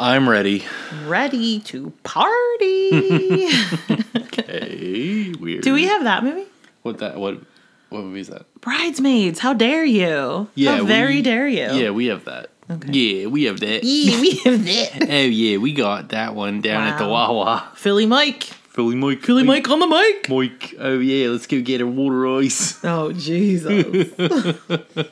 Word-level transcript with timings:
I'm 0.00 0.28
ready. 0.28 0.64
Ready 1.06 1.60
to 1.60 1.92
party. 2.04 3.48
Okay, 4.38 5.34
weird. 5.40 5.62
Do 5.64 5.74
we 5.74 5.86
have 5.86 6.04
that 6.04 6.22
movie? 6.22 6.46
what 6.82 6.98
that? 6.98 7.16
What? 7.18 7.40
What 7.88 8.04
movie 8.04 8.20
is 8.20 8.28
that? 8.28 8.44
Bridesmaids. 8.60 9.40
How 9.40 9.52
dare 9.52 9.84
you? 9.84 10.48
How 10.64 10.84
very 10.84 11.16
we- 11.16 11.22
dare 11.22 11.48
you? 11.48 11.72
Yeah, 11.72 11.90
we 11.90 12.06
have 12.06 12.24
that. 12.26 12.50
Okay. 12.70 12.92
Yeah, 12.92 13.26
we 13.26 13.44
have 13.44 13.58
that. 13.60 13.82
Yeah, 13.82 14.20
we 14.20 14.30
have 14.44 14.64
that. 14.64 15.08
Oh 15.10 15.14
yeah, 15.26 15.56
we 15.58 15.72
got 15.72 16.10
that 16.10 16.34
one 16.36 16.60
down 16.60 16.86
at 16.86 16.98
the 16.98 17.08
Wawa. 17.08 17.68
Philly 17.74 18.06
Mike. 18.06 18.44
Philly 18.44 18.94
Mike. 18.94 19.22
Philly 19.22 19.42
Mike 19.42 19.68
on 19.68 19.80
the 19.80 19.86
mic. 19.88 20.28
Mike. 20.28 20.74
Oh 20.78 20.98
yeah, 20.98 21.28
let's 21.30 21.46
go 21.48 21.60
get 21.60 21.80
a 21.80 21.86
water 21.86 22.26
ice. 22.38 22.78
Oh, 22.84 23.12
Jesus. 23.12 24.12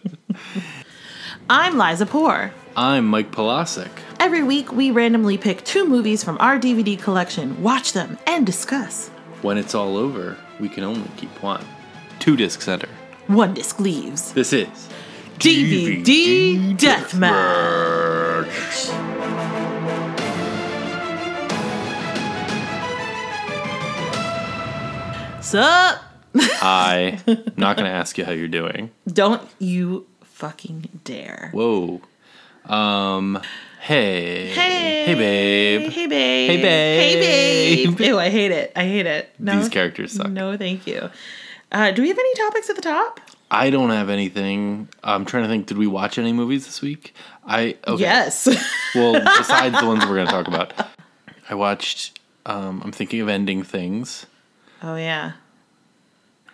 I'm 1.50 1.76
Liza 1.78 2.06
Poor. 2.06 2.52
I'm 2.78 3.06
Mike 3.06 3.30
Polasek. 3.32 3.88
Every 4.20 4.42
week, 4.42 4.70
we 4.70 4.90
randomly 4.90 5.38
pick 5.38 5.64
two 5.64 5.88
movies 5.88 6.22
from 6.22 6.36
our 6.40 6.58
DVD 6.58 7.00
collection, 7.00 7.62
watch 7.62 7.94
them, 7.94 8.18
and 8.26 8.44
discuss. 8.44 9.08
When 9.40 9.56
it's 9.56 9.74
all 9.74 9.96
over, 9.96 10.36
we 10.60 10.68
can 10.68 10.84
only 10.84 11.08
keep 11.16 11.30
one. 11.42 11.64
Two 12.18 12.36
discs 12.36 12.68
enter. 12.68 12.90
One 13.28 13.54
disc 13.54 13.80
leaves. 13.80 14.34
This 14.34 14.52
is 14.52 14.68
DVD 15.38 16.76
Deathmatch. 16.76 18.52
Sup? 25.42 26.02
I. 26.34 27.20
not 27.56 27.78
gonna 27.78 27.88
ask 27.88 28.18
you 28.18 28.26
how 28.26 28.32
you're 28.32 28.48
doing. 28.48 28.90
Don't 29.08 29.48
you 29.58 30.06
fucking 30.20 31.00
dare. 31.04 31.48
Whoa. 31.54 32.02
Um. 32.68 33.40
Hey. 33.80 34.48
Hey. 34.48 35.04
Hey, 35.06 35.14
babe. 35.14 35.90
Hey, 35.92 36.06
babe. 36.06 36.50
Hey, 36.50 36.56
babe. 36.62 37.22
Hey, 37.22 37.86
babe. 37.86 38.00
Ew, 38.08 38.18
I 38.18 38.28
hate 38.30 38.50
it. 38.50 38.72
I 38.74 38.84
hate 38.84 39.06
it. 39.06 39.30
No. 39.38 39.58
These 39.60 39.68
characters 39.68 40.12
suck. 40.12 40.28
No, 40.30 40.56
thank 40.56 40.86
you. 40.86 41.08
Uh, 41.70 41.92
do 41.92 42.02
we 42.02 42.08
have 42.08 42.18
any 42.18 42.34
topics 42.34 42.68
at 42.68 42.76
the 42.76 42.82
top? 42.82 43.20
I 43.50 43.70
don't 43.70 43.90
have 43.90 44.08
anything. 44.10 44.88
I'm 45.04 45.24
trying 45.24 45.44
to 45.44 45.48
think. 45.48 45.66
Did 45.66 45.78
we 45.78 45.86
watch 45.86 46.18
any 46.18 46.32
movies 46.32 46.66
this 46.66 46.82
week? 46.82 47.14
I 47.46 47.76
okay. 47.86 48.02
Yes. 48.02 48.48
Well, 48.94 49.12
besides 49.36 49.78
the 49.78 49.86
ones 49.86 50.06
we're 50.06 50.14
going 50.14 50.26
to 50.26 50.32
talk 50.32 50.48
about, 50.48 50.72
I 51.50 51.54
watched. 51.54 52.18
Um, 52.46 52.80
I'm 52.82 52.92
thinking 52.92 53.20
of 53.20 53.28
ending 53.28 53.62
things. 53.62 54.24
oh, 54.82 54.96
yeah. 54.96 55.32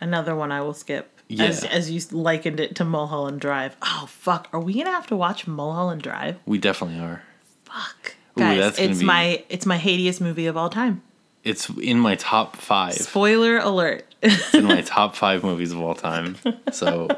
Another 0.00 0.34
one 0.34 0.50
I 0.50 0.60
will 0.60 0.74
skip. 0.74 1.11
Yeah. 1.32 1.44
As, 1.44 1.64
as 1.64 1.90
you 1.90 2.00
likened 2.10 2.60
it 2.60 2.76
to 2.76 2.84
Mulholland 2.84 3.40
Drive. 3.40 3.74
Oh, 3.80 4.04
fuck. 4.06 4.48
Are 4.52 4.60
we 4.60 4.74
going 4.74 4.86
to 4.86 4.92
have 4.92 5.06
to 5.06 5.16
watch 5.16 5.46
Mulholland 5.46 6.02
Drive? 6.02 6.38
We 6.44 6.58
definitely 6.58 7.00
are. 7.00 7.22
Fuck. 7.64 8.16
Guys, 8.36 8.78
it's 8.78 9.00
be- 9.00 9.04
my 9.04 9.44
it's 9.48 9.66
my 9.66 9.78
hatiest 9.78 10.20
movie 10.20 10.46
of 10.46 10.56
all 10.56 10.70
time. 10.70 11.02
It's 11.44 11.68
in 11.70 11.98
my 11.98 12.14
top 12.14 12.56
five. 12.56 12.94
Spoiler 12.94 13.58
alert. 13.58 14.04
It's 14.22 14.54
in 14.54 14.64
my 14.64 14.80
top 14.86 15.16
five 15.16 15.42
movies 15.42 15.72
of 15.72 15.80
all 15.80 15.94
time. 15.94 16.36
So 16.70 17.08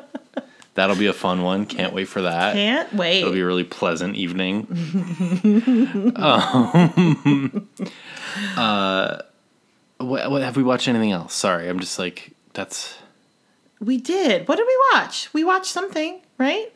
that'll 0.75 0.97
be 0.97 1.07
a 1.07 1.12
fun 1.12 1.42
one. 1.42 1.67
Can't 1.67 1.92
wait 1.92 2.07
for 2.09 2.23
that. 2.23 2.55
Can't 2.55 2.92
wait. 2.95 3.20
It'll 3.20 3.33
be 3.33 3.41
a 3.41 3.47
really 3.47 3.65
pleasant 3.65 4.17
evening. 4.17 4.67
um, 6.17 7.69
uh, 8.57 9.19
what, 9.98 10.31
what 10.31 10.42
have 10.42 10.57
we 10.57 10.62
watched 10.62 10.89
anything 10.89 11.12
else? 11.12 11.35
Sorry, 11.35 11.69
I'm 11.69 11.81
just 11.81 11.98
like 11.98 12.33
that's. 12.55 12.97
We 13.84 13.98
did. 13.98 14.48
What 14.48 14.56
did 14.56 14.66
we 14.66 14.77
watch? 14.94 15.28
We 15.32 15.44
watched 15.44 15.66
something, 15.72 16.20
right? 16.38 16.72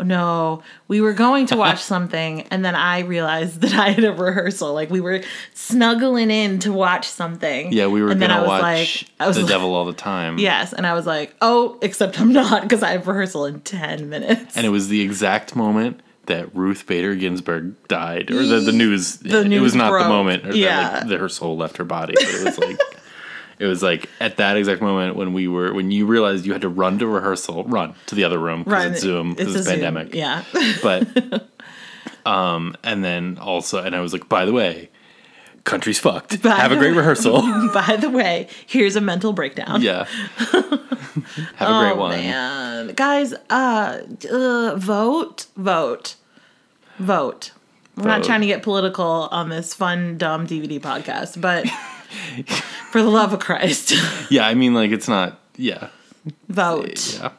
Oh, 0.00 0.02
no, 0.02 0.64
we 0.88 1.00
were 1.00 1.12
going 1.12 1.46
to 1.46 1.56
watch 1.56 1.78
something, 1.94 2.42
and 2.50 2.64
then 2.64 2.74
I 2.74 3.00
realized 3.00 3.60
that 3.60 3.74
I 3.74 3.90
had 3.90 4.02
a 4.02 4.12
rehearsal. 4.12 4.72
Like 4.74 4.90
we 4.90 5.00
were 5.00 5.22
snuggling 5.54 6.32
in 6.32 6.58
to 6.60 6.72
watch 6.72 7.06
something. 7.06 7.72
Yeah, 7.72 7.86
we 7.86 8.02
were 8.02 8.10
and 8.10 8.20
then 8.20 8.32
I 8.32 8.40
was 8.40 8.48
watch 8.48 8.62
like, 8.62 9.10
I 9.20 9.28
was 9.28 9.36
The 9.36 9.42
like, 9.42 9.50
Devil 9.52 9.72
All 9.74 9.84
the 9.84 9.92
Time. 9.92 10.38
Yes, 10.38 10.72
and 10.72 10.84
I 10.84 10.94
was 10.94 11.06
like, 11.06 11.36
oh, 11.40 11.78
except 11.80 12.20
I'm 12.20 12.32
not 12.32 12.62
because 12.62 12.82
I 12.82 12.90
have 12.90 13.06
rehearsal 13.06 13.46
in 13.46 13.60
ten 13.60 14.08
minutes. 14.08 14.56
and 14.56 14.66
it 14.66 14.70
was 14.70 14.88
the 14.88 15.00
exact 15.00 15.54
moment 15.54 16.00
that 16.26 16.52
Ruth 16.56 16.86
Bader 16.86 17.14
Ginsburg 17.14 17.74
died, 17.86 18.32
or 18.32 18.44
the, 18.44 18.58
the 18.58 18.72
news. 18.72 19.18
The 19.18 19.42
it 19.42 19.46
news 19.48 19.62
was 19.62 19.74
not 19.76 19.90
broke. 19.90 20.02
the 20.04 20.08
moment, 20.08 20.44
or 20.44 20.48
that, 20.48 20.56
Yeah. 20.56 20.90
like, 21.00 21.08
that 21.08 21.20
her 21.20 21.28
soul 21.28 21.56
left 21.56 21.76
her 21.76 21.84
body, 21.84 22.14
but 22.16 22.24
it 22.24 22.44
was 22.44 22.58
like. 22.58 22.78
It 23.64 23.68
was 23.68 23.82
like 23.82 24.10
at 24.20 24.36
that 24.36 24.58
exact 24.58 24.82
moment 24.82 25.16
when 25.16 25.32
we 25.32 25.48
were 25.48 25.72
when 25.72 25.90
you 25.90 26.04
realized 26.04 26.44
you 26.44 26.52
had 26.52 26.60
to 26.60 26.68
run 26.68 26.98
to 26.98 27.06
rehearsal, 27.06 27.64
run 27.64 27.94
to 28.06 28.14
the 28.14 28.24
other 28.24 28.38
room 28.38 28.62
because 28.62 28.92
it's 28.92 29.00
Zoom 29.00 29.32
because 29.32 29.56
it's, 29.56 29.64
Zoom, 29.64 29.80
pandemic. 29.80 30.14
Yeah. 30.14 30.44
But 30.82 31.48
um, 32.26 32.76
and 32.84 33.02
then 33.02 33.38
also, 33.38 33.82
and 33.82 33.96
I 33.96 34.00
was 34.00 34.12
like, 34.12 34.28
by 34.28 34.44
the 34.44 34.52
way, 34.52 34.90
country's 35.64 35.98
fucked. 35.98 36.42
By 36.42 36.50
Have 36.50 36.72
a 36.72 36.76
great 36.76 36.90
way- 36.90 36.98
rehearsal. 36.98 37.40
By 37.72 37.96
the 37.98 38.10
way, 38.10 38.48
here's 38.66 38.96
a 38.96 39.00
mental 39.00 39.32
breakdown. 39.32 39.80
yeah. 39.80 40.04
Have 40.44 40.62
a 40.62 41.80
great 41.80 41.92
oh, 41.92 41.96
one. 41.96 42.10
man. 42.10 42.88
Guys, 42.94 43.32
uh, 43.48 44.02
uh 44.30 44.74
vote, 44.76 45.46
vote, 45.56 46.16
vote. 46.98 47.52
We're 47.96 48.04
not 48.04 48.24
trying 48.24 48.42
to 48.42 48.46
get 48.46 48.62
political 48.62 49.28
on 49.30 49.48
this 49.48 49.72
fun, 49.72 50.18
dumb 50.18 50.46
DVD 50.46 50.80
podcast, 50.80 51.40
but 51.40 51.66
for 52.90 53.02
the 53.02 53.08
love 53.10 53.32
of 53.32 53.40
Christ, 53.40 53.94
Yeah, 54.30 54.46
I 54.46 54.54
mean, 54.54 54.74
like 54.74 54.90
it's 54.90 55.08
not. 55.08 55.38
Yeah, 55.56 55.88
vote. 56.48 57.14
yeah. 57.20 57.30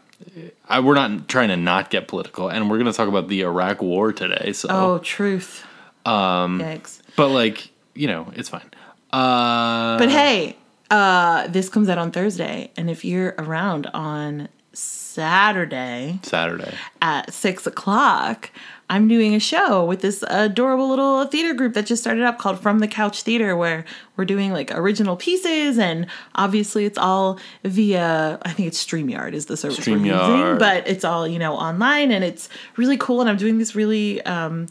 I, 0.68 0.80
we're 0.80 0.96
not 0.96 1.28
trying 1.28 1.50
to 1.50 1.58
not 1.58 1.90
get 1.90 2.08
political, 2.08 2.48
and 2.50 2.70
we're 2.70 2.78
going 2.78 2.92
to 2.92 2.98
talk 2.98 3.08
about 3.10 3.28
the 3.28 3.42
Iraq 3.42 3.82
War 3.82 4.12
today. 4.14 4.54
So, 4.54 4.68
Oh, 4.72 4.98
truth. 5.00 5.66
Um, 6.06 6.60
Yikes. 6.60 7.02
but 7.16 7.30
like 7.30 7.70
you 7.94 8.08
know, 8.08 8.32
it's 8.36 8.50
fine. 8.50 8.70
Uh, 9.12 9.98
But 9.98 10.10
hey, 10.10 10.56
uh, 10.92 11.48
this 11.48 11.70
comes 11.70 11.90
out 11.90 11.98
on 11.98 12.12
Thursday, 12.12 12.72
and 12.78 12.90
if 12.90 13.04
you're 13.06 13.36
around 13.38 13.88
on 13.94 14.48
Saturday 14.74 16.20
Saturday. 16.24 16.74
at 17.02 17.34
six 17.34 17.66
o'clock, 17.66 18.52
I'm 18.90 19.08
doing 19.08 19.34
a 19.34 19.40
show 19.40 19.84
with 19.84 20.02
this 20.02 20.24
adorable 20.28 20.88
little 20.90 21.26
theater 21.26 21.54
group 21.56 21.74
that 21.74 21.88
just 21.88 22.04
started 22.04 22.24
up 22.24 22.38
called 22.38 22.60
From 22.60 22.80
the 22.80 22.88
Couch 22.88 23.24
Theater, 23.24 23.56
where 23.58 23.84
we're 24.16 24.26
doing 24.26 24.54
like 24.54 24.72
original 24.72 25.16
pieces, 25.16 25.80
and 25.80 26.06
obviously 26.36 26.86
it's 26.86 26.98
all 26.98 27.40
via 27.64 28.38
I 28.44 28.52
think 28.52 28.68
it's 28.68 28.86
Streamyard 28.86 29.34
is 29.34 29.48
the 29.48 29.58
service 29.58 29.88
we're 29.88 29.98
using, 29.98 30.60
but 30.60 30.88
it's 30.88 31.04
all 31.04 31.28
you 31.28 31.40
know 31.40 31.56
online, 31.56 32.12
and 32.12 32.24
it's 32.24 32.48
really 32.78 32.98
cool. 32.98 33.22
And 33.22 33.30
I'm 33.30 33.38
doing 33.38 33.58
this 33.58 33.76
really. 33.76 34.22
Um, 34.24 34.68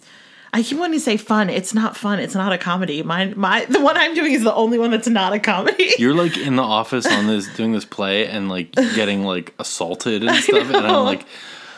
I 0.52 0.62
keep 0.62 0.78
wanting 0.78 1.00
to 1.00 1.04
say 1.04 1.16
fun. 1.16 1.50
It's 1.50 1.74
not 1.74 1.96
fun. 1.96 2.20
It's 2.20 2.36
not 2.36 2.52
a 2.52 2.58
comedy. 2.58 3.02
My 3.02 3.26
my 3.34 3.64
the 3.64 3.80
one 3.80 3.96
I'm 3.96 4.14
doing 4.14 4.34
is 4.34 4.44
the 4.44 4.54
only 4.54 4.78
one 4.78 4.92
that's 4.92 5.08
not 5.08 5.32
a 5.32 5.40
comedy. 5.40 5.92
You're 5.98 6.14
like 6.24 6.36
in 6.36 6.54
the 6.54 6.62
office 6.62 7.04
on 7.06 7.26
this 7.26 7.52
doing 7.56 7.72
this 7.72 7.84
play 7.84 8.28
and 8.28 8.48
like 8.48 8.70
getting 8.70 9.24
like 9.24 9.52
assaulted 9.58 10.22
and 10.22 10.36
stuff, 10.36 10.72
and. 10.72 10.86
I'm 10.86 11.04
like, 11.04 11.26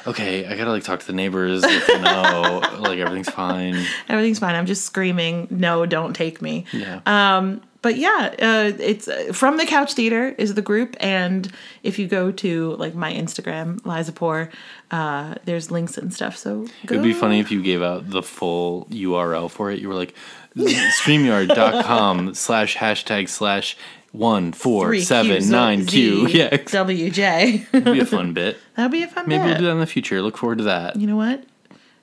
okay, 0.07 0.47
I 0.47 0.57
gotta 0.57 0.71
like 0.71 0.85
talk 0.85 1.01
to 1.01 1.07
the 1.07 1.13
neighbors, 1.13 1.63
let 1.63 1.87
them 1.87 2.03
know 2.03 2.63
like 2.81 2.99
everything's 2.99 3.31
fine. 3.31 3.85
Everything's 4.09 4.39
fine. 4.39 4.55
I'm 4.55 4.67
just 4.67 4.85
screaming, 4.85 5.49
no, 5.51 5.87
don't 5.87 6.15
take 6.15 6.41
me. 6.43 6.65
Yeah. 6.73 7.01
Um, 7.07 7.63
but 7.83 7.99
yeah, 7.99 8.35
uh, 8.41 8.73
it's 8.81 9.07
uh, 9.07 9.33
from 9.33 9.59
the 9.59 9.67
Couch 9.67 9.93
Theater 9.93 10.31
is 10.39 10.55
the 10.55 10.63
group, 10.63 10.97
and 10.99 11.53
if 11.85 11.99
you 12.01 12.09
go 12.09 12.33
to 12.33 12.75
like 12.77 12.97
my 12.97 13.13
Instagram, 13.13 13.85
Liza 13.87 14.11
Poor, 14.13 14.51
uh, 14.91 15.37
there's 15.45 15.71
links 15.71 15.97
and 15.97 16.13
stuff. 16.13 16.37
So 16.37 16.67
It 16.83 16.91
would 16.91 17.03
be 17.05 17.13
funny 17.13 17.39
if 17.39 17.53
you 17.53 17.63
gave 17.63 17.83
out 17.83 18.11
the 18.11 18.23
full 18.23 18.87
URL 18.91 19.49
for 19.49 19.71
it. 19.71 19.79
You 19.79 19.89
were 19.89 19.95
like, 19.95 20.15
streamyard.com 20.57 22.35
slash 22.35 22.77
hashtag 22.77 23.29
slash 23.29 23.77
one 24.17 24.53
four 24.53 24.97
seven 24.99 25.49
nine 25.51 25.87
Q. 25.87 26.27
Yeah, 26.29 26.51
WJ. 26.51 27.67
it'd 27.73 27.85
be 27.93 28.01
a 28.01 28.05
fun 28.07 28.33
bit. 28.33 28.57
That'd 28.77 28.93
be 28.93 29.03
a 29.03 29.09
fun 29.09 29.27
bit. 29.29 29.29
Maybe 29.39 29.43
bit. 29.43 29.47
we'll 29.49 29.59
do 29.59 29.65
that 29.67 29.71
in 29.73 29.81
the 29.81 29.87
future. 29.87 30.23
Look 30.23 30.37
forward 30.37 30.59
to 30.59 30.65
that. 30.65 30.97
You 30.97 31.07
know 31.07 31.17
what? 31.17 31.45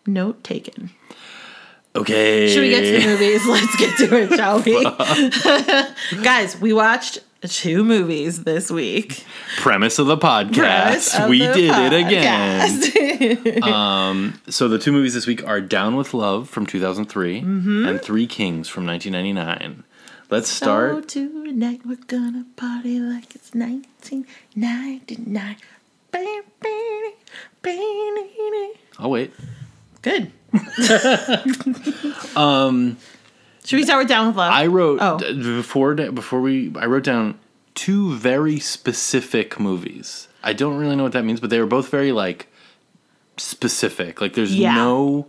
Note 0.06 0.44
taken. 0.44 0.92
Okay. 1.96 2.52
Should 2.52 2.62
we 2.62 2.70
get 2.70 2.82
to 2.82 2.92
the 3.00 3.06
movies? 3.06 3.46
Let's 3.48 3.76
get 3.78 3.98
to 4.00 4.18
it, 4.18 4.36
shall 4.36 4.62
we? 6.18 6.24
Guys, 6.24 6.60
we 6.60 6.74
watched 6.74 7.20
two 7.44 7.84
movies 7.84 8.44
this 8.46 8.72
week. 8.72 9.24
Premise 9.58 10.00
of 10.00 10.08
the 10.08 10.18
podcast. 10.18 11.20
Of 11.20 11.30
we 11.30 11.40
the 11.46 11.54
did 11.54 11.70
it 11.94 11.94
again. 12.08 12.68
podcast. 13.62 14.52
So 14.52 14.68
the 14.68 14.80
two 14.80 14.92
movies 14.92 15.14
this 15.14 15.28
week 15.28 15.46
are 15.48 15.62
Down 15.62 15.96
with 15.96 16.14
Love 16.14 16.50
from 16.50 16.66
2003 16.66 17.42
Mm-hmm. 17.42 17.88
and 17.88 18.02
Three 18.02 18.26
Kings 18.28 18.68
from 18.70 18.86
1999. 18.88 19.84
Let's 20.34 20.50
start. 20.50 21.08
tonight 21.10 21.82
we're 21.86 21.96
gonna 22.08 22.46
party 22.56 23.00
like 23.00 23.36
it's 23.36 23.54
1999. 23.54 25.58
Bam, 26.10 26.42
bam, 26.60 27.12
bam. 27.62 28.72
I'll 28.98 29.12
wait. 29.12 29.32
Good. 30.02 30.32
um, 32.36 32.98
should 33.64 33.78
we 33.78 33.84
start 33.84 34.00
with 34.00 34.08
Down 34.08 34.26
with 34.26 34.38
Love? 34.38 34.52
I 34.52 34.66
wrote 34.66 34.98
Oh. 35.04 35.20
d- 35.20 35.34
before 35.58 35.94
before 35.94 36.42
we 36.42 36.74
I 36.78 36.88
wrote 36.88 37.04
down 37.04 37.38
two 37.76 38.16
very 38.16 38.60
specific 38.60 39.60
movies. 39.60 40.30
I 40.44 40.54
don't 40.54 40.80
really 40.80 40.96
know 40.96 41.04
what 41.04 41.12
that 41.12 41.26
means, 41.26 41.42
but 41.42 41.52
they 41.52 41.60
were 41.60 41.68
both 41.68 41.90
very 41.90 42.12
like 42.12 42.48
specific. 43.38 44.20
Like 44.20 44.34
there's 44.34 44.56
Yeah. 44.56 44.74
no 44.74 45.28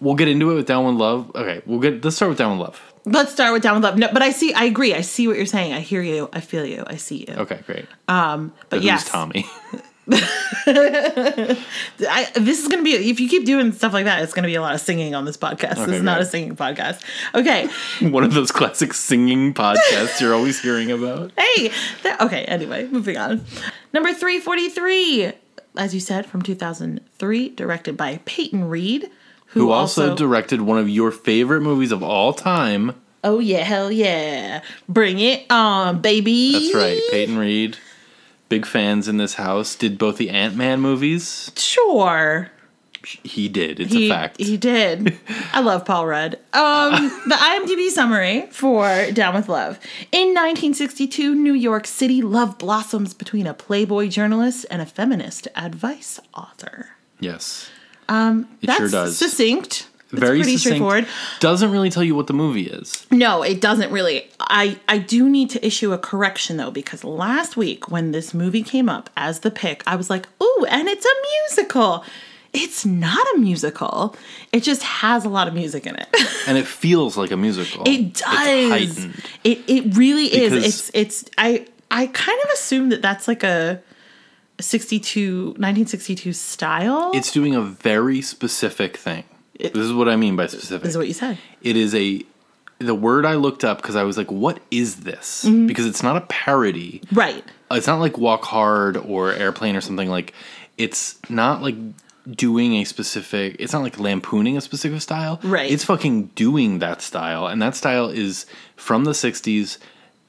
we'll 0.00 0.14
get 0.14 0.28
into 0.28 0.50
it 0.50 0.54
with 0.54 0.66
Down 0.66 0.84
with 0.84 0.94
Love. 0.96 1.30
Okay, 1.34 1.62
we'll 1.66 1.80
get. 1.80 2.02
Let's 2.04 2.16
start 2.16 2.28
with 2.30 2.38
Down 2.38 2.58
with 2.58 2.66
Love. 2.66 2.80
Let's 3.06 3.32
start 3.32 3.52
with 3.52 3.62
Down 3.62 3.74
with 3.76 3.84
Love. 3.84 3.96
No, 3.98 4.08
but 4.12 4.22
I 4.22 4.30
see, 4.30 4.52
I 4.52 4.64
agree. 4.64 4.94
I 4.94 5.00
see 5.00 5.26
what 5.26 5.36
you're 5.36 5.46
saying. 5.46 5.72
I 5.72 5.80
hear 5.80 6.02
you. 6.02 6.28
I 6.32 6.40
feel 6.40 6.66
you. 6.66 6.84
I 6.86 6.96
see 6.96 7.24
you. 7.28 7.34
Okay, 7.34 7.60
great. 7.66 7.86
Um, 8.08 8.52
but 8.68 8.76
Who's 8.78 8.84
yes, 8.86 9.08
Tommy? 9.08 9.46
I, 10.66 12.28
this 12.34 12.60
is 12.62 12.68
going 12.68 12.80
to 12.80 12.84
be, 12.84 12.92
if 13.10 13.20
you 13.20 13.28
keep 13.28 13.44
doing 13.44 13.72
stuff 13.72 13.92
like 13.92 14.04
that, 14.06 14.22
it's 14.22 14.32
going 14.32 14.42
to 14.42 14.48
be 14.48 14.54
a 14.54 14.60
lot 14.60 14.74
of 14.74 14.80
singing 14.80 15.14
on 15.14 15.24
this 15.24 15.36
podcast. 15.36 15.76
this 15.76 15.78
Okay, 15.80 15.96
is 15.96 16.02
not 16.02 16.20
a 16.20 16.24
singing 16.24 16.56
podcast. 16.56 17.00
Okay. 17.34 17.68
One 18.10 18.24
of 18.24 18.34
those 18.34 18.50
classic 18.50 18.92
singing 18.94 19.54
podcasts 19.54 20.20
you're 20.20 20.34
always 20.34 20.60
hearing 20.60 20.90
about. 20.90 21.32
hey, 21.38 21.70
th- 22.02 22.20
okay, 22.20 22.44
anyway, 22.46 22.86
moving 22.88 23.16
on. 23.16 23.44
Number 23.92 24.12
343, 24.12 25.32
as 25.76 25.94
you 25.94 26.00
said, 26.00 26.26
from 26.26 26.42
2003, 26.42 27.48
directed 27.50 27.96
by 27.96 28.20
Peyton 28.24 28.64
Reed, 28.68 29.10
who, 29.50 29.60
Who 29.60 29.70
also 29.70 30.14
directed 30.14 30.60
one 30.62 30.78
of 30.78 30.88
your 30.88 31.10
favorite 31.10 31.60
movies 31.60 31.92
of 31.92 32.02
all 32.02 32.32
time. 32.32 32.94
oh 33.24 33.40
yeah, 33.40 33.64
hell 33.64 33.90
yeah, 33.90 34.62
bring 34.88 35.18
it 35.18 35.44
on, 35.50 36.00
baby. 36.00 36.52
That's 36.52 36.74
right, 36.74 37.02
Peyton 37.10 37.36
Reed. 37.36 37.76
Big 38.48 38.66
fans 38.66 39.08
in 39.08 39.16
this 39.16 39.34
house. 39.34 39.74
Did 39.74 39.98
both 39.98 40.16
the 40.18 40.30
Ant 40.30 40.56
Man 40.56 40.80
movies. 40.80 41.52
Sure. 41.56 42.50
He 43.02 43.48
did. 43.48 43.80
It's 43.80 43.92
he, 43.92 44.06
a 44.06 44.08
fact. 44.10 44.38
He 44.38 44.56
did. 44.56 45.18
I 45.52 45.60
love 45.60 45.84
Paul 45.86 46.06
Rudd. 46.06 46.34
Um, 46.52 47.08
the 47.26 47.34
IMDb 47.34 47.88
summary 47.88 48.46
for 48.50 49.10
Down 49.12 49.34
with 49.34 49.48
Love. 49.48 49.78
In 50.12 50.28
1962, 50.34 51.34
New 51.34 51.54
York 51.54 51.86
City, 51.86 52.20
love 52.20 52.58
blossoms 52.58 53.14
between 53.14 53.46
a 53.46 53.54
Playboy 53.54 54.08
journalist 54.08 54.66
and 54.70 54.82
a 54.82 54.86
feminist 54.86 55.48
advice 55.56 56.20
author. 56.34 56.90
yes. 57.18 57.70
Um, 58.10 58.48
It 58.60 58.66
that's 58.66 58.78
sure 58.78 58.88
does. 58.88 59.16
succinct. 59.16 59.86
It's 60.12 60.18
Very 60.18 60.38
pretty 60.40 60.56
succinct. 60.56 60.60
straightforward. 60.78 61.06
Doesn't 61.38 61.70
really 61.70 61.88
tell 61.88 62.02
you 62.02 62.16
what 62.16 62.26
the 62.26 62.32
movie 62.32 62.66
is. 62.66 63.06
No, 63.12 63.42
it 63.44 63.60
doesn't 63.60 63.92
really. 63.92 64.28
I 64.40 64.76
I 64.88 64.98
do 64.98 65.28
need 65.28 65.50
to 65.50 65.64
issue 65.64 65.92
a 65.92 65.98
correction 65.98 66.56
though 66.56 66.72
because 66.72 67.04
last 67.04 67.56
week 67.56 67.88
when 67.90 68.10
this 68.10 68.34
movie 68.34 68.64
came 68.64 68.88
up 68.88 69.08
as 69.16 69.40
the 69.40 69.52
pick, 69.52 69.84
I 69.86 69.94
was 69.94 70.10
like, 70.10 70.26
"Ooh, 70.42 70.66
and 70.68 70.88
it's 70.88 71.06
a 71.06 71.16
musical." 71.48 72.04
It's 72.52 72.84
not 72.84 73.24
a 73.36 73.38
musical. 73.38 74.16
It 74.50 74.64
just 74.64 74.82
has 74.82 75.24
a 75.24 75.28
lot 75.28 75.46
of 75.46 75.54
music 75.54 75.86
in 75.86 75.94
it. 75.94 76.08
And 76.48 76.58
it 76.58 76.66
feels 76.66 77.16
like 77.16 77.30
a 77.30 77.36
musical. 77.36 77.84
It 77.86 78.14
does. 78.14 79.06
It 79.44 79.58
it 79.68 79.96
really 79.96 80.24
is. 80.26 80.52
Because- 80.52 80.64
It's 80.64 80.90
it's 80.94 81.24
I 81.38 81.66
I 81.92 82.08
kind 82.08 82.40
of 82.44 82.50
assume 82.54 82.88
that 82.88 83.00
that's 83.02 83.28
like 83.28 83.44
a 83.44 83.80
62 84.60 85.46
1962 85.58 86.32
style. 86.32 87.10
It's 87.14 87.32
doing 87.32 87.54
a 87.54 87.60
very 87.62 88.20
specific 88.22 88.96
thing. 88.96 89.24
this 89.58 89.74
is 89.74 89.92
what 89.92 90.08
I 90.08 90.16
mean 90.16 90.36
by 90.36 90.46
specific. 90.46 90.82
This 90.82 90.92
is 90.92 90.98
what 90.98 91.08
you 91.08 91.14
said. 91.14 91.38
it 91.62 91.76
is 91.76 91.94
a 91.94 92.24
the 92.78 92.94
word 92.94 93.26
I 93.26 93.34
looked 93.34 93.62
up 93.62 93.82
because 93.82 93.94
I 93.94 94.04
was 94.04 94.16
like, 94.16 94.30
what 94.30 94.58
is 94.70 95.00
this? 95.00 95.44
Mm-hmm. 95.44 95.66
Because 95.66 95.84
it's 95.84 96.02
not 96.02 96.16
a 96.16 96.22
parody. 96.22 97.02
Right. 97.12 97.44
It's 97.70 97.86
not 97.86 98.00
like 98.00 98.16
Walk 98.16 98.44
Hard 98.44 98.96
or 98.96 99.32
Airplane 99.34 99.76
or 99.76 99.82
something 99.82 100.08
like 100.08 100.32
it's 100.78 101.18
not 101.28 101.60
like 101.62 101.76
doing 102.30 102.74
a 102.74 102.84
specific 102.84 103.56
it's 103.58 103.72
not 103.72 103.82
like 103.82 103.98
lampooning 103.98 104.56
a 104.56 104.60
specific 104.60 105.00
style. 105.02 105.40
Right. 105.42 105.70
It's 105.70 105.84
fucking 105.84 106.26
doing 106.28 106.78
that 106.78 107.02
style. 107.02 107.46
And 107.46 107.60
that 107.60 107.76
style 107.76 108.08
is 108.08 108.46
from 108.76 109.04
the 109.04 109.14
sixties. 109.14 109.78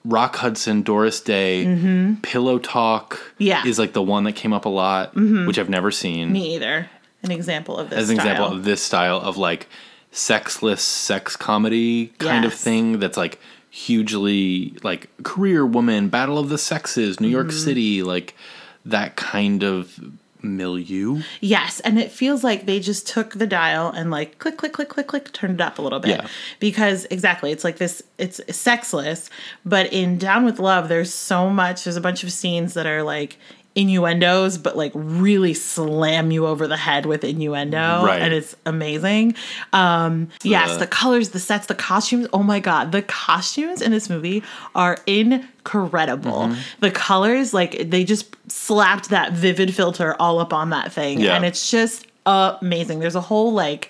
Rock 0.04 0.38
Hudson, 0.38 0.82
Doris 0.82 1.22
Day, 1.22 2.16
Pillow 2.24 2.58
Talk 2.60 3.14
Mm-hmm. 3.16 3.44
Yeah. 3.44 3.60
Mm-hmm. 3.60 3.68
is 3.70 3.80
like 3.80 3.94
the 3.94 4.02
one 4.02 4.24
that 4.26 4.34
came 4.34 4.54
up 4.54 4.66
a 4.66 4.70
lot, 4.70 5.14
which 5.16 5.58
I've 5.60 5.70
never 5.70 5.92
seen. 5.92 6.32
Me 6.32 6.56
either. 6.56 6.90
An 7.24 7.32
example 7.32 7.78
of 7.78 7.90
this. 7.92 8.00
as 8.00 8.10
an 8.10 8.16
example 8.16 8.46
of 8.48 8.64
this 8.64 8.82
style 8.82 9.18
of 9.18 9.38
like 9.38 9.68
sexless 10.12 10.82
sex 10.82 11.36
comedy 11.36 12.08
kind 12.18 12.44
of 12.46 12.54
thing 12.54 13.00
that's 13.00 13.16
like 13.18 13.40
hugely 13.70 14.76
like 14.84 15.10
career 15.24 15.66
woman 15.66 16.10
battle 16.10 16.38
of 16.38 16.50
the 16.50 16.58
sexes 16.58 17.20
new 17.20 17.28
york 17.30 17.48
Mm-hmm. 17.48 17.58
city 17.58 18.04
like 18.04 18.36
that 18.86 19.16
kind 19.16 19.64
of 19.64 19.98
milieu 20.44 21.22
Yes, 21.40 21.80
and 21.82 22.00
it 22.00 22.12
feels 22.12 22.44
like 22.44 22.66
they 22.66 22.80
just 22.80 23.08
took 23.08 23.34
the 23.34 23.48
dial 23.48 23.90
and 23.90 24.12
like 24.12 24.40
click, 24.40 24.58
click, 24.58 24.74
click, 24.74 24.90
click, 24.90 25.08
click, 25.08 25.32
turned 25.32 25.56
it 25.56 25.62
up 25.62 25.80
a 25.80 25.82
little 25.82 26.00
bit. 26.00 26.12
Yeah. 26.12 26.28
Because 26.60 27.06
exactly, 27.10 27.52
it's 27.52 27.64
like 27.64 27.78
this. 27.78 28.02
It's 28.18 28.40
sexless, 28.56 29.30
but 29.66 29.92
in 29.92 30.18
Down 30.18 30.46
with 30.46 30.60
Love, 30.60 30.90
there's 30.90 31.14
so 31.14 31.50
much. 31.50 31.84
There's 31.84 31.96
a 31.96 32.02
bunch 32.02 32.24
of 32.24 32.32
scenes 32.32 32.74
that 32.74 32.86
are 32.86 33.04
like 33.04 33.38
innuendos, 33.74 34.58
but 34.58 34.76
like 34.76 34.92
really 34.94 35.54
slam 35.54 36.30
you 36.32 36.46
over 36.46 36.68
the 36.68 36.76
head 36.78 37.06
with 37.06 37.24
innuendo, 37.24 38.04
Right. 38.06 38.22
and 38.22 38.34
it's 38.34 38.56
amazing. 38.66 39.34
Um, 39.72 40.28
yes, 40.44 40.72
Uh. 40.72 40.78
the 40.78 40.88
colors, 40.88 41.30
the 41.30 41.40
sets, 41.40 41.68
the 41.68 41.76
costumes. 41.76 42.28
Oh 42.34 42.44
my 42.44 42.60
god, 42.60 42.92
the 42.92 43.02
costumes 43.02 43.82
in 43.82 43.92
this 43.92 44.10
movie 44.10 44.44
are 44.76 44.98
incredible. 45.08 46.48
Mm-hmm. 46.50 46.60
The 46.82 46.92
colors, 46.92 47.54
like 47.54 47.90
they 47.90 48.04
just 48.04 48.36
slapped 48.52 49.10
that 49.10 49.32
vivid 49.34 49.74
filter 49.74 50.16
all 50.20 50.40
up 50.40 50.54
on 50.54 50.70
that 50.72 50.92
thing, 50.92 51.22
Yeah. 51.22 51.36
and 51.36 51.46
it's 51.46 51.72
just 51.72 52.08
amazing. 52.26 53.00
There's 53.00 53.16
a 53.16 53.22
whole 53.22 53.54
like 53.54 53.90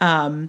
um 0.00 0.48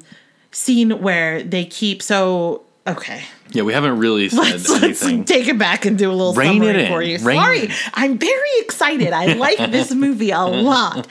scene 0.52 1.02
where 1.02 1.44
they 1.44 1.66
keep 1.66 2.02
so 2.02 2.62
okay 2.88 3.24
yeah 3.52 3.62
we 3.62 3.74
haven't 3.74 4.00
really 4.00 4.28
said 4.30 4.40
let's, 4.40 4.70
let's 4.70 5.04
anything 5.04 5.24
take 5.24 5.48
it 5.48 5.58
back 5.58 5.86
and 5.86 5.98
do 5.98 6.10
a 6.10 6.14
little 6.14 6.34
Rein 6.34 6.62
summary 6.62 6.88
for 6.88 7.02
you. 7.02 7.18
Rein 7.20 7.38
Sorry. 7.38 7.70
I'm 7.94 8.18
very 8.18 8.50
excited. 8.60 9.14
I 9.14 9.34
like 9.34 9.58
this 9.72 9.92
movie 9.94 10.32
a 10.32 10.42
lot. 10.42 11.08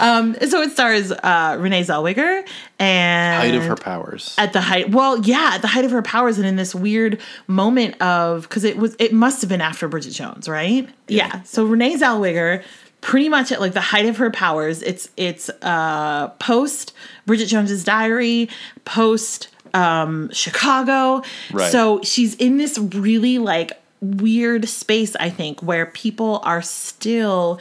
Um, 0.00 0.34
so 0.46 0.60
it 0.60 0.72
stars 0.72 1.12
uh, 1.12 1.56
Renee 1.58 1.82
Zellweger 1.82 2.46
and 2.78 3.42
height 3.42 3.54
of 3.54 3.64
her 3.64 3.76
powers 3.76 4.34
at 4.38 4.52
the 4.52 4.60
height. 4.60 4.90
Well, 4.90 5.20
yeah, 5.20 5.52
at 5.54 5.62
the 5.62 5.68
height 5.68 5.84
of 5.84 5.92
her 5.92 6.02
powers, 6.02 6.36
and 6.38 6.46
in 6.46 6.56
this 6.56 6.74
weird 6.74 7.20
moment 7.46 8.00
of 8.02 8.42
because 8.42 8.64
it 8.64 8.76
was 8.76 8.96
it 8.98 9.12
must 9.12 9.40
have 9.40 9.48
been 9.48 9.60
after 9.60 9.88
Bridget 9.88 10.10
Jones, 10.10 10.48
right? 10.48 10.88
Yeah. 11.08 11.42
So 11.42 11.64
Renee 11.64 11.96
Zellweger. 11.96 12.62
Pretty 13.00 13.28
much 13.28 13.52
at 13.52 13.60
like 13.60 13.74
the 13.74 13.82
height 13.82 14.06
of 14.06 14.16
her 14.16 14.30
powers, 14.30 14.80
it's 14.80 15.10
it's 15.18 15.50
uh 15.60 16.28
post 16.38 16.94
Bridget 17.26 17.48
Jones's 17.48 17.84
Diary, 17.84 18.48
post 18.86 19.48
um 19.74 20.30
Chicago. 20.32 21.22
Right. 21.52 21.70
So 21.70 22.00
she's 22.02 22.34
in 22.36 22.56
this 22.56 22.78
really 22.78 23.38
like 23.38 23.72
weird 24.00 24.68
space, 24.68 25.14
I 25.16 25.30
think, 25.30 25.62
where 25.62 25.86
people 25.86 26.40
are 26.44 26.62
still, 26.62 27.58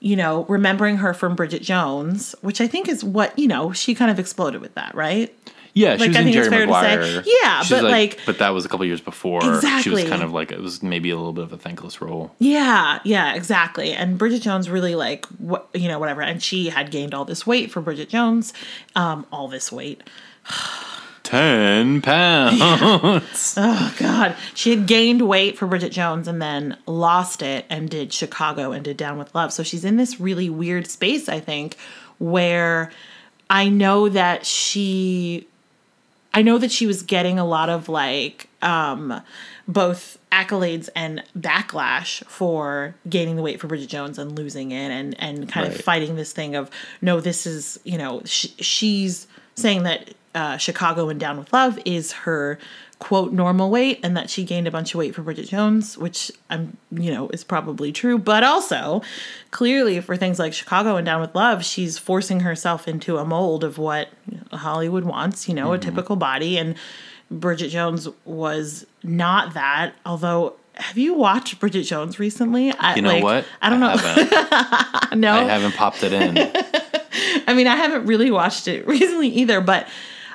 you 0.00 0.16
know, 0.16 0.44
remembering 0.48 0.96
her 0.98 1.14
from 1.14 1.34
Bridget 1.36 1.62
Jones, 1.62 2.34
which 2.40 2.60
I 2.60 2.66
think 2.66 2.88
is 2.88 3.04
what, 3.04 3.38
you 3.38 3.46
know, 3.46 3.72
she 3.72 3.94
kind 3.94 4.10
of 4.10 4.18
exploded 4.18 4.60
with 4.60 4.74
that, 4.74 4.94
right? 4.94 5.34
yeah 5.74 5.94
she 5.96 6.00
like, 6.00 6.08
was 6.08 6.16
I 6.18 6.20
in 6.20 6.32
jerry 6.32 6.48
fair 6.50 6.66
to 6.66 6.72
say- 6.74 6.96
maguire 6.96 7.24
Yeah, 7.42 7.62
She's 7.62 7.70
but, 7.70 7.84
like- 7.84 8.18
but 8.26 8.36
that 8.40 8.50
was 8.50 8.66
a 8.66 8.68
couple 8.68 8.84
years 8.84 9.00
before 9.00 9.40
she 9.40 9.48
Exactly. 9.48 9.92
was 10.02 10.04
kind 10.04 10.22
of 10.22 10.30
like 10.30 10.52
it 10.52 10.60
was 10.60 10.82
maybe 10.82 11.08
a 11.08 11.16
little 11.16 11.32
bit 11.32 11.44
of 11.44 11.52
a 11.54 11.56
thankless 11.56 12.02
role 12.02 12.30
Yeah, 12.38 12.98
yeah, 13.04 13.32
exactly. 13.34 13.92
And 13.94 14.18
Bridget 14.18 14.42
Jones 14.42 14.68
really 14.68 14.94
like 14.94 15.24
what 15.38 15.68
you 15.72 15.88
know, 15.88 15.98
whatever. 15.98 16.20
And 16.20 16.42
she 16.42 16.68
had 16.68 16.90
gained 16.90 17.14
all 17.14 17.24
this 17.24 17.46
weight 17.46 17.70
for 17.70 17.80
Bridget 17.80 18.10
Jones, 18.10 18.52
um, 18.96 19.24
all 19.32 19.48
this 19.48 19.72
weight. 19.72 20.02
10 21.22 22.02
pounds. 22.02 22.60
Oh 23.56 23.94
God, 23.98 24.36
she 24.54 24.70
had 24.70 24.86
gained 24.86 25.22
weight 25.28 25.58
for 25.58 25.66
Bridget 25.66 25.92
Jones 25.92 26.26
and 26.28 26.40
then 26.40 26.76
lost 26.86 27.42
it 27.42 27.64
and 27.68 27.88
did 27.88 28.12
Chicago 28.12 28.72
and 28.72 28.84
did 28.84 28.96
Down 28.96 29.18
with 29.18 29.34
Love. 29.34 29.52
So 29.52 29.62
she's 29.62 29.84
in 29.84 29.96
this 29.96 30.18
really 30.20 30.48
weird 30.50 30.86
space, 30.86 31.28
I 31.28 31.40
think, 31.40 31.76
where 32.18 32.90
I 33.50 33.68
know 33.68 34.08
that 34.08 34.46
she, 34.46 35.46
I 36.32 36.42
know 36.42 36.58
that 36.58 36.72
she 36.72 36.86
was 36.86 37.02
getting 37.02 37.38
a 37.38 37.44
lot 37.44 37.68
of 37.68 37.88
like 37.88 38.48
um, 38.62 39.20
both 39.68 40.18
accolades 40.30 40.88
and 40.96 41.22
backlash 41.38 42.24
for 42.24 42.94
gaining 43.08 43.36
the 43.36 43.42
weight 43.42 43.60
for 43.60 43.66
Bridget 43.66 43.88
Jones 43.88 44.18
and 44.18 44.36
losing 44.36 44.70
it 44.70 44.90
and 44.90 45.18
and 45.20 45.48
kind 45.48 45.66
of 45.66 45.78
fighting 45.78 46.16
this 46.16 46.32
thing 46.32 46.54
of 46.56 46.70
no, 47.02 47.20
this 47.20 47.46
is 47.46 47.78
you 47.84 47.98
know 47.98 48.22
sh- 48.24 48.48
she's 48.58 49.26
saying 49.54 49.82
that 49.82 50.14
uh, 50.34 50.56
Chicago 50.56 51.08
and 51.08 51.20
Down 51.20 51.38
with 51.38 51.52
Love 51.52 51.78
is 51.84 52.12
her 52.12 52.58
quote 52.98 53.32
normal 53.32 53.68
weight 53.68 53.98
and 54.04 54.16
that 54.16 54.30
she 54.30 54.44
gained 54.44 54.68
a 54.68 54.70
bunch 54.70 54.94
of 54.94 54.98
weight 54.98 55.12
for 55.12 55.22
Bridget 55.22 55.48
Jones, 55.48 55.98
which 55.98 56.30
I'm 56.48 56.76
you 56.92 57.12
know 57.12 57.28
is 57.30 57.42
probably 57.44 57.90
true, 57.92 58.16
but 58.16 58.44
also 58.44 59.02
clearly 59.50 60.00
for 60.00 60.16
things 60.16 60.38
like 60.38 60.52
Chicago 60.54 60.96
and 60.96 61.04
Down 61.04 61.20
with 61.20 61.34
Love, 61.34 61.64
she's 61.64 61.98
forcing 61.98 62.40
herself 62.40 62.86
into 62.86 63.18
a 63.18 63.24
mold 63.24 63.64
of 63.64 63.76
what 63.76 64.08
Hollywood 64.52 65.04
wants, 65.04 65.48
you 65.48 65.54
know, 65.54 65.66
Mm-hmm. 65.70 65.74
a 65.74 65.78
typical 65.78 66.16
body. 66.16 66.56
And 66.58 66.76
Bridget 67.30 67.68
Jones 67.70 68.08
was 68.24 68.86
not 69.02 69.54
that, 69.54 69.94
although 70.06 70.54
have 70.74 70.96
you 70.96 71.14
watched 71.14 71.58
Bridget 71.60 71.82
Jones 71.82 72.18
recently? 72.18 72.72
I, 72.72 72.94
you 72.94 73.02
know 73.02 73.08
like, 73.10 73.22
what? 73.24 73.44
I 73.60 73.68
don't 73.68 73.80
know. 73.80 73.94
no, 75.16 75.32
i 75.34 75.44
haven't 75.44 75.74
popped 75.74 76.02
it 76.02 76.12
in. 76.12 76.38
I 77.46 77.52
mean, 77.54 77.66
I 77.66 77.76
haven't 77.76 78.06
really 78.06 78.30
watched 78.30 78.68
it 78.68 78.86
recently 78.96 79.28
either, 79.28 79.60
but 79.60 79.86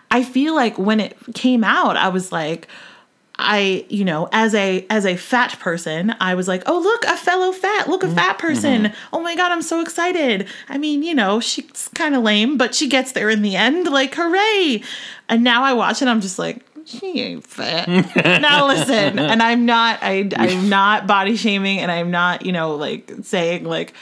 I 0.10 0.24
feel 0.24 0.56
like 0.56 0.78
when 0.78 1.00
it 1.00 1.18
came 1.34 1.64
out, 1.64 1.98
I 1.98 2.10
was 2.10 2.32
like, 2.32 2.68
I, 3.40 3.86
you 3.90 4.04
know, 4.04 4.30
as 4.32 4.56
a 4.56 4.86
as 4.90 5.06
a 5.06 5.16
fat 5.16 5.60
person, 5.60 6.16
I 6.20 6.34
was 6.34 6.48
like, 6.48 6.64
"Oh, 6.66 6.80
look, 6.80 7.06
a 7.06 7.16
fellow 7.16 7.52
fat. 7.52 7.88
Look, 7.88 8.04
a 8.04 8.10
fat 8.10 8.38
mm-hmm. 8.38 8.48
person. 8.48 8.94
Oh 9.14 9.20
my 9.20 9.36
god, 9.36 9.52
I'm 9.52 9.62
so 9.62 9.80
excited." 9.80 10.48
I 10.70 10.80
mean, 10.80 11.04
you 11.04 11.14
know, 11.14 11.40
she's 11.40 11.90
kind 11.94 12.16
of 12.16 12.24
lame, 12.24 12.58
but 12.58 12.74
she 12.74 12.90
gets 12.90 13.12
there 13.12 13.30
in 13.30 13.44
the 13.44 13.56
end. 13.56 13.88
Like, 13.88 14.16
hooray! 14.16 14.82
And 15.30 15.44
now 15.44 15.64
I 15.64 15.74
watch 15.74 16.02
it, 16.02 16.08
I'm 16.08 16.22
just 16.22 16.40
like, 16.40 16.66
she 16.86 17.22
ain't 17.22 17.46
fat. 17.46 17.88
now 18.42 18.68
listen, 18.68 19.20
and 19.20 19.44
I'm 19.44 19.68
not. 19.68 20.00
I 20.02 20.30
I'm 20.36 20.68
not 20.68 21.06
body 21.06 21.36
shaming, 21.36 21.78
and 21.80 21.92
I'm 21.92 22.10
not, 22.10 22.44
you 22.44 22.52
know, 22.52 22.76
like 22.76 23.12
saying 23.22 23.66
like 23.66 23.94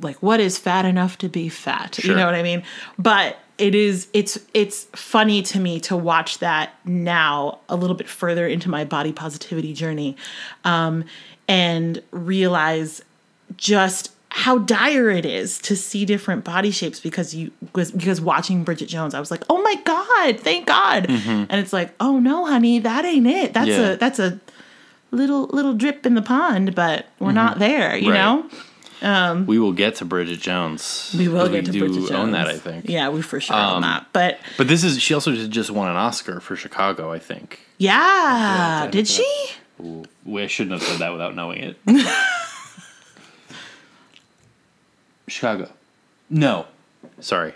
like 0.00 0.16
what 0.22 0.40
is 0.40 0.58
fat 0.58 0.84
enough 0.84 1.18
to 1.18 1.28
be 1.28 1.48
fat 1.48 1.98
you 2.04 2.14
know 2.14 2.24
what 2.24 2.36
i 2.36 2.42
mean 2.42 2.62
but 2.98 3.36
it 3.58 3.74
is 3.74 4.08
it's 4.12 4.38
it's 4.54 4.84
funny 4.94 5.42
to 5.42 5.60
me 5.60 5.78
to 5.80 5.96
watch 5.96 6.38
that 6.38 6.74
now 6.84 7.58
a 7.68 7.76
little 7.76 7.96
bit 7.96 8.08
further 8.08 8.46
into 8.46 8.68
my 8.68 8.84
body 8.84 9.12
positivity 9.12 9.72
journey 9.72 10.16
um, 10.64 11.04
and 11.48 12.02
realize 12.10 13.02
just 13.56 14.10
how 14.30 14.56
dire 14.58 15.10
it 15.10 15.26
is 15.26 15.58
to 15.58 15.76
see 15.76 16.06
different 16.06 16.42
body 16.42 16.70
shapes 16.70 16.98
because 17.00 17.34
you 17.34 17.50
because, 17.60 17.90
because 17.92 18.20
watching 18.20 18.64
Bridget 18.64 18.86
Jones 18.86 19.14
I 19.14 19.20
was 19.20 19.30
like 19.30 19.44
oh 19.50 19.60
my 19.62 19.74
god 19.84 20.40
thank 20.40 20.66
god. 20.66 21.06
And 21.10 21.52
it's 21.52 21.72
like 21.72 21.92
oh 22.00 22.18
no 22.18 22.46
honey 22.46 22.78
that 22.78 23.04
ain't 23.04 23.26
it. 23.26 23.52
That's 23.52 23.68
Yeah. 23.68 23.90
a 23.90 23.96
that's 23.96 24.18
a 24.18 24.40
little 25.10 25.42
little 25.48 25.74
drip 25.74 26.06
in 26.06 26.14
the 26.14 26.22
pond 26.22 26.74
but 26.74 27.06
we're 27.18 27.32
not 27.32 27.58
there 27.58 27.94
you 27.94 28.10
Right. 28.10 28.16
know 28.18 28.48
We 29.02 29.58
will 29.58 29.72
get 29.72 29.96
to 29.96 30.04
Bridget 30.04 30.40
Jones. 30.40 31.14
we 31.18 31.26
will 31.28 31.48
get 31.48 31.64
to 31.66 31.72
do 31.72 31.80
Bridget 31.80 31.94
Jones. 32.00 32.10
own 32.12 32.30
that, 32.32 32.46
I 32.46 32.56
think. 32.58 32.88
Yeah, 32.88 33.08
we 33.08 33.20
for 33.22 33.40
sure 33.40 33.56
own 33.56 33.76
Um, 33.76 33.82
that. 33.82 34.06
But 34.12 34.38
But 34.56 34.68
this 34.68 34.84
is 34.84 35.00
she 35.02 35.12
also 35.14 35.34
just 35.48 35.70
won 35.70 35.88
an 35.88 35.96
Oscar 35.96 36.40
for 36.40 36.54
Chicago, 36.56 37.10
I 37.12 37.18
think. 37.18 37.60
yeah, 37.78 38.84
Yeah, 38.84 38.90
did 38.90 39.08
she? 39.08 39.26
Ooh, 39.80 40.04
we- 40.24 40.42
I 40.42 40.46
shouldn't 40.46 40.80
have 40.80 40.88
said 40.88 41.00
that 41.00 41.10
without 41.12 41.34
knowing 41.34 41.58
it. 41.60 41.76
Chicago. 45.28 45.70
No. 46.30 46.66
Sorry. 47.20 47.54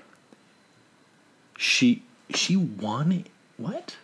She 1.59 2.03
she 2.35 2.57
won 2.57 3.13
it. 3.13 3.27
What? 3.57 3.97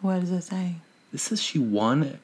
What 0.00 0.20
does 0.20 0.30
it 0.30 0.42
say? 0.42 0.74
This 1.12 1.22
says 1.24 1.42
she 1.42 1.58
won 1.58 2.18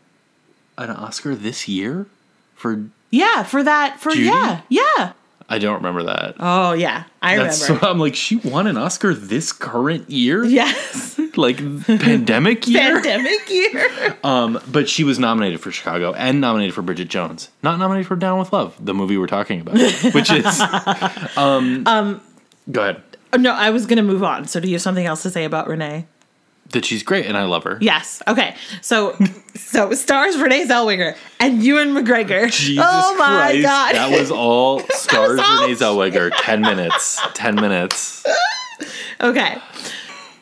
an 0.77 0.91
Oscar 0.91 1.35
this 1.35 1.69
year 1.69 2.07
for 2.55 2.85
Yeah, 3.15 3.43
for 3.45 3.63
that. 3.63 4.01
For 4.01 4.11
Judy? 4.11 4.25
yeah, 4.27 4.61
yeah. 4.69 5.13
I 5.49 5.59
don't 5.59 5.75
remember 5.75 6.05
that. 6.05 6.37
Oh 6.41 6.73
yeah, 6.73 7.05
I 7.21 7.37
That's 7.37 7.63
remember. 7.63 7.85
so, 7.85 7.91
I'm 7.91 7.99
like 7.99 8.15
she 8.15 8.37
won 8.37 8.67
an 8.67 8.79
Oscar 8.79 9.13
this 9.15 9.53
current 9.53 10.09
year? 10.11 10.43
yes, 10.43 11.21
Like 11.37 11.59
pandemic 11.85 12.67
year? 12.67 13.01
pandemic 13.03 13.51
year. 13.51 14.17
Um, 14.25 14.59
but 14.73 14.89
she 14.89 15.05
was 15.05 15.19
nominated 15.19 15.61
for 15.61 15.71
Chicago 15.71 16.15
and 16.15 16.41
nominated 16.41 16.75
for 16.75 16.81
Bridget 16.81 17.09
Jones. 17.09 17.51
Not 17.63 17.79
nominated 17.79 18.07
for 18.07 18.17
Down 18.17 18.39
with 18.39 18.53
Love, 18.55 18.75
the 18.83 18.95
movie 18.95 19.19
we're 19.19 19.27
talking 19.27 19.61
about, 19.61 19.75
which 20.15 20.33
is 20.33 20.61
um, 21.37 21.87
um. 21.87 22.21
go 22.73 22.81
ahead. 22.81 23.03
No, 23.39 23.53
I 23.53 23.69
was 23.71 23.85
gonna 23.85 24.03
move 24.03 24.23
on. 24.25 24.47
So 24.47 24.61
do 24.61 24.69
you 24.69 24.75
have 24.77 24.83
something 24.83 25.05
else 25.05 25.23
to 25.25 25.31
say 25.31 25.45
about 25.45 25.69
Renee? 25.69 26.07
That 26.71 26.85
she's 26.85 27.03
great 27.03 27.27
and 27.27 27.37
I 27.37 27.45
love 27.45 27.65
her. 27.65 27.79
Yes. 27.81 28.23
Okay. 28.27 28.57
So 28.81 29.17
so 29.55 29.93
stars 29.93 30.37
Renee 30.39 30.67
Zellweger 30.67 31.17
and 31.39 31.63
Ewan 31.63 31.95
McGregor. 31.95 32.51
Jesus 32.51 32.85
oh 32.87 33.17
my 33.17 33.27
Christ, 33.51 33.63
god. 33.63 33.95
that 33.95 34.19
was 34.19 34.31
all 34.31 34.81
stars 34.91 35.39
all- 35.39 35.63
Renee 35.63 35.75
Zellweger. 35.75 36.31
Ten 36.39 36.63
minutes. 36.63 37.21
Ten 37.35 37.55
minutes. 37.57 38.25
okay. 39.21 39.59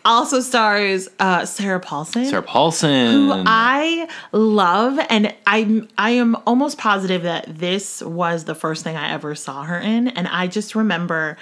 Also 0.05 0.41
stars 0.41 1.09
uh, 1.21 1.45
Sarah 1.45 1.79
Paulson. 1.79 2.25
Sarah 2.25 2.43
Paulson. 2.43 3.12
who 3.12 3.33
I 3.47 4.09
love, 4.33 4.99
and 5.09 5.33
I'm 5.47 5.88
I 5.97 6.11
am 6.12 6.37
almost 6.47 6.76
positive 6.76 7.23
that 7.23 7.45
this 7.49 8.02
was 8.02 8.45
the 8.45 8.55
first 8.57 8.83
thing 8.83 8.97
I 8.97 9.12
ever 9.12 9.37
saw 9.37 9.62
her 9.62 9.79
in, 9.79 10.09
and 10.09 10.26
I 10.26 10.49
just 10.49 10.75
remember 10.75 11.37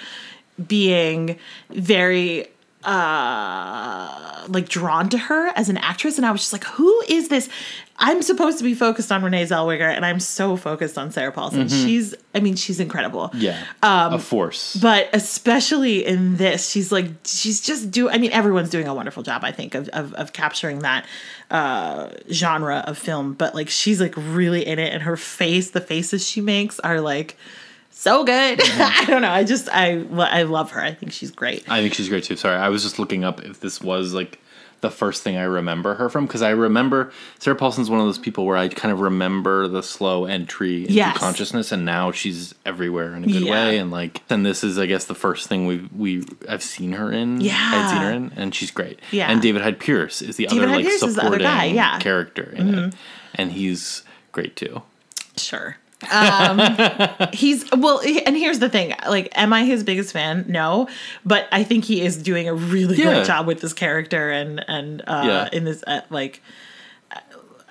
being 0.67 1.39
very 1.71 2.49
uh 2.83 4.45
like 4.49 4.67
drawn 4.69 5.09
to 5.09 5.17
her 5.17 5.47
as 5.55 5.69
an 5.69 5.77
actress 5.77 6.17
and 6.17 6.25
I 6.25 6.31
was 6.31 6.41
just 6.41 6.53
like 6.53 6.63
who 6.65 7.01
is 7.07 7.27
this? 7.29 7.49
I'm 8.03 8.23
supposed 8.23 8.57
to 8.57 8.63
be 8.63 8.73
focused 8.73 9.11
on 9.11 9.23
Renee 9.23 9.43
Zellweger 9.45 9.81
and 9.95 10.03
I'm 10.03 10.19
so 10.19 10.57
focused 10.57 10.97
on 10.97 11.11
Sarah 11.11 11.31
Paulson. 11.31 11.67
She's 11.67 12.15
I 12.33 12.39
mean 12.39 12.55
she's 12.55 12.79
incredible. 12.79 13.29
Yeah, 13.35 13.61
Um, 13.83 14.13
a 14.13 14.19
force. 14.19 14.75
but 14.81 15.09
especially 15.13 16.05
in 16.05 16.37
this 16.37 16.69
she's 16.69 16.91
like 16.91 17.07
she's 17.25 17.61
just 17.61 17.91
do 17.91 18.09
i 18.09 18.17
mean 18.17 18.31
everyone's 18.31 18.69
doing 18.69 18.87
a 18.87 18.93
wonderful 18.95 19.21
job 19.23 19.43
i 19.43 19.51
think 19.51 19.75
of, 19.75 19.87
of, 19.89 20.13
of 20.15 20.33
capturing 20.33 20.79
that 20.79 21.05
uh, 21.51 22.09
genre 22.31 22.77
of 22.87 22.97
film 22.97 23.33
but 23.33 23.53
like 23.53 23.69
she's 23.69 23.99
like 24.01 24.13
really 24.17 24.65
in 24.65 24.79
it 24.79 24.93
and 24.93 25.03
her 25.03 25.17
face 25.17 25.71
the 25.71 25.81
faces 25.81 26.27
she 26.27 26.41
makes 26.41 26.79
are 26.79 27.01
like 27.01 27.37
so 28.01 28.23
good 28.23 28.59
i 28.63 29.05
don't 29.05 29.21
know 29.21 29.29
i 29.31 29.43
just 29.43 29.69
i 29.69 30.03
i 30.17 30.43
love 30.43 30.71
her 30.71 30.81
i 30.81 30.93
think 30.93 31.11
she's 31.11 31.31
great 31.31 31.63
I 31.69 31.81
think 31.81 31.93
she's 31.93 32.09
great 32.09 32.23
too. 32.23 32.35
Sorry, 32.35 32.55
I 32.57 32.69
was 32.69 32.81
just 32.83 32.97
looking 32.99 33.23
up 33.23 33.41
if 33.43 33.59
this 33.59 33.79
was 33.81 34.13
like 34.13 34.39
the 34.81 34.89
first 34.89 35.21
thing 35.21 35.37
I 35.37 35.43
remember 35.43 35.93
her 35.93 36.09
from 36.09 36.25
because 36.25 36.41
I 36.41 36.49
remember 36.49 37.11
Sarah 37.37 37.55
Paulson's 37.55 37.87
one 37.91 37.99
of 37.99 38.07
those 38.07 38.17
people 38.17 38.47
where 38.47 38.57
I 38.57 38.67
kind 38.67 38.91
of 38.91 38.99
remember 38.99 39.67
the 39.67 39.83
slow 39.83 40.25
entry 40.25 40.81
into 40.81 40.93
Yes. 40.93 41.15
consciousness, 41.19 41.71
and 41.71 41.85
now 41.85 42.11
she's 42.11 42.55
everywhere 42.65 43.13
in 43.13 43.23
a 43.23 43.27
good 43.27 43.43
Yeah. 43.43 43.51
way. 43.51 43.77
And 43.77 43.91
like, 43.91 44.21
and 44.31 44.43
this 44.43 44.63
is, 44.63 44.79
I 44.79 44.87
guess, 44.87 45.05
the 45.05 45.13
first 45.13 45.47
thing 45.47 45.67
we 45.67 45.87
we 45.95 46.25
I've 46.49 46.63
seen 46.63 46.93
her 46.93 47.11
in. 47.11 47.41
Yeah. 47.41 47.53
I'd 47.55 47.89
seen 47.91 48.01
her 48.01 48.11
in, 48.11 48.31
and 48.35 48.55
she's 48.55 48.71
great. 48.71 48.99
Yeah. 49.11 49.29
And 49.31 49.39
David 49.39 49.61
Hyde 49.61 49.79
Pierce 49.79 50.23
is 50.23 50.37
the 50.37 50.47
David 50.47 50.63
other 50.63 50.67
Hyde 50.69 50.77
like 50.77 50.85
Pierce 50.87 50.99
the 51.01 51.05
other 51.05 51.13
supporting 51.13 51.47
guy, 51.47 51.65
yeah. 51.65 51.89
Mm-hmm. 51.91 52.01
character 52.01 52.53
in 52.55 52.73
it, 52.73 52.93
and 53.35 53.51
he's 53.51 54.01
great 54.31 54.55
too. 54.55 54.81
Sure. 55.37 55.77
Um, 56.11 56.59
he's 57.33 57.69
well, 57.71 58.01
and 58.25 58.35
here's 58.37 58.59
the 58.59 58.69
thing: 58.69 58.93
like, 59.07 59.29
am 59.35 59.53
I 59.53 59.65
his 59.65 59.83
biggest 59.83 60.13
fan? 60.13 60.45
No, 60.47 60.87
but 61.25 61.47
I 61.51 61.63
think 61.63 61.85
he 61.85 62.01
is 62.01 62.17
doing 62.17 62.47
a 62.47 62.53
really 62.53 62.95
Yeah. 62.97 63.05
great 63.13 63.25
job 63.25 63.45
with 63.47 63.61
this 63.61 63.73
character, 63.73 64.31
and 64.31 64.63
and 64.67 65.01
uh, 65.07 65.23
Yeah. 65.25 65.49
in 65.51 65.65
this 65.65 65.83
uh, 65.85 66.01
like, 66.09 66.41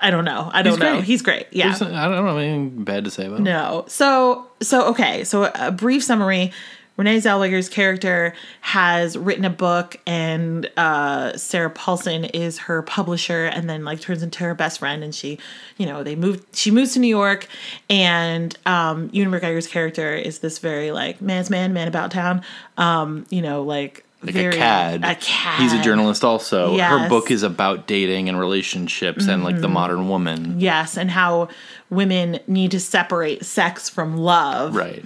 I 0.01 0.11
don't 0.11 0.25
know, 0.25 0.51
I 0.53 0.63
don't 0.63 0.73
He's 0.75 0.81
know. 0.81 0.93
great. 0.95 1.05
He's 1.05 1.23
great. 1.23 1.47
Yeah. 1.51 1.75
I 1.75 1.79
don't 1.79 1.93
have 2.27 2.37
anything 2.37 2.85
bad 2.85 3.05
to 3.05 3.11
say 3.11 3.27
about 3.27 3.39
him. 3.39 3.45
No. 3.45 3.85
So 3.89 4.47
so 4.61 4.87
okay. 4.91 5.25
So 5.25 5.51
a 5.55 5.71
brief 5.73 6.03
summary. 6.05 6.53
Renee 7.01 7.17
Zellweger's 7.17 7.71
character 7.71 8.35
has 8.61 9.17
written 9.17 9.47
a 9.47 9.51
book, 9.51 9.97
and 10.07 10.71
uh, 10.77 11.35
Sarah 11.35 11.71
Paulson 11.71 12.27
is 12.27 12.59
her 12.59 12.83
publisher, 12.83 13.47
and 13.47 13.71
then 13.71 13.87
like 13.87 14.01
turns 14.03 14.23
into 14.23 14.45
her 14.45 14.55
best 14.55 14.81
friend. 14.81 15.03
And 15.03 15.15
she, 15.15 15.39
you 15.79 15.87
know, 15.87 16.03
they 16.03 16.15
moved. 16.15 16.55
She 16.55 16.71
moves 16.71 16.93
to 16.93 16.99
New 16.99 17.09
York, 17.09 17.47
and 17.89 18.55
um, 18.67 19.09
Ewan 19.15 19.33
McGregor's 19.33 19.67
character 19.67 20.13
is 20.15 20.41
this 20.41 20.59
very 20.59 20.91
like 20.93 21.23
man's 21.23 21.49
man, 21.49 21.73
man 21.73 21.89
about 21.89 22.11
town. 22.11 22.43
Um, 22.77 23.25
you 23.31 23.41
know, 23.41 23.63
like, 23.63 24.05
like 24.23 24.35
very 24.35 24.57
a 24.57 24.59
cad. 24.59 25.03
A 25.03 25.15
cad. 25.15 25.59
He's 25.63 25.73
a 25.73 25.81
journalist 25.83 26.23
also. 26.23 26.73
Her 26.73 26.77
Yes. 26.77 26.93
Mm-hmm. 26.93 27.09
book 27.09 27.31
is 27.31 27.43
about 27.43 27.87
dating 27.87 28.29
and 28.29 28.39
relationships 28.39 29.27
and 29.27 29.43
like 29.43 29.59
the 29.63 29.69
modern 29.69 30.11
woman. 30.11 30.61
Yes, 30.61 30.99
and 30.99 31.11
how 31.11 31.49
women 31.89 32.41
need 32.47 32.73
to 32.73 32.81
separate 32.81 33.47
sex 33.47 33.89
from 33.89 34.19
love. 34.19 34.77
Right. 34.77 35.03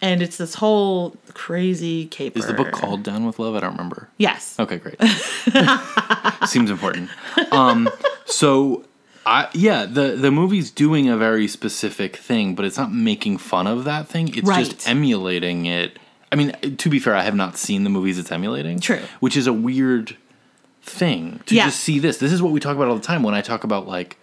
And 0.00 0.22
it's 0.22 0.36
this 0.36 0.54
whole 0.54 1.16
crazy 1.34 2.06
caper. 2.06 2.38
Is 2.38 2.46
the 2.46 2.52
book 2.54 2.72
called 2.72 3.02
Down 3.02 3.26
with 3.26 3.38
Love? 3.38 3.54
I 3.56 3.60
don't 3.60 3.72
remember. 3.72 4.08
Yes. 4.18 4.56
Okay, 4.58 4.78
great. 4.78 5.00
Seems 6.46 6.70
important. 6.70 7.10
Um, 7.52 7.88
so 8.26 8.84
I 9.26 9.48
yeah, 9.52 9.84
the 9.86 10.16
the 10.16 10.30
movie's 10.30 10.70
doing 10.70 11.08
a 11.08 11.16
very 11.16 11.48
specific 11.48 12.16
thing, 12.16 12.54
but 12.54 12.64
it's 12.64 12.78
not 12.78 12.92
making 12.92 13.38
fun 13.38 13.66
of 13.66 13.84
that 13.84 14.08
thing. 14.08 14.28
It's 14.36 14.48
Right. 14.48 14.64
just 14.64 14.88
emulating 14.88 15.66
it. 15.66 15.98
I 16.30 16.36
mean, 16.36 16.52
to 16.76 16.88
be 16.90 16.98
fair, 16.98 17.14
I 17.14 17.22
have 17.22 17.34
not 17.34 17.56
seen 17.56 17.84
the 17.84 17.90
movies 17.90 18.18
it's 18.18 18.30
emulating. 18.32 18.80
True. 18.80 19.00
Which 19.20 19.36
is 19.36 19.46
a 19.46 19.52
weird 19.52 20.16
thing 20.82 21.40
to 21.46 21.54
Yeah. 21.54 21.66
just 21.66 21.80
see 21.80 21.98
this. 21.98 22.18
This 22.18 22.32
is 22.32 22.42
what 22.42 22.52
we 22.52 22.60
talk 22.60 22.76
about 22.76 22.88
all 22.88 22.96
the 22.96 23.02
time 23.02 23.22
when 23.22 23.34
I 23.34 23.40
talk 23.42 23.64
about 23.64 23.86
like 23.88 24.18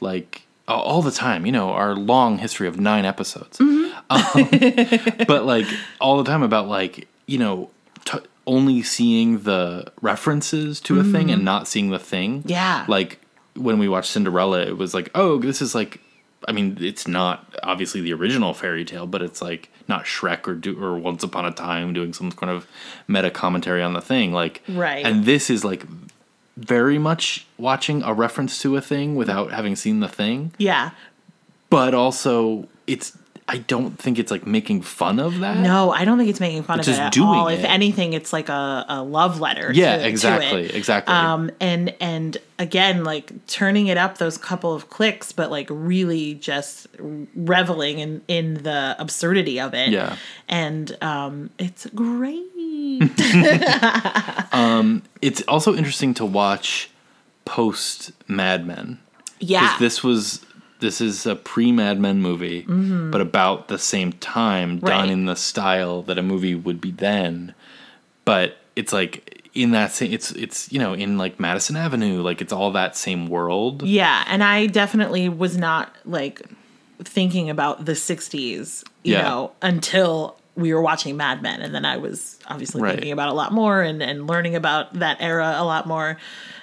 like 0.00 0.42
all 0.74 1.02
the 1.02 1.10
time, 1.10 1.46
you 1.46 1.52
know, 1.52 1.70
our 1.70 1.94
long 1.94 2.38
history 2.38 2.68
of 2.68 2.78
nine 2.78 3.04
episodes. 3.04 3.58
Mm-hmm. 3.58 3.80
Um, 4.10 5.24
but 5.26 5.44
like 5.44 5.66
all 6.00 6.22
the 6.22 6.24
time 6.24 6.42
about 6.42 6.68
like, 6.68 7.08
you 7.26 7.38
know, 7.38 7.70
t- 8.04 8.18
only 8.46 8.82
seeing 8.82 9.40
the 9.40 9.92
references 10.00 10.80
to 10.80 10.98
a 10.98 11.04
thing 11.04 11.30
and 11.30 11.44
not 11.44 11.68
seeing 11.68 11.90
the 11.90 11.98
thing. 11.98 12.40
Mm-hmm. 12.40 12.48
Yeah. 12.48 12.84
Like 12.88 13.20
when 13.54 13.78
we 13.78 13.88
watched 13.88 14.10
Cinderella, 14.10 14.62
it 14.62 14.76
was 14.76 14.94
like, 14.94 15.10
oh, 15.14 15.38
this 15.38 15.62
is 15.62 15.74
like, 15.74 16.00
I 16.48 16.52
mean, 16.52 16.78
it's 16.80 17.06
not 17.06 17.54
obviously 17.62 18.00
the 18.00 18.12
original 18.14 18.54
fairy 18.54 18.84
tale, 18.84 19.06
but 19.06 19.22
it's 19.22 19.42
like 19.42 19.70
not 19.88 20.04
Shrek 20.04 20.48
or 20.48 20.54
do, 20.54 20.82
or 20.82 20.98
Once 20.98 21.22
Upon 21.22 21.44
a 21.44 21.52
Time 21.52 21.92
doing 21.92 22.12
some 22.12 22.32
kind 22.32 22.50
of 22.50 22.66
meta 23.06 23.30
commentary 23.30 23.82
on 23.82 23.92
the 23.92 24.00
thing. 24.00 24.32
Like, 24.32 24.62
Right. 24.68 25.04
And 25.04 25.24
this 25.24 25.50
is 25.50 25.64
like 25.64 25.84
very 26.60 26.98
much 26.98 27.46
watching 27.58 28.02
a 28.02 28.12
reference 28.12 28.60
to 28.62 28.76
a 28.76 28.80
thing 28.80 29.16
without 29.16 29.50
having 29.52 29.74
seen 29.76 30.00
the 30.00 30.08
thing, 30.08 30.52
Yeah. 30.58 30.90
but 31.70 31.94
also 31.94 32.68
it's 32.86 33.16
I 33.52 33.58
don't 33.58 33.98
think 33.98 34.20
it's 34.20 34.30
like 34.30 34.46
making 34.46 34.82
fun 34.82 35.18
of 35.18 35.40
that. 35.40 35.56
No, 35.58 35.90
I 35.90 36.04
don't 36.04 36.16
think 36.18 36.30
it's 36.30 36.38
making 36.38 36.62
fun 36.62 36.78
It's 36.78 36.86
of 36.86 36.94
it 36.94 36.96
just 36.98 37.06
at 37.06 37.12
doing 37.12 37.26
all. 37.28 37.48
it. 37.48 37.54
If 37.58 37.64
anything, 37.64 38.12
it's 38.12 38.32
like 38.32 38.48
a, 38.48 38.86
a 38.88 39.02
love 39.02 39.40
letter. 39.40 39.72
Yeah, 39.74 39.96
to, 39.96 40.02
to 40.04 40.08
exactly, 40.08 40.64
it. 40.66 40.74
exactly. 40.76 41.12
Um, 41.12 41.50
and 41.58 41.92
and 42.00 42.38
again, 42.60 43.02
like 43.02 43.44
turning 43.48 43.88
it 43.88 43.96
up 43.96 44.18
those 44.18 44.38
couple 44.38 44.72
of 44.72 44.88
clicks, 44.88 45.32
but 45.32 45.50
like 45.50 45.66
really 45.68 46.34
just 46.34 46.86
reveling 47.00 47.98
in 47.98 48.22
in 48.28 48.54
the 48.62 48.94
absurdity 49.00 49.58
of 49.58 49.74
it. 49.74 49.90
Yeah. 49.90 50.14
and 50.48 50.96
um, 51.02 51.50
it's 51.58 51.86
great. 51.86 52.46
It's 55.22 55.42
also 55.48 55.74
interesting 55.74 56.14
to 56.14 56.24
watch 56.24 56.90
post 57.44 58.12
Mad 58.28 58.66
Men. 58.66 58.98
yeah, 59.38 59.76
this 59.78 60.02
was 60.02 60.44
this 60.80 61.00
is 61.00 61.26
a 61.26 61.36
pre 61.36 61.72
Mad 61.72 62.00
Men 62.00 62.20
movie, 62.20 62.62
but 62.62 63.20
about 63.20 63.68
the 63.68 63.78
same 63.78 64.12
time, 64.14 64.78
done 64.78 65.04
Mm-hmm. 65.08 65.10
In 65.12 65.24
the 65.26 65.36
style 65.36 66.02
that 66.02 66.18
a 66.18 66.22
movie 66.22 66.54
would 66.54 66.80
be 66.80 66.90
then. 66.90 67.54
But 68.24 68.56
it's 68.76 68.92
like 68.92 69.36
in 69.54 69.72
that 69.72 69.92
same 69.92 70.12
it's 70.12 70.30
it's 70.32 70.70
you 70.72 70.78
know 70.78 70.92
in 70.94 71.18
like 71.18 71.40
Madison 71.40 71.76
Avenue, 71.76 72.20
like 72.22 72.40
it's 72.40 72.52
all 72.52 72.70
that 72.72 72.96
same 72.96 73.28
world. 73.28 73.82
Yeah, 73.82 74.24
and 74.26 74.42
I 74.44 74.66
definitely 74.66 75.28
was 75.28 75.56
not 75.56 75.94
like 76.04 76.42
thinking 77.02 77.48
about 77.50 77.86
the 77.86 77.92
60s, 77.92 78.84
you 79.02 79.14
Yeah. 79.14 79.22
know, 79.22 79.52
until 79.62 80.36
we 80.54 80.74
were 80.74 80.82
watching 80.82 81.16
Mad 81.16 81.40
Men 81.42 81.62
and 81.62 81.74
then 81.74 81.84
I 81.86 81.96
was 81.96 82.38
obviously 82.46 82.82
Right. 82.82 82.94
thinking 82.96 83.12
about 83.12 83.28
a 83.30 83.32
lot 83.32 83.52
more 83.52 83.80
and 83.80 84.02
and 84.02 84.26
learning 84.26 84.54
about 84.54 84.92
that 84.94 85.16
era 85.20 85.54
a 85.56 85.64
lot 85.64 85.86
more. 85.86 86.18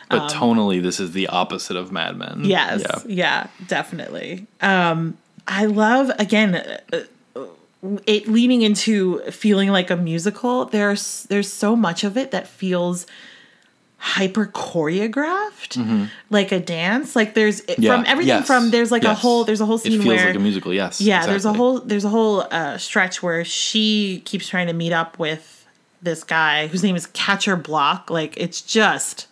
But 0.10 0.32
tonally, 0.32 0.82
this 0.82 1.00
is 1.00 1.12
the 1.12 1.28
opposite 1.28 1.76
of 1.78 1.92
Mad 1.92 2.16
Men. 2.18 2.30
Um, 2.34 2.44
Yes. 2.46 2.82
Yeah. 2.82 3.02
Yeah, 3.06 3.48
definitely. 3.68 4.48
Um 4.62 5.18
I 5.48 5.66
love 5.66 6.12
again 6.20 6.56
uh, 6.56 7.04
it 8.06 8.28
leaning 8.28 8.62
into 8.64 9.20
feeling 9.32 9.70
like 9.70 9.90
a 9.92 9.96
musical. 9.96 10.66
There's 10.66 11.24
there's 11.24 11.52
so 11.52 11.76
much 11.76 12.04
of 12.04 12.18
it 12.18 12.32
that 12.32 12.48
feels 12.48 13.06
hyper 14.00 14.46
choreographed, 14.46 16.10
like 16.30 16.52
a 16.52 16.60
dance. 16.60 17.16
Like 17.16 17.34
there's 17.34 17.62
Mm-hmm. 17.62 17.82
Yeah, 17.82 17.96
from 17.96 18.06
everything 18.08 18.28
yes, 18.28 18.48
from 18.48 18.72
there's 18.72 18.92
like 18.92 19.04
a 19.04 19.14
whole 19.14 19.44
there's 19.44 19.62
a 19.62 19.66
whole 19.66 19.76
It 19.78 19.82
scene 19.82 20.02
feels 20.02 20.06
where 20.16 20.28
like 20.28 20.36
a 20.36 20.40
musical. 20.40 20.74
Yes. 20.74 21.02
yeah 21.02 21.26
there's 21.26 21.46
a 21.46 21.54
whole 21.54 21.80
there's 21.80 22.06
a 22.06 22.10
whole 22.10 22.42
uh, 22.52 22.78
stretch 22.78 23.22
where 23.24 23.44
she 23.46 24.22
keeps 24.26 24.48
trying 24.48 24.68
to 24.68 24.74
meet 24.74 24.94
up 24.94 25.18
with 25.20 25.66
this 26.02 26.24
guy 26.24 26.68
whose 26.68 26.84
name 26.84 26.96
is 26.96 27.08
Catcher 27.08 27.56
Block. 27.56 28.10
Like 28.10 28.36
it's 28.38 28.62
just 28.62 29.28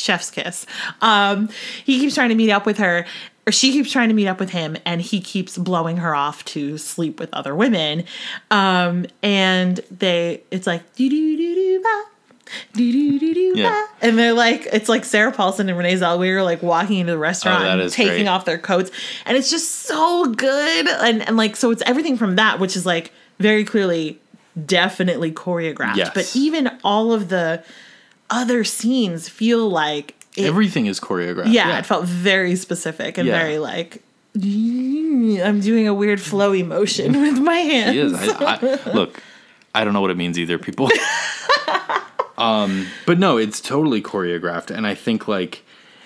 chef's 0.00 0.30
kiss. 0.30 0.66
Um, 1.00 1.48
he 1.84 1.98
keeps 2.00 2.14
trying 2.14 2.30
to 2.30 2.34
meet 2.34 2.50
up 2.50 2.66
with 2.66 2.78
her, 2.78 3.06
or 3.46 3.52
she 3.52 3.72
keeps 3.72 3.90
trying 3.90 4.08
to 4.08 4.14
meet 4.14 4.26
up 4.26 4.38
with 4.40 4.50
him, 4.50 4.76
and 4.84 5.00
he 5.00 5.20
keeps 5.20 5.56
blowing 5.58 5.98
her 5.98 6.14
off 6.14 6.44
to 6.46 6.78
sleep 6.78 7.18
with 7.20 7.30
other 7.32 7.54
women. 7.54 8.04
Um, 8.50 9.06
and 9.22 9.76
they, 9.90 10.42
it's 10.50 10.66
like 10.66 10.94
do 10.94 11.08
do 11.08 11.36
do 11.36 11.54
do 11.54 11.80
ba. 11.82 12.04
Do, 12.72 12.90
do, 12.92 13.18
do, 13.20 13.32
do, 13.32 13.52
Yeah. 13.54 13.70
ba. 13.70 14.06
And 14.08 14.18
they're 14.18 14.32
like, 14.32 14.66
it's 14.72 14.88
like 14.88 15.04
Sarah 15.04 15.30
Paulson 15.30 15.68
and 15.68 15.78
Renee 15.78 15.94
Zellweger 15.94 16.42
like 16.42 16.62
walking 16.64 16.98
into 16.98 17.12
the 17.12 17.18
restaurant 17.18 17.64
Oh, 17.64 17.78
and 17.78 17.92
taking 17.92 18.12
great. 18.24 18.26
off 18.26 18.44
their 18.44 18.58
coats. 18.58 18.90
And 19.24 19.36
it's 19.36 19.50
just 19.52 19.70
so 19.70 20.26
good. 20.26 20.88
And, 20.88 21.22
and 21.28 21.36
like, 21.36 21.54
so 21.54 21.70
it's 21.70 21.82
everything 21.86 22.16
from 22.16 22.34
that, 22.36 22.58
which 22.58 22.76
is 22.76 22.84
like 22.84 23.12
very 23.38 23.62
clearly, 23.64 24.18
definitely 24.66 25.30
choreographed. 25.30 25.94
Yes. 25.94 26.10
But 26.12 26.32
even 26.34 26.76
all 26.82 27.12
of 27.12 27.28
the 27.28 27.62
other 28.30 28.64
scenes 28.64 29.28
feel 29.28 29.68
like 29.68 30.14
it, 30.36 30.44
Everything 30.46 30.86
is 30.86 31.00
choreographed. 31.00 31.52
yeah, 31.52 31.78
it 31.78 31.86
felt 31.86 32.04
very 32.04 32.54
specific 32.56 33.18
and 33.18 33.26
Yeah. 33.26 33.38
very 33.38 33.58
like 33.58 34.02
I'm 34.34 35.60
doing 35.60 35.88
a 35.88 35.94
weird 35.94 36.20
flowy 36.20 36.64
motion 36.64 37.20
with 37.20 37.38
my 37.38 37.56
hands. 37.56 37.92
He 37.94 37.98
is. 37.98 38.12
I, 38.14 38.54
I, 38.86 38.90
look, 38.94 39.20
I 39.74 39.82
don't 39.84 39.92
know 39.92 40.00
what 40.00 40.10
it 40.12 40.16
means 40.16 40.38
either, 40.38 40.56
people. 40.58 40.88
um, 42.38 42.86
but 43.06 43.18
no, 43.18 43.36
it's 43.36 43.60
totally 43.60 44.00
choreographed, 44.02 44.70
and 44.74 44.86
I 44.86 44.94
think 44.94 45.26
like, 45.28 45.64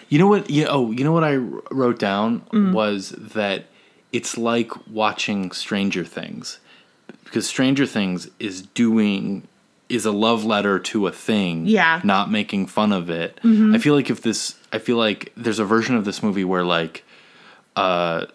you 0.08 0.18
know 0.18 0.26
what? 0.26 0.48
You 0.50 0.66
oh, 0.68 0.90
you 0.90 1.04
know 1.04 1.12
what 1.12 1.24
I 1.24 1.36
wrote 1.36 1.98
down 1.98 2.40
Mm. 2.52 2.72
was 2.72 3.10
that 3.10 3.66
it's 4.12 4.38
like 4.38 4.70
watching 4.88 5.50
Stranger 5.52 6.04
Things, 6.04 6.58
because 7.24 7.46
Stranger 7.46 7.86
Things 7.86 8.28
is 8.38 8.62
doing 8.62 9.46
is 9.94 10.04
a 10.06 10.12
love 10.12 10.44
letter 10.44 10.78
to 10.78 11.06
a 11.06 11.12
thing, 11.12 11.66
Yeah. 11.66 11.98
Mm-hmm. 11.98 12.06
not 12.06 12.30
making 12.30 12.66
fun 12.66 12.92
of 12.92 13.08
it. 13.10 13.38
I 13.44 13.78
feel 13.78 13.94
like 13.94 14.10
if 14.10 14.22
this, 14.22 14.56
I 14.72 14.78
feel 14.78 14.96
like 14.96 15.32
there's 15.36 15.58
a 15.58 15.64
version 15.64 15.96
of 15.96 16.04
this 16.04 16.22
movie 16.22 16.44
where 16.44 16.64
like. 16.64 17.04
uh 17.76 18.26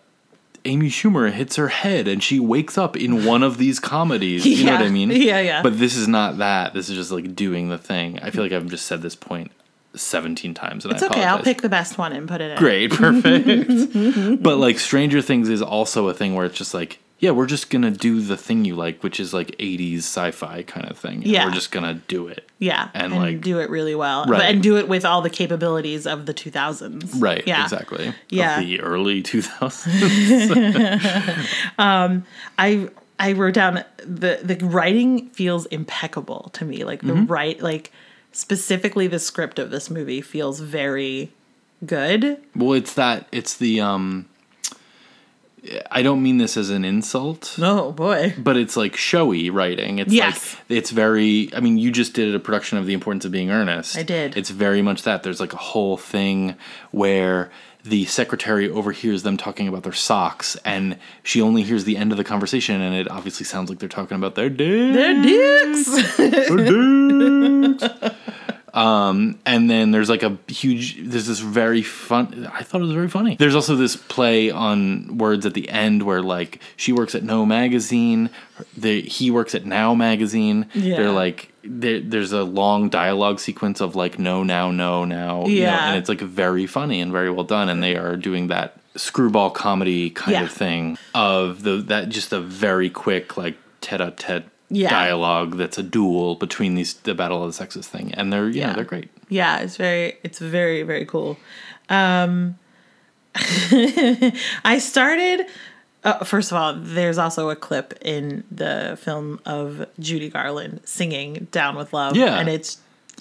Amy 0.66 0.90
Schumer 0.90 1.32
hits 1.32 1.56
her 1.56 1.70
head 1.70 2.06
and 2.10 2.22
she 2.22 2.38
wakes 2.38 2.78
up 2.78 2.98
in 2.98 3.24
one 3.24 3.44
of 3.44 3.58
these 3.58 3.80
comedies. 3.80 4.46
You 4.46 4.66
know 4.66 4.74
what 4.74 4.82
I 4.82 4.90
mean? 4.90 5.10
Yeah, 5.10 5.40
yeah. 5.40 5.62
But 5.64 5.80
this 5.80 5.96
is 5.96 6.10
not 6.10 6.40
that. 6.40 6.74
This 6.74 6.90
is 6.90 6.98
just 6.98 7.12
like 7.12 7.34
doing 7.34 7.70
the 7.70 7.78
thing. 7.78 8.20
I 8.20 8.30
feel 8.30 8.44
like 8.44 8.52
I've 8.52 8.68
just 8.68 8.86
said 8.86 9.02
this 9.02 9.16
point 9.16 9.52
17 9.96 10.54
times 10.54 10.84
and 10.84 10.94
It's 10.94 11.02
I 11.02 11.06
okay. 11.06 11.22
apologize. 11.22 11.38
I'll 11.38 11.44
pick 11.46 11.62
the 11.62 11.70
best 11.70 11.98
one 11.98 12.12
and 12.12 12.28
put 12.28 12.42
it 12.42 12.52
in. 12.52 12.58
Great, 12.58 12.92
perfect. 13.04 14.44
but 14.44 14.58
like 14.58 14.80
Stranger 14.80 15.22
Things 15.22 15.48
is 15.48 15.62
also 15.62 16.10
a 16.10 16.14
thing 16.14 16.36
where 16.36 16.46
it's 16.46 16.58
just 16.58 16.74
like, 16.74 17.00
yeah, 17.20 17.32
we're 17.32 17.48
just 17.48 17.70
to 17.82 17.92
do 17.92 18.22
the 18.22 18.38
thing 18.38 18.64
you 18.66 18.76
like, 18.76 19.04
which 19.04 19.20
is 19.20 19.34
like 19.34 19.50
80s 19.58 19.98
sci-fi 20.00 20.64
kind 20.64 20.90
of 20.90 20.98
thing. 20.98 21.22
Yeah. 21.24 21.46
We're 21.46 21.52
just 21.52 21.72
to 21.84 21.96
do 22.08 22.28
it. 22.28 22.48
Yeah, 22.60 22.90
And, 22.94 23.14
and, 23.14 23.22
like- 23.22 23.42
do 23.42 23.60
it 23.60 23.70
really 23.70 23.96
well, 23.96 24.26
Right. 24.26 24.40
but, 24.40 24.46
and 24.50 24.64
do 24.64 24.78
it 24.78 24.88
with 24.88 25.06
all 25.06 25.22
the 25.22 25.30
capabilities 25.30 26.08
of 26.08 26.26
the 26.26 26.34
2000s. 26.34 27.22
Right, 27.22 27.44
Yeah. 27.46 27.64
exactly. 27.64 28.14
Yeah. 28.30 28.60
Of 28.60 28.66
the 28.66 28.80
early 28.82 29.22
2000s. 29.22 31.46
I 31.78 32.90
I 33.22 33.34
wrote 33.34 33.54
down 33.54 33.84
the 33.98 34.40
the 34.44 34.66
writing 34.66 35.30
feels 35.32 35.66
impeccable 35.68 36.50
to 36.54 36.64
me. 36.66 36.84
Like 36.86 37.02
the 37.02 37.14
Mm-hmm. 37.14 37.32
right 37.32 37.62
like 37.62 37.92
specifically 38.32 39.08
the 39.08 39.20
script 39.20 39.60
of 39.60 39.72
this 39.72 39.90
movie 39.90 40.22
feels 40.22 40.60
very 40.62 41.32
good. 41.86 42.38
well, 42.56 42.74
it's 42.74 42.94
that, 42.94 43.28
it's 43.32 43.58
the, 43.58 43.82
um, 43.82 44.26
I 45.92 46.02
don't 46.02 46.24
mean 46.24 46.38
this 46.38 46.56
as 46.58 46.70
an 46.70 46.86
insult. 46.86 47.58
Oh 47.62 47.92
boy. 47.92 48.34
but 48.38 48.56
it's 48.58 48.78
like 48.78 48.96
showy 48.96 49.50
writing. 49.50 50.00
It's 50.00 50.14
Yes. 50.14 50.56
like 50.70 50.78
it's 50.78 50.92
very. 50.92 51.50
I 51.56 51.60
mean, 51.60 51.78
you 51.78 51.92
just 51.92 52.14
did 52.14 52.34
a 52.34 52.40
production 52.40 52.78
of 52.78 52.86
The 52.86 52.94
Importance 52.94 53.26
of 53.26 53.32
Being 53.32 53.52
Earnest. 53.52 53.98
I 53.98 54.04
did. 54.04 54.38
It's 54.38 54.50
very 54.50 54.82
much 54.82 55.04
that. 55.04 55.24
There's 55.24 55.40
like 55.40 55.54
a 55.54 55.58
whole 55.58 55.98
thing 55.98 56.56
where 56.92 57.52
the 57.84 58.06
secretary 58.06 58.70
overhears 58.70 59.24
them 59.24 59.38
talking 59.38 59.68
about 59.68 59.84
their 59.84 59.94
socks, 59.94 60.58
and 60.66 60.98
she 61.24 61.42
only 61.42 61.64
hears 61.64 61.86
the 61.86 61.96
end 61.98 62.12
of 62.12 62.18
the 62.18 62.24
conversation, 62.26 62.82
and 62.82 62.94
it 62.94 63.10
obviously 63.10 63.46
sounds 63.46 63.70
like 63.70 63.80
they're 63.80 63.88
talking 63.90 64.16
about 64.16 64.36
their 64.36 64.50
dick. 64.50 64.94
They're 64.94 65.22
dicks. 65.22 66.18
Their 66.18 66.58
dicks. 66.58 67.84
Um, 68.74 69.40
and 69.46 69.70
then 69.70 69.92
there's 69.92 70.10
like 70.10 70.24
a 70.24 70.38
huge. 70.48 70.98
There's 71.02 71.28
this 71.28 71.40
very 71.40 71.82
fun. 71.82 72.50
I 72.54 72.64
thought 72.64 72.82
it 72.82 72.86
was 72.86 72.94
very 72.94 73.08
funny. 73.10 73.36
There's 73.36 73.56
also 73.56 73.76
this 73.76 73.96
play 73.96 74.52
on 74.52 75.18
words 75.18 75.46
at 75.46 75.54
the 75.54 75.70
end 75.70 76.04
where 76.04 76.22
like 76.22 76.62
she 76.76 76.92
works 76.94 77.16
at 77.16 77.24
No 77.24 77.46
magazine, 77.46 78.30
the 78.78 79.02
he 79.02 79.32
works 79.32 79.56
at 79.56 79.66
Now 79.66 79.94
magazine. 79.94 80.68
Yeah. 80.74 80.98
They're 80.98 81.12
like 81.12 81.52
there, 81.64 82.00
there's 82.00 82.32
a 82.32 82.44
long 82.44 82.90
dialogue 82.90 83.40
sequence 83.40 83.82
of 83.82 83.96
like 83.96 84.18
no 84.20 84.44
now 84.44 84.72
no 84.72 85.04
now. 85.06 85.46
you 85.46 85.62
know, 85.62 85.66
Yeah. 85.66 85.90
and 85.90 85.98
it's 85.98 86.10
like 86.10 86.22
very 86.22 86.66
funny 86.68 87.02
and 87.02 87.12
very 87.12 87.30
well 87.32 87.44
done. 87.44 87.70
And 87.70 87.82
they 87.84 87.96
are 87.96 88.16
doing 88.16 88.48
that 88.48 88.78
screwball 88.96 89.50
comedy 89.52 90.10
kind 90.10 90.34
Yeah. 90.34 90.44
of 90.44 90.52
thing 90.52 90.98
of 91.14 91.64
the 91.64 91.78
that 91.88 92.10
just 92.10 92.34
a 92.34 92.40
very 92.40 92.90
quick 92.90 93.38
like 93.38 93.58
tete-a-tete 93.82 94.46
Yeah. 94.72 94.90
dialogue 94.90 95.58
that's 95.58 95.78
a 95.78 95.84
duel 95.84 96.36
between 96.36 96.76
these 96.76 96.94
the 96.94 97.16
battle 97.16 97.44
of 97.44 97.50
the 97.50 97.54
sexes 97.54 97.88
thing 97.88 98.14
and 98.14 98.32
they're 98.32 98.50
yeah, 98.50 98.68
Yeah. 98.68 98.74
they're 98.74 98.84
great 98.84 99.10
yeah, 99.30 99.60
it's 99.60 99.78
very 99.78 100.18
it's 100.24 100.40
very 100.40 100.84
very 100.84 101.06
cool. 101.06 101.38
Um 101.90 102.58
I 103.36 104.80
started 104.80 105.46
uh, 106.04 106.24
first 106.24 106.52
of 106.52 106.58
all, 106.58 106.74
there's 106.76 107.18
also 107.18 107.50
a 107.50 107.56
clip 107.58 107.94
in 108.02 108.46
the 108.50 108.98
film 109.02 109.40
of 109.46 109.86
Judy 110.00 110.30
Garland 110.30 110.80
singing 110.86 111.48
"Down 111.52 111.76
with 111.76 111.92
Love," 111.92 112.16
Yeah. 112.16 112.40
and 112.40 112.48
it's 112.48 112.78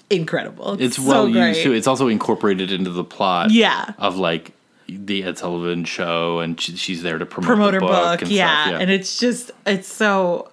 incredible. 0.09 0.77
it's 0.81 0.95
so 0.95 1.03
well 1.03 1.27
used 1.27 1.61
too 1.61 1.73
it's 1.73 1.85
also 1.87 2.07
incorporated 2.07 2.71
into 2.71 2.89
the 2.89 3.03
plot 3.03 3.51
Yeah. 3.51 3.93
of 3.99 4.15
like 4.17 4.53
the 4.87 5.23
ed 5.23 5.37
sullivan 5.37 5.83
show 5.85 6.39
and 6.39 6.59
she, 6.59 6.75
she's 6.75 7.03
there 7.03 7.19
to 7.19 7.25
promote, 7.25 7.47
promote 7.47 7.73
her 7.75 7.79
book, 7.79 7.89
book, 7.91 8.21
and 8.23 8.31
yeah. 8.31 8.67
stuff, 8.69 8.81
and 8.81 8.89
it's 8.89 9.19
just 9.19 9.51
it's 9.67 9.87
so 9.91 10.48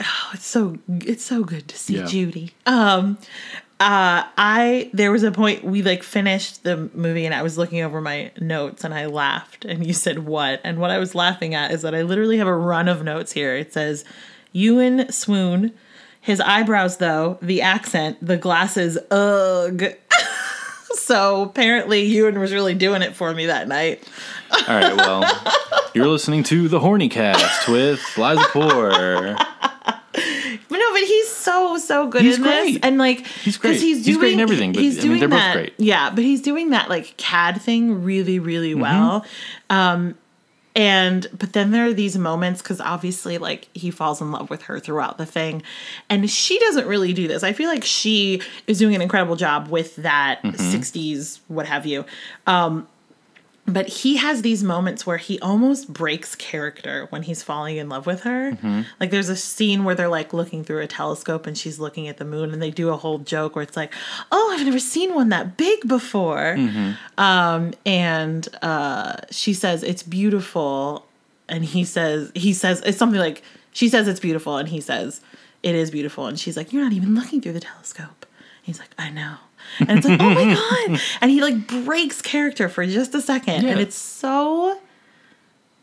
oh, 0.00 0.30
it's 0.34 0.46
so 0.46 0.78
it's 0.88 1.24
so 1.24 1.44
good 1.44 1.68
to 1.68 1.76
see 1.78 1.96
Yeah. 1.98 2.06
Judy. 2.06 2.52
Um 2.66 3.18
uh 3.78 4.24
I 4.36 4.90
there 4.92 5.10
was 5.10 5.22
a 5.22 5.32
point 5.32 5.64
we 5.64 5.82
like 5.82 6.02
finished 6.02 6.64
the 6.64 6.90
movie 6.94 7.24
and 7.24 7.34
I 7.34 7.42
was 7.42 7.56
looking 7.56 7.80
over 7.82 8.00
my 8.00 8.30
notes 8.40 8.84
and 8.84 8.92
I 8.92 9.06
laughed 9.06 9.64
and 9.64 9.86
you 9.86 9.92
said 9.92 10.20
what? 10.20 10.60
And 10.64 10.78
what 10.78 10.90
I 10.90 10.98
was 10.98 11.14
laughing 11.14 11.54
at 11.54 11.70
is 11.70 11.82
that 11.82 11.94
I 11.94 12.02
literally 12.02 12.38
have 12.38 12.46
a 12.48 12.54
run 12.56 12.88
of 12.88 13.02
notes 13.02 13.32
here. 13.32 13.54
It 13.56 13.72
says 13.72 14.04
Ewan 14.52 15.10
swoon, 15.12 15.72
his 16.20 16.40
eyebrows 16.40 16.98
though, 16.98 17.38
the 17.40 17.62
accent, 17.62 18.18
the 18.20 18.36
glasses, 18.36 18.98
ugh. 19.10 19.82
So 20.92 21.42
apparently, 21.42 22.02
Ewan 22.02 22.38
was 22.40 22.52
really 22.52 22.74
doing 22.74 23.02
it 23.02 23.14
for 23.14 23.32
me 23.32 23.46
that 23.46 23.68
night. 23.68 24.06
All 24.52 24.74
right, 24.74 24.96
well, 24.96 25.24
you're 25.94 26.08
listening 26.08 26.42
to 26.44 26.68
the 26.68 26.80
Horny 26.80 27.08
Cast 27.08 27.68
with 27.68 28.00
Liza 28.18 28.44
Poor. 28.50 29.36
But 30.12 30.76
no, 30.78 30.92
but 30.92 31.02
he's 31.02 31.28
so 31.50 31.78
so 31.78 32.06
good 32.08 32.22
He's 32.22 32.36
in 32.36 32.42
this, 32.42 32.78
and 32.82 32.98
like 32.98 33.26
he's 33.26 33.56
great. 33.56 33.80
He's, 33.80 34.04
He's 34.06 34.16
great 34.16 34.28
doing, 34.28 34.34
in 34.34 34.40
everything, 34.40 34.72
but, 34.72 34.82
he's 34.82 34.98
I 34.98 35.02
mean, 35.02 35.08
doing 35.08 35.20
they're 35.20 35.28
both 35.28 35.38
that, 35.38 35.54
great. 35.54 35.74
Yeah, 35.78 36.10
but 36.10 36.24
he's 36.24 36.42
doing 36.42 36.70
that 36.70 36.88
like 36.88 37.16
CAD 37.16 37.60
thing 37.60 38.04
really, 38.04 38.38
really 38.38 38.72
Mm-hmm. 38.72 38.80
well. 38.80 39.24
Um, 39.68 40.14
and 40.76 41.26
but 41.36 41.52
then 41.52 41.72
there 41.72 41.86
are 41.86 41.92
these 41.92 42.16
moments 42.16 42.62
because 42.62 42.80
obviously 42.80 43.38
like 43.38 43.66
he 43.74 43.90
falls 43.90 44.20
in 44.20 44.30
love 44.30 44.50
with 44.50 44.62
her 44.62 44.78
throughout 44.78 45.18
the 45.18 45.26
thing, 45.26 45.62
and 46.08 46.30
she 46.30 46.58
doesn't 46.60 46.86
really 46.86 47.12
do 47.12 47.26
this. 47.26 47.42
I 47.42 47.52
feel 47.52 47.68
like 47.68 47.82
she 47.84 48.40
is 48.68 48.78
doing 48.78 48.94
an 48.94 49.02
incredible 49.02 49.34
job 49.36 49.68
with 49.68 49.96
that 49.96 50.40
Mm-hmm. 50.44 50.56
'60s 50.62 51.40
what 51.48 51.66
have 51.66 51.86
you. 51.86 52.04
Um, 52.46 52.86
but 53.72 53.88
he 53.88 54.16
has 54.16 54.42
these 54.42 54.62
moments 54.62 55.06
where 55.06 55.16
he 55.16 55.38
almost 55.40 55.92
breaks 55.92 56.34
character 56.34 57.06
when 57.10 57.22
he's 57.22 57.42
falling 57.42 57.76
in 57.76 57.88
love 57.88 58.06
with 58.06 58.22
her. 58.22 58.52
Mm-hmm. 58.52 58.82
Like 58.98 59.10
there's 59.10 59.28
a 59.28 59.36
scene 59.36 59.84
where 59.84 59.94
they're 59.94 60.08
like 60.08 60.32
looking 60.32 60.64
through 60.64 60.80
a 60.80 60.86
telescope 60.86 61.46
and 61.46 61.56
she's 61.56 61.78
looking 61.78 62.08
at 62.08 62.18
the 62.18 62.24
moon 62.24 62.52
and 62.52 62.60
they 62.60 62.70
do 62.70 62.90
a 62.90 62.96
whole 62.96 63.18
joke 63.18 63.54
where 63.54 63.62
it's 63.62 63.76
like, 63.76 63.92
"Oh, 64.30 64.54
I've 64.56 64.64
never 64.64 64.78
seen 64.78 65.14
one 65.14 65.28
that 65.30 65.56
big 65.56 65.86
before." 65.86 66.54
Mm-hmm. 66.56 66.92
Um 67.20 67.72
and 67.84 68.48
uh 68.62 69.16
she 69.30 69.54
says 69.54 69.82
it's 69.82 70.02
beautiful 70.02 71.06
and 71.48 71.64
he 71.64 71.84
says 71.84 72.32
he 72.34 72.52
says 72.52 72.80
it's 72.86 72.98
something 72.98 73.20
like 73.20 73.42
she 73.72 73.88
says 73.88 74.08
it's 74.08 74.20
beautiful 74.20 74.56
and 74.56 74.68
he 74.68 74.80
says 74.80 75.20
it 75.62 75.74
is 75.74 75.90
beautiful 75.90 76.26
and 76.26 76.38
she's 76.38 76.56
like, 76.56 76.72
"You're 76.72 76.82
not 76.82 76.92
even 76.92 77.14
looking 77.14 77.40
through 77.40 77.52
the 77.52 77.60
telescope." 77.60 78.26
He's 78.62 78.78
like, 78.78 78.90
"I 78.98 79.10
know." 79.10 79.36
And 79.80 79.98
it's 79.98 80.06
like, 80.08 80.20
"Oh 80.20 80.30
my 80.34 80.54
god." 80.88 81.00
And 81.20 81.30
he 81.30 81.40
like 81.40 81.66
breaks 81.84 82.20
character 82.22 82.68
for 82.68 82.84
just 82.86 83.14
a 83.14 83.20
second 83.20 83.64
and 83.66 83.80
it's 83.80 83.96
so 83.96 84.78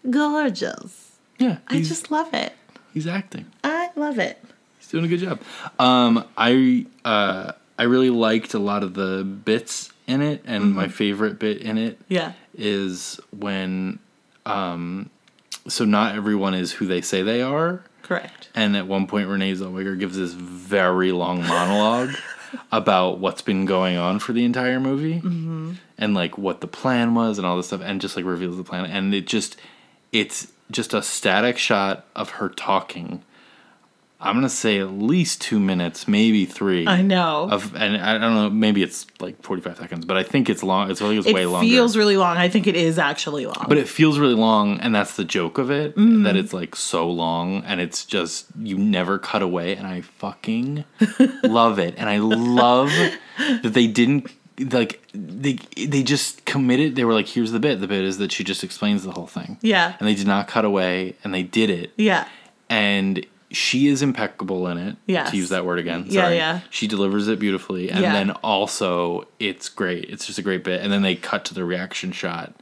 gorgeous. 0.10 1.18
Yeah, 1.40 1.58
I 1.68 1.82
just 1.82 2.10
love 2.12 2.34
it. 2.34 2.54
he's 2.94 3.08
acting. 3.08 3.46
I 3.64 3.90
love 3.96 4.18
it. 4.20 4.42
He's 4.80 4.88
doing 4.88 5.06
a 5.06 5.08
good 5.08 5.20
job. 5.20 5.40
Um, 5.80 6.26
I 6.38 6.86
uh, 7.06 7.52
I 7.78 7.84
really 7.84 8.10
liked 8.10 8.54
a 8.54 8.60
lot 8.60 8.84
of 8.84 8.94
the 8.96 9.24
bits 9.24 9.92
in 10.08 10.22
it, 10.22 10.42
and 10.46 10.64
Mm-hmm. 10.64 10.76
my 10.76 10.88
favorite 10.88 11.38
bit 11.40 11.62
in 11.62 11.78
it 11.78 12.00
Yeah. 12.08 12.32
is 12.58 13.20
when 13.38 14.00
um, 14.46 15.10
so 15.68 15.86
not 15.86 16.16
everyone 16.16 16.54
is 16.54 16.72
who 16.72 16.86
they 16.88 17.02
say 17.02 17.22
they 17.22 17.42
are. 17.42 17.84
Correct. 18.02 18.50
And 18.56 18.76
at 18.78 18.88
one 18.88 19.06
point, 19.06 19.28
Renee 19.28 19.52
Zellweger 19.54 20.00
gives 20.00 20.16
this 20.18 20.32
very 20.32 21.12
long 21.12 21.42
monologue 21.46 22.12
about 22.72 23.20
what's 23.20 23.42
been 23.42 23.66
going 23.66 23.98
on 23.98 24.20
for 24.20 24.34
the 24.34 24.44
entire 24.46 24.80
movie 24.80 25.16
Mm-hmm. 25.22 25.74
and 25.98 26.14
like 26.14 26.38
what 26.38 26.62
the 26.62 26.68
plan 26.68 27.14
was 27.16 27.38
and 27.38 27.46
all 27.48 27.58
this 27.58 27.68
stuff, 27.68 27.82
and 27.84 28.00
just 28.02 28.16
like 28.16 28.26
reveals 28.26 28.58
the 28.58 28.64
plan. 28.64 28.86
And 28.86 29.14
it 29.14 29.28
just, 29.28 29.58
it's 30.12 30.52
just 30.72 30.94
a 30.94 31.02
static 31.02 31.58
shot 31.58 32.06
of 32.16 32.32
her 32.32 32.50
talking. 32.50 33.24
I'm 34.20 34.36
gonna 34.36 34.50
say 34.50 34.80
at 34.80 34.92
least 34.92 35.42
two 35.42 35.60
minutes, 35.60 36.08
maybe 36.08 36.46
three. 36.46 36.88
I 36.88 37.04
know. 37.04 37.50
Of 37.52 37.76
and 37.76 37.98
I 37.98 38.18
don't 38.18 38.34
know, 38.34 38.50
maybe 38.50 38.82
it's 38.82 39.06
like 39.20 39.42
45 39.44 39.78
seconds, 39.78 40.06
but 40.06 40.18
I 40.18 40.24
think 40.24 40.50
it's 40.50 40.64
long. 40.64 40.90
It's, 40.90 41.02
I 41.02 41.08
think 41.08 41.20
it's 41.20 41.28
it 41.28 41.36
way 41.36 41.46
longer. 41.46 41.68
feels 41.68 41.96
really 41.96 42.18
long. 42.18 42.36
I 42.38 42.50
think 42.50 42.66
it 42.66 42.76
is 42.76 42.98
actually 42.98 43.46
long. 43.46 43.66
But 43.68 43.78
it 43.78 43.88
feels 43.88 44.18
really 44.18 44.34
long, 44.34 44.80
and 44.80 44.94
that's 44.94 45.16
the 45.16 45.24
joke 45.24 45.60
of 45.60 45.70
it. 45.70 45.96
Mm-hmm. 45.96 46.24
That 46.24 46.36
it's 46.36 46.52
like 46.52 46.76
so 46.76 47.10
long, 47.10 47.64
and 47.64 47.80
it's 47.80 48.06
just 48.06 48.48
you 48.58 48.76
never 48.78 49.20
cut 49.20 49.44
away, 49.44 49.76
and 49.76 49.86
I 49.86 50.02
fucking 50.02 50.84
love 51.44 51.78
it, 51.78 51.94
and 51.98 52.10
I 52.10 52.18
love 52.18 52.90
that 53.38 53.74
they 53.74 53.86
didn't 53.86 54.32
like 54.60 55.00
they 55.14 55.60
they 55.78 56.02
just 56.02 56.44
committed. 56.46 56.96
They 56.96 57.04
were 57.04 57.14
like, 57.14 57.28
"Here's 57.28 57.52
the 57.52 57.60
bit. 57.60 57.82
The 57.82 57.88
bit 57.88 58.04
is 58.04 58.18
that 58.18 58.32
she 58.32 58.44
just 58.44 58.64
explains 58.64 59.04
the 59.04 59.12
whole 59.12 59.28
thing." 59.28 59.60
Yeah. 59.62 59.96
and 60.00 60.08
they 60.08 60.16
did 60.16 60.26
not 60.26 60.48
cut 60.48 60.66
away, 60.66 61.16
and 61.24 61.32
they 61.36 61.44
did 61.44 61.70
it, 61.70 61.92
yeah. 61.98 62.28
and 62.68 63.24
she 63.52 63.88
is 63.88 64.02
impeccable 64.02 64.68
in 64.68 64.78
it. 64.78 64.98
Yeah, 65.06 65.26
to 65.26 65.38
use 65.38 65.50
that 65.50 65.66
word 65.66 65.80
again. 65.80 66.06
Yeah, 66.08 66.24
Sorry. 66.24 66.36
yeah. 66.38 66.60
She 66.70 66.88
delivers 66.88 67.28
it 67.28 67.40
beautifully, 67.40 67.90
and 67.90 68.02
Yeah. 68.02 68.14
then 68.14 68.32
also 68.32 69.28
it's 69.40 69.70
great. 69.70 70.06
It's 70.10 70.26
just 70.26 70.38
a 70.40 70.42
great 70.42 70.64
bit, 70.64 70.82
and 70.82 70.92
then 70.92 71.02
they 71.02 71.16
cut 71.16 71.46
to 71.46 71.54
the 71.54 71.64
reaction 71.64 72.12
shot, 72.12 72.54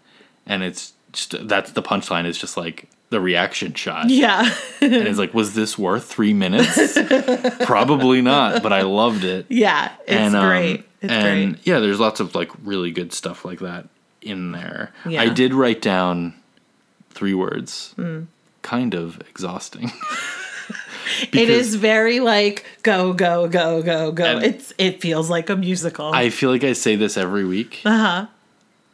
and 0.45 0.62
it's 0.63 0.93
just 1.12 1.48
that's 1.48 1.71
the 1.71 1.82
punchline. 1.82 2.26
Is 2.26 2.38
just 2.38 2.56
like 2.58 2.89
the 3.10 3.19
reaction 3.21 3.74
shot, 3.74 4.10
Yeah. 4.10 4.41
and 4.82 4.93
it's 4.93 5.19
like, 5.19 5.34
was 5.34 5.54
this 5.56 5.78
worth 5.78 6.06
three 6.06 6.34
minutes? 6.34 6.98
Probably 7.65 8.21
not, 8.21 8.62
but 8.63 8.74
I 8.74 8.82
loved 8.82 9.24
it. 9.24 9.45
yeah. 9.50 9.91
It's 10.08 10.12
and, 10.12 10.36
um, 10.36 10.45
great. 10.48 10.84
It's 11.02 11.12
and 11.13 11.54
great. 11.54 11.67
yeah, 11.67 11.80
there's 11.80 12.00
lots 12.00 12.19
of 12.19 12.34
like 12.36 12.50
really 12.63 12.91
good 12.91 13.13
stuff 13.13 13.45
like 13.45 13.60
that 13.60 13.88
in 14.21 14.52
there. 14.54 14.91
Yeah. 15.08 15.21
I 15.21 15.30
did 15.30 15.54
write 15.54 15.82
down 15.82 16.34
three 17.12 17.34
words. 17.36 17.93
Hmm. 17.95 18.24
Kind 18.63 18.95
of 18.95 19.21
exhausting. 19.30 19.91
It 21.32 21.50
is 21.50 21.76
very 21.76 22.20
like 22.20 22.65
go 22.84 23.13
go 23.13 23.48
go 23.48 23.82
go 23.82 24.12
go. 24.12 24.39
It's 24.39 24.74
it 24.78 25.02
feels 25.02 25.30
like 25.30 25.50
a 25.50 25.56
musical. 25.56 26.12
I 26.13 26.30
feel 26.30 26.50
like 26.52 26.63
I 26.63 26.74
say 26.74 26.96
this 26.96 27.18
every 27.18 27.46
week. 27.46 27.82
uh 27.86 27.98
huh. 27.98 28.28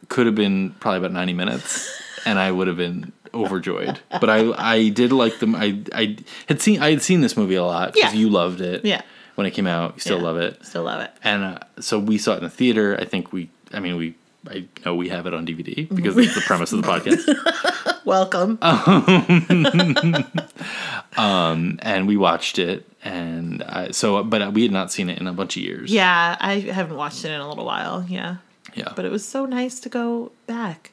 Could 0.08 0.26
have 0.26 0.34
been 0.34 0.70
probably 0.80 0.98
about 0.98 1.12
90 1.12 1.32
minutes, 1.32 2.02
and 2.26 2.38
I 2.38 2.50
would 2.52 2.66
have 2.66 2.76
been 2.76 3.12
overjoyed. 3.32 3.98
But 4.20 4.28
I 4.28 4.52
I 4.76 4.88
did 4.90 5.10
like 5.12 5.38
them. 5.38 5.54
I 5.54 5.78
I 5.94 6.16
had 6.48 6.60
seen 6.60 6.80
I 6.82 6.90
had 6.90 7.02
seen 7.02 7.20
this 7.22 7.36
movie 7.36 7.54
a 7.54 7.64
lot 7.64 7.94
because 7.94 8.12
Yeah. 8.12 8.20
you 8.20 8.28
loved 8.28 8.60
it. 8.60 8.84
Yeah. 8.84 9.02
When 9.36 9.46
it 9.46 9.52
came 9.52 9.66
out, 9.66 9.94
you 9.94 10.00
still 10.00 10.18
Yeah. 10.18 10.24
love 10.24 10.36
it. 10.36 10.64
Still 10.66 10.82
love 10.82 11.00
it. 11.00 11.10
And 11.24 11.42
uh, 11.42 11.58
so 11.80 11.98
we 11.98 12.18
saw 12.18 12.34
it 12.34 12.38
in 12.38 12.44
the 12.44 12.50
theater. 12.50 12.96
I 13.00 13.04
think 13.06 13.32
we. 13.32 13.48
I 13.72 13.80
mean 13.80 13.96
we. 13.96 14.14
I 14.48 14.64
know 14.84 14.94
we 14.96 15.08
have 15.08 15.26
it 15.26 15.34
on 15.34 15.46
DVD 15.46 15.88
because 15.94 16.16
it's 16.18 16.34
the 16.34 16.40
premise 16.40 16.72
of 16.72 16.82
the 16.82 16.88
podcast. 16.88 18.04
Welcome. 18.04 18.58
and 21.16 22.06
we 22.08 22.16
watched 22.16 22.58
it, 22.58 22.86
and 23.04 23.62
I, 23.62 23.90
so 23.92 24.22
but 24.24 24.52
we 24.52 24.62
had 24.62 24.72
not 24.72 24.92
seen 24.92 25.08
it 25.10 25.18
in 25.18 25.26
a 25.26 25.32
bunch 25.32 25.56
of 25.56 25.62
years. 25.62 25.92
yeah, 25.92 26.36
I 26.40 26.60
haven't 26.60 26.96
watched 26.96 27.24
it 27.24 27.30
in 27.30 27.40
a 27.40 27.48
little 27.48 27.64
while. 27.64 28.04
Yeah. 28.08 28.36
yeah. 28.74 28.92
But 28.96 29.04
it 29.04 29.12
was 29.12 29.26
so 29.26 29.46
nice 29.46 29.78
to 29.80 29.88
go 29.88 30.32
back. 30.46 30.92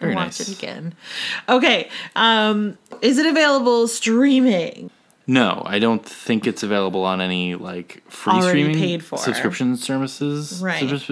and 0.00 0.08
Very 0.08 0.14
watch 0.14 0.38
nice. 0.38 0.48
it 0.48 0.58
again. 0.58 0.94
Okay. 1.48 1.90
Um, 2.16 2.78
is 3.02 3.18
it 3.18 3.26
available 3.26 3.88
streaming? 3.88 4.90
No, 5.26 5.62
I 5.66 5.78
don't 5.78 6.04
think 6.06 6.46
it's 6.46 6.62
available 6.62 7.04
on 7.04 7.20
any 7.20 7.54
like 7.54 8.02
free 8.10 8.32
Already 8.32 8.48
streaming 8.62 8.76
paid 8.78 9.04
for. 9.04 9.18
subscription 9.18 9.76
services. 9.76 10.62
Right. 10.62 10.80
Service- 10.80 11.04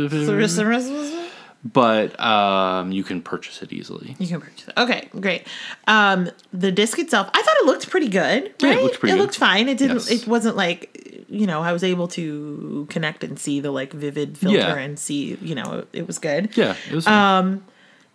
But 1.65 2.19
um, 2.21 2.93
you 2.93 3.03
can 3.03 3.21
purchase 3.21 3.61
it 3.61 3.73
easily. 3.73 4.15
You 4.21 4.29
can 4.29 4.41
purchase 4.41 4.69
it. 4.69 4.75
Okay, 4.77 5.09
great. 5.19 5.47
Um, 5.89 6.31
the 6.53 6.71
disc 6.71 6.97
itself, 6.99 7.29
I 7.35 7.43
thought 7.43 7.55
it 7.61 7.67
looked 7.67 7.91
pretty 7.91 8.09
good. 8.09 8.55
Yeah, 8.61 8.71
it 8.71 8.75
Right? 8.75 8.83
looked 8.85 9.01
pretty 9.01 9.13
It 9.13 9.17
good. 9.17 9.23
looked 9.23 9.37
fine. 9.37 9.69
It 9.69 9.77
didn't. 9.79 9.97
Yes. 9.97 10.11
It 10.11 10.27
wasn't 10.29 10.57
like 10.57 11.25
you 11.29 11.45
know 11.45 11.63
I 11.63 11.73
was 11.73 11.83
able 11.83 12.07
to 12.09 12.87
connect 12.89 13.25
and 13.25 13.37
see 13.37 13.59
the 13.59 13.73
like 13.73 13.93
vivid 13.93 14.39
filter 14.39 14.59
Yeah. 14.59 14.77
and 14.77 14.97
see 14.97 15.37
you 15.43 15.57
know 15.57 15.79
it, 15.81 15.89
it 15.93 16.07
was 16.07 16.19
good. 16.21 16.57
Yeah, 16.57 16.77
it 16.89 16.95
was. 16.95 17.05
Um, 17.09 17.65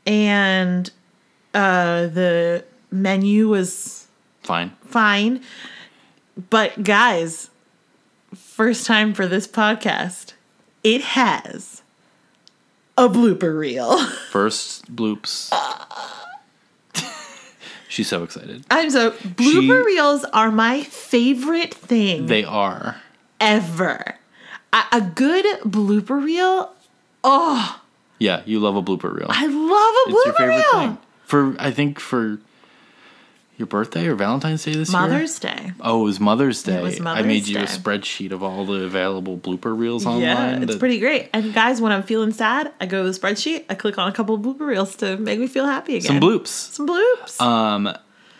and 0.06 0.90
uh, 1.54 2.08
the 2.08 2.64
menu 2.90 3.50
was 3.50 4.08
fine. 4.44 4.72
fine. 4.86 5.42
But 6.50 6.84
guys, 6.84 7.50
first 8.34 8.86
time 8.88 9.14
for 9.14 9.28
this 9.28 9.46
podcast, 9.48 10.34
it 10.86 11.02
has 11.02 11.81
a 12.98 13.08
blooper 13.10 13.58
reel. 13.58 13.98
First 14.32 14.94
bloops. 14.96 15.52
She's 17.90 18.08
so 18.08 18.24
excited. 18.24 18.64
I'm 18.72 18.90
so 18.90 19.12
blooper 19.12 19.84
reels 19.86 20.24
are 20.34 20.50
my 20.50 20.82
favorite 20.84 21.74
thing 21.74 22.28
They 22.28 22.44
are. 22.46 23.02
ever. 23.42 24.16
A, 24.72 24.84
a 24.94 25.02
good 25.02 25.46
blooper 25.64 26.24
reel. 26.24 26.72
Oh, 27.24 27.82
Yeah, 28.18 28.44
you 28.46 28.60
love 28.62 28.78
a 28.78 28.82
blooper 28.82 29.14
reel. 29.14 29.28
I 29.30 29.46
love 29.46 29.54
a 29.54 30.10
it's 30.10 30.26
your 30.26 30.34
blooper 30.34 30.38
favorite 30.38 30.56
reel. 30.56 30.72
thing. 30.72 30.98
For 31.26 31.56
I 31.60 31.72
think 31.72 32.00
for 32.00 32.40
your 33.62 33.68
birthday 33.68 34.08
or 34.08 34.16
Valentine's 34.16 34.66
Day 34.66 34.74
this 34.74 34.92
year. 34.92 35.00
Mother's 35.02 35.40
Day. 35.40 35.72
Oh, 35.80 36.02
it 36.02 36.04
was 36.06 36.20
Mother's 36.20 36.62
Day. 36.64 36.82
was 36.82 37.00
I 37.00 37.04
Mother's 37.04 37.26
made 37.26 37.48
you 37.48 37.60
a 37.60 37.64
spreadsheet 37.64 38.32
of 38.32 38.44
all 38.44 38.66
the 38.66 38.84
available 38.84 39.38
blooper 39.38 39.78
reels 39.78 40.06
online. 40.06 40.22
Yeah, 40.22 40.58
it's 40.58 40.66
that- 40.74 40.80
pretty 40.80 41.00
great. 41.00 41.30
And 41.34 41.54
guys, 41.54 41.80
when 41.80 41.92
I'm 41.94 42.04
feeling 42.04 42.32
sad, 42.34 42.74
I 42.82 42.88
go 42.88 43.04
to 43.04 43.10
the 43.12 43.18
spreadsheet. 43.18 43.66
I 43.70 43.76
click 43.76 43.98
on 43.98 44.10
a 44.10 44.12
couple 44.12 44.36
of 44.36 44.42
blooper 44.42 44.68
reels 44.68 44.96
to 44.98 45.16
make 45.18 45.40
me 45.40 45.48
feel 45.48 45.66
happy 45.68 45.96
again. 45.96 46.08
some 46.08 46.20
bloops. 46.20 46.48
Some 46.48 46.88
bloops. 46.88 47.40
Um, 47.40 47.96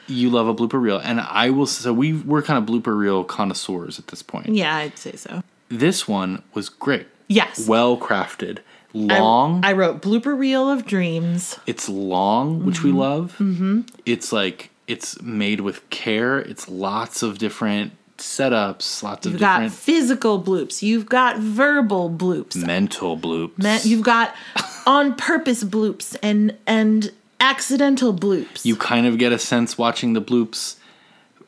you 0.08 0.30
love 0.30 0.48
a 0.48 0.54
blooper 0.56 0.82
reel, 0.82 0.98
and 0.98 1.22
I 1.22 1.52
will. 1.52 1.68
So 1.68 1.94
we 1.94 2.12
we're 2.14 2.42
kind 2.42 2.58
of 2.58 2.66
blooper 2.68 2.98
reel 2.98 3.24
connoisseurs 3.24 4.00
at 4.00 4.08
this 4.08 4.22
point. 4.24 4.50
yeah, 4.50 4.76
I'd 4.76 4.98
say 4.98 5.16
so. 5.16 5.44
This 5.70 6.06
one 6.08 6.44
was 6.54 6.68
great, 6.68 7.08
Yes. 7.30 7.66
well 7.66 7.96
crafted, 7.98 8.58
I- 8.94 8.98
long. 9.20 9.64
I, 9.64 9.72
wrote 9.72 10.02
blooper 10.02 10.38
reel 10.38 10.70
of 10.70 10.86
dreams. 10.86 11.58
it's 11.66 11.88
long, 11.88 12.66
which 12.66 12.80
Mm-hmm. 12.80 12.88
we 12.88 12.92
love. 12.94 13.36
Mm-hmm. 13.40 13.82
It's 14.06 14.34
like 14.34 14.70
it's 14.92 15.22
made 15.22 15.62
with 15.62 15.88
care. 15.90 16.40
It's 16.40 16.68
lots 16.70 17.24
of 17.24 17.38
different 17.38 17.94
setups, 18.18 19.02
lots 19.04 19.26
of 19.26 19.32
You've 19.34 19.42
got 19.42 19.72
physical 19.72 20.42
bloops. 20.42 20.82
You've 20.82 21.08
got 21.08 21.38
verbal 21.40 22.10
bloops. 22.10 22.56
mental 22.56 23.18
bloops. 23.18 23.58
Man, 23.58 23.80
you've 23.84 24.04
got 24.04 24.36
on 24.86 25.16
purpose 25.16 25.64
bloops 25.64 26.16
and 26.22 26.56
and 26.68 27.12
accidental 27.40 28.14
bloops. 28.14 28.64
you 28.66 28.76
kind 28.76 29.08
of 29.08 29.18
get 29.18 29.32
a 29.32 29.40
sense 29.40 29.76
watching 29.78 30.14
the 30.14 30.22
bloops 30.22 30.76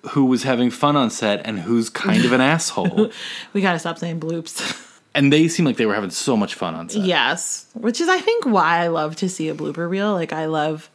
who 0.09 0.25
was 0.25 0.41
having 0.43 0.71
fun 0.71 0.95
on 0.95 1.09
set 1.11 1.45
and 1.45 1.59
who's 1.59 1.89
kind 1.89 2.25
of 2.25 2.31
an 2.33 2.41
asshole. 2.53 3.11
we 3.53 3.61
gotta 3.61 3.77
stop 3.79 3.97
saying 3.99 4.19
bloops. 4.19 4.89
And 5.15 5.31
they 5.31 5.47
seem 5.47 5.63
like 5.63 5.77
they 5.77 5.85
were 5.85 5.93
having 5.93 6.09
so 6.09 6.35
much 6.35 6.55
fun 6.55 6.73
on 6.73 6.89
set. 6.89 7.03
yes, 7.03 7.67
which 7.75 8.01
is 8.01 8.09
I 8.09 8.19
think 8.19 8.47
why 8.47 8.79
I 8.83 8.87
love 8.87 9.15
to 9.17 9.29
see 9.29 9.47
a 9.47 9.53
blooper 9.53 9.87
reel. 9.87 10.11
Like 10.13 10.33
I 10.33 10.47
love, 10.47 10.89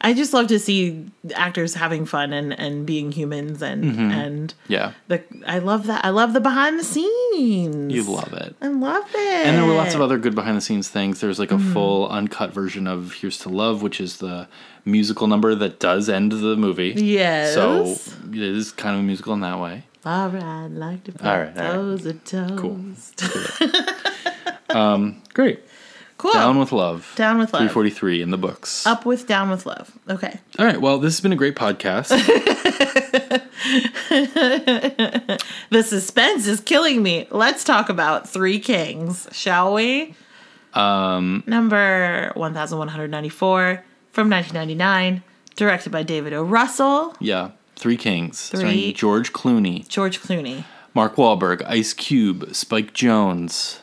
I 0.00 0.12
just 0.12 0.32
love 0.34 0.46
to 0.48 0.58
see 0.58 1.06
actors 1.34 1.74
having 1.74 2.04
fun 2.06 2.32
and 2.32 2.52
and 2.58 2.84
being 2.86 3.12
humans 3.12 3.62
and 3.62 3.82
Mm-hmm. 3.84 4.10
and 4.10 4.54
Yeah. 4.68 4.92
the 5.08 5.22
I 5.46 5.58
love 5.58 5.86
that. 5.86 6.04
I 6.04 6.10
love 6.10 6.32
the 6.34 6.40
behind 6.40 6.78
the 6.78 6.84
scenes. 6.84 7.92
You 7.92 8.02
love 8.02 8.32
it. 8.34 8.54
I 8.60 8.68
love 8.68 9.04
it. 9.14 9.46
And 9.46 9.56
there 9.56 9.64
were 9.64 9.74
lots 9.74 9.94
of 9.94 10.00
other 10.02 10.18
good 10.18 10.34
behind 10.34 10.56
the 10.56 10.60
scenes 10.60 10.88
things. 10.88 11.20
There's 11.20 11.38
like 11.38 11.50
a 11.50 11.56
Mm-hmm. 11.56 11.72
full 11.72 12.08
uncut 12.08 12.52
version 12.52 12.86
of 12.86 13.14
Here's 13.14 13.38
to 13.38 13.48
Love, 13.48 13.80
which 13.82 14.00
is 14.00 14.18
the 14.18 14.48
musical 14.84 15.26
number 15.26 15.54
that 15.54 15.80
does 15.80 16.08
end 16.08 16.30
the 16.32 16.56
movie. 16.56 16.92
Yes. 16.96 17.54
So 17.54 17.96
it 18.30 18.36
is 18.42 18.72
kind 18.72 18.94
of 18.94 19.00
a 19.00 19.04
musical 19.04 19.32
in 19.32 19.40
that 19.40 19.58
way. 19.58 19.84
All 20.04 20.28
right, 20.28 20.68
like 20.68 21.02
to 21.04 21.12
put 21.12 21.24
All 21.26 21.36
right, 21.38 21.56
all 21.58 21.64
right. 21.64 21.72
toes 21.72 22.06
a 22.06 22.12
toast. 22.14 23.24
Great. 25.34 25.60
Cool. 26.18 26.32
Down 26.32 26.58
with 26.58 26.72
Love. 26.72 27.12
Down 27.16 27.38
with 27.38 27.52
love. 27.52 27.60
343 27.60 28.22
in 28.22 28.30
the 28.30 28.38
books. 28.38 28.86
Up 28.86 29.04
with 29.04 29.26
down 29.26 29.50
with 29.50 29.66
love. 29.66 29.92
Okay. 30.08 30.38
All 30.58 30.64
right. 30.64 30.80
Well, 30.80 30.98
this 30.98 31.14
has 31.14 31.20
been 31.20 31.32
a 31.32 31.36
great 31.36 31.54
podcast. 31.56 32.10
The 35.70 35.82
suspense 35.82 36.46
is 36.46 36.60
killing 36.60 37.02
me. 37.02 37.26
Let's 37.30 37.64
talk 37.64 37.88
about 37.88 38.28
Three 38.28 38.58
Kings, 38.60 39.28
shall 39.32 39.74
we? 39.74 40.14
Um, 40.74 41.42
Number 41.46 42.30
1194 42.34 43.84
from 44.12 44.30
1999, 44.30 45.22
directed 45.56 45.90
by 45.90 46.02
David 46.02 46.32
O. 46.32 46.42
Russell, 46.44 47.14
yeah. 47.20 47.50
Three 47.76 47.96
Kings. 47.96 48.48
Three. 48.50 48.58
Starring 48.60 48.94
George 48.94 49.32
Clooney, 49.32 49.86
George 49.88 50.20
Clooney, 50.20 50.64
Mark 50.94 51.16
Wahlberg, 51.16 51.62
Ice 51.66 51.92
Cube, 51.92 52.54
Spike 52.54 52.94
Jonze, 52.94 53.80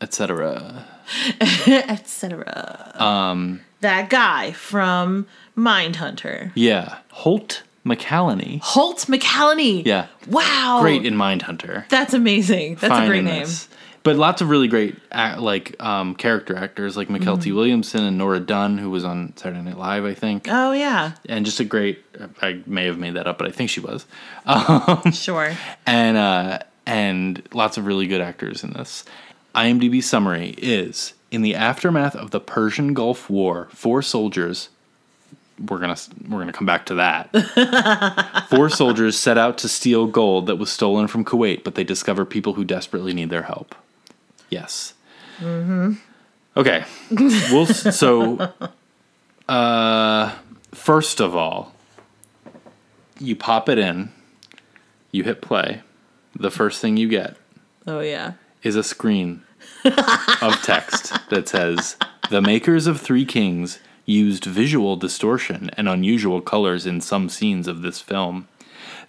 etc. 0.00 0.84
etc. 1.66 2.92
Um, 2.96 3.60
that 3.80 4.10
guy 4.10 4.52
from 4.52 5.26
Mindhunter, 5.56 6.52
Yeah. 6.54 6.98
Holt 7.10 7.62
McCallany. 7.86 8.60
Holt 8.62 8.98
McCallany. 9.08 9.84
Yeah. 9.86 10.06
Wow. 10.28 10.78
Great 10.82 11.04
in 11.06 11.14
Mindhunter. 11.14 11.88
That's 11.88 12.14
amazing. 12.14 12.76
That's 12.76 12.92
Fine 12.92 13.04
a 13.04 13.06
great 13.06 13.24
name. 13.24 13.40
this. 13.42 13.68
But 14.04 14.16
lots 14.16 14.40
of 14.40 14.48
really 14.48 14.68
great 14.68 14.96
act, 15.10 15.38
like 15.40 15.74
um, 15.82 16.14
character 16.14 16.56
actors 16.56 16.96
like 16.96 17.10
Mackenzie 17.10 17.50
Mm-hmm. 17.50 17.56
Williamson 17.58 18.04
and 18.04 18.16
Nora 18.16 18.40
Dunn, 18.40 18.78
who 18.78 18.88
was 18.90 19.04
on 19.04 19.34
Saturday 19.36 19.60
Night 19.60 19.76
Live, 19.76 20.04
I 20.04 20.14
think. 20.14 20.46
Oh 20.48 20.72
yeah, 20.72 21.12
and 21.28 21.44
just 21.44 21.60
a 21.60 21.64
great 21.64 22.02
I 22.40 22.62
may 22.64 22.86
have 22.86 22.96
made 22.98 23.14
that 23.14 23.26
up, 23.26 23.36
but 23.38 23.48
I 23.48 23.50
think 23.50 23.68
she 23.70 23.80
was. 23.80 24.06
sure. 25.12 25.52
And 25.86 26.16
uh 26.16 26.60
and 26.86 27.42
lots 27.52 27.76
of 27.76 27.84
really 27.86 28.06
good 28.06 28.20
actors 28.22 28.64
in 28.64 28.72
this. 28.72 29.04
IMDb 29.64 30.02
summary 30.02 30.50
is 30.58 31.14
in 31.30 31.42
the 31.42 31.54
aftermath 31.54 32.14
of 32.16 32.30
the 32.30 32.40
Persian 32.40 32.94
Gulf 32.94 33.28
War, 33.28 33.68
four 33.72 34.02
soldiers 34.02 34.68
we're 35.68 35.78
going 35.80 35.92
to 35.92 36.02
we're 36.28 36.36
going 36.38 36.46
to 36.46 36.52
come 36.52 36.66
back 36.66 36.86
to 36.86 36.94
that. 36.94 38.46
four 38.48 38.70
soldiers 38.70 39.18
set 39.18 39.36
out 39.36 39.58
to 39.58 39.68
steal 39.68 40.06
gold 40.06 40.46
that 40.46 40.54
was 40.54 40.70
stolen 40.70 41.08
from 41.08 41.24
Kuwait, 41.24 41.64
but 41.64 41.74
they 41.74 41.82
discover 41.82 42.24
people 42.24 42.52
who 42.52 42.64
desperately 42.64 43.12
need 43.12 43.30
their 43.30 43.42
help. 43.42 43.74
Yes. 44.50 44.94
Mhm. 45.40 45.98
Okay. 46.56 46.84
We'll 47.10 47.66
so 47.66 48.52
uh 49.48 50.32
first 50.72 51.20
of 51.20 51.34
all, 51.34 51.72
you 53.18 53.34
pop 53.34 53.68
it 53.68 53.78
in, 53.78 54.12
you 55.10 55.24
hit 55.24 55.42
play. 55.42 55.82
The 56.36 56.52
first 56.52 56.80
thing 56.80 56.96
you 56.96 57.08
get 57.08 57.36
Oh 57.84 57.98
yeah. 57.98 58.34
is 58.62 58.76
a 58.76 58.84
screen 58.84 59.42
of 59.84 60.62
text 60.62 61.12
that 61.30 61.48
says 61.48 61.96
The 62.30 62.42
makers 62.42 62.86
of 62.86 63.00
Three 63.00 63.24
Kings 63.24 63.78
used 64.04 64.44
visual 64.44 64.96
distortion 64.96 65.70
and 65.76 65.88
unusual 65.88 66.40
colors 66.40 66.86
in 66.86 67.00
some 67.00 67.28
scenes 67.28 67.66
of 67.68 67.82
this 67.82 68.00
film. 68.00 68.48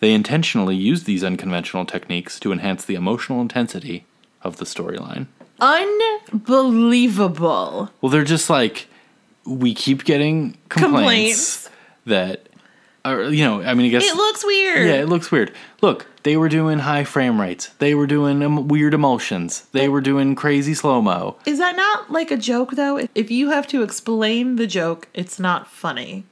They 0.02 0.14
intentionally 0.14 0.76
used 0.76 1.06
these 1.06 1.24
unconventional 1.24 1.86
techniques 1.86 2.40
to 2.42 2.52
enhance 2.52 2.86
the 2.86 2.96
emotional 2.96 3.42
intensity 3.42 4.06
of 4.42 4.58
the 4.58 4.66
storyline. 4.66 5.28
Unbelievable. 5.60 7.92
Well, 8.02 8.10
they're 8.10 8.24
just 8.24 8.50
like, 8.50 8.88
we 9.46 9.74
keep 9.74 10.04
getting 10.06 10.58
complaints, 10.70 11.68
Complaints. 11.68 11.70
that, 12.06 12.48
or, 13.06 13.24
you 13.30 13.44
know, 13.44 13.62
I 13.62 13.74
mean, 13.74 13.88
I 13.88 13.90
guess. 13.90 14.04
It 14.06 14.16
looks 14.16 14.44
weird. 14.46 14.88
Yeah, 14.88 14.96
it 14.96 15.10
looks 15.10 15.32
weird. 15.32 15.54
Look, 15.82 16.06
they 16.24 16.36
were 16.38 16.50
doing 16.50 16.80
high 16.80 17.04
frame 17.04 17.40
rates. 17.40 17.68
They 17.80 17.96
were 17.96 18.08
doing 18.08 18.44
um, 18.44 18.68
weird 18.68 18.94
emulsions. 18.94 19.62
They 19.72 19.88
were 19.90 20.02
doing 20.02 20.36
crazy 20.36 20.74
slow 20.74 21.02
mo. 21.02 21.38
Is 21.46 21.58
that 21.60 21.76
not 21.76 22.12
like 22.12 22.32
a 22.32 22.38
joke 22.38 22.72
though? 22.72 23.08
If 23.16 23.32
you 23.32 23.50
have 23.52 23.68
to 23.68 23.84
explain 23.84 24.58
the 24.58 24.68
joke, 24.68 25.08
it's 25.14 25.40
not 25.40 25.68
funny. 25.68 26.26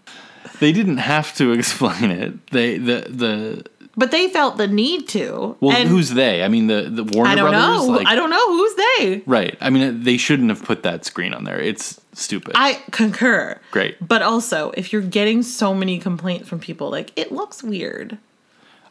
They 0.59 0.71
didn't 0.71 0.97
have 0.97 1.35
to 1.35 1.51
explain 1.57 2.11
it. 2.11 2.47
They 2.51 2.77
the 2.77 3.05
the 3.09 3.65
But 3.95 4.11
they 4.11 4.27
felt 4.29 4.57
the 4.57 4.67
need 4.67 5.07
to. 5.09 5.55
well, 5.59 5.75
and 5.75 5.87
who's 5.89 6.09
they? 6.11 6.43
I 6.43 6.47
mean, 6.47 6.67
the 6.67 6.83
the 6.89 7.03
Warner 7.03 7.29
I 7.31 7.35
don't 7.35 7.49
Brothers. 7.51 7.87
know. 7.87 7.93
Like, 7.93 8.07
I 8.07 8.15
don't 8.15 8.29
know 8.29 8.47
who's 8.49 8.75
they. 8.75 9.23
Right. 9.25 9.57
I 9.61 9.69
mean, 9.69 10.03
they 10.03 10.17
shouldn't 10.17 10.49
have 10.49 10.63
put 10.63 10.83
that 10.83 11.05
screen 11.05 11.33
on 11.33 11.43
there. 11.45 11.59
It's 11.59 11.99
stupid. 12.19 12.53
I 12.55 12.81
concur. 12.91 13.59
Great. 13.71 13.95
But 14.05 14.21
also, 14.21 14.71
if 14.75 14.91
you're 14.91 15.01
getting 15.01 15.43
so 15.43 15.73
many 15.73 15.99
complaints 15.99 16.47
from 16.49 16.59
people, 16.59 16.89
like 16.89 17.11
it 17.15 17.31
looks 17.31 17.63
weird. 17.63 18.17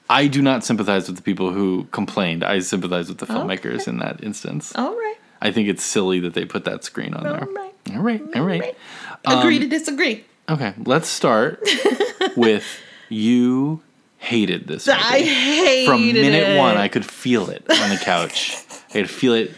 I 0.08 0.28
do 0.28 0.40
not 0.40 0.64
sympathize 0.64 1.08
with 1.08 1.16
the 1.16 1.22
people 1.22 1.52
who 1.52 1.88
complained. 1.90 2.44
I 2.44 2.60
sympathize 2.60 3.08
with 3.08 3.18
the 3.18 3.26
filmmakers 3.26 3.88
in 3.88 3.98
that 3.98 4.22
instance. 4.22 4.72
All 4.76 4.94
right. 4.94 5.16
I 5.42 5.50
think 5.50 5.68
it's 5.68 5.82
silly 5.82 6.20
that 6.20 6.34
they 6.34 6.44
put 6.44 6.64
that 6.64 6.84
screen 6.84 7.12
on 7.14 7.24
there. 7.24 7.40
All 7.40 7.52
right. 7.52 7.74
All 7.94 8.02
right. 8.02 8.36
All 8.36 8.44
right. 8.44 8.76
Agree 9.24 9.58
to 9.58 9.64
um, 9.64 9.70
disagree. 9.70 10.24
Okay. 10.48 10.74
Let's 10.84 11.08
start 11.08 11.68
with 12.36 12.64
you 13.08 13.82
hated 14.18 14.66
this 14.66 14.86
movie. 14.86 14.98
I 15.00 15.20
hated 15.20 15.82
it. 15.82 15.86
From 15.86 16.06
minute 16.06 16.48
it. 16.50 16.58
one, 16.58 16.76
I 16.76 16.88
could 16.88 17.04
feel 17.04 17.50
it 17.50 17.64
on 17.68 17.90
the 17.90 18.00
couch. 18.00 18.56
I 18.90 18.92
could 18.92 19.10
feel 19.10 19.34
it, 19.34 19.52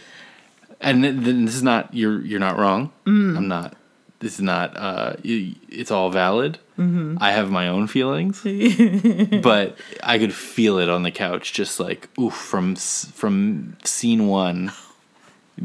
and 0.81 1.03
then 1.03 1.45
this 1.45 1.55
is 1.55 1.63
not 1.63 1.93
you're 1.93 2.21
you're 2.21 2.39
not 2.39 2.57
wrong. 2.57 2.91
Mm. 3.05 3.37
I'm 3.37 3.47
not. 3.47 3.75
This 4.19 4.33
is 4.33 4.41
not. 4.41 4.75
Uh, 4.75 5.15
it's 5.23 5.91
all 5.91 6.09
valid. 6.09 6.59
Mm-hmm. 6.77 7.17
I 7.21 7.31
have 7.31 7.51
my 7.51 7.69
own 7.69 7.87
feelings, 7.87 8.41
but 9.41 9.77
I 10.03 10.17
could 10.17 10.33
feel 10.33 10.77
it 10.77 10.89
on 10.89 11.03
the 11.03 11.11
couch, 11.11 11.53
just 11.53 11.79
like 11.79 12.09
oof 12.19 12.33
from 12.33 12.75
from 12.75 13.77
scene 13.83 14.27
one, 14.27 14.71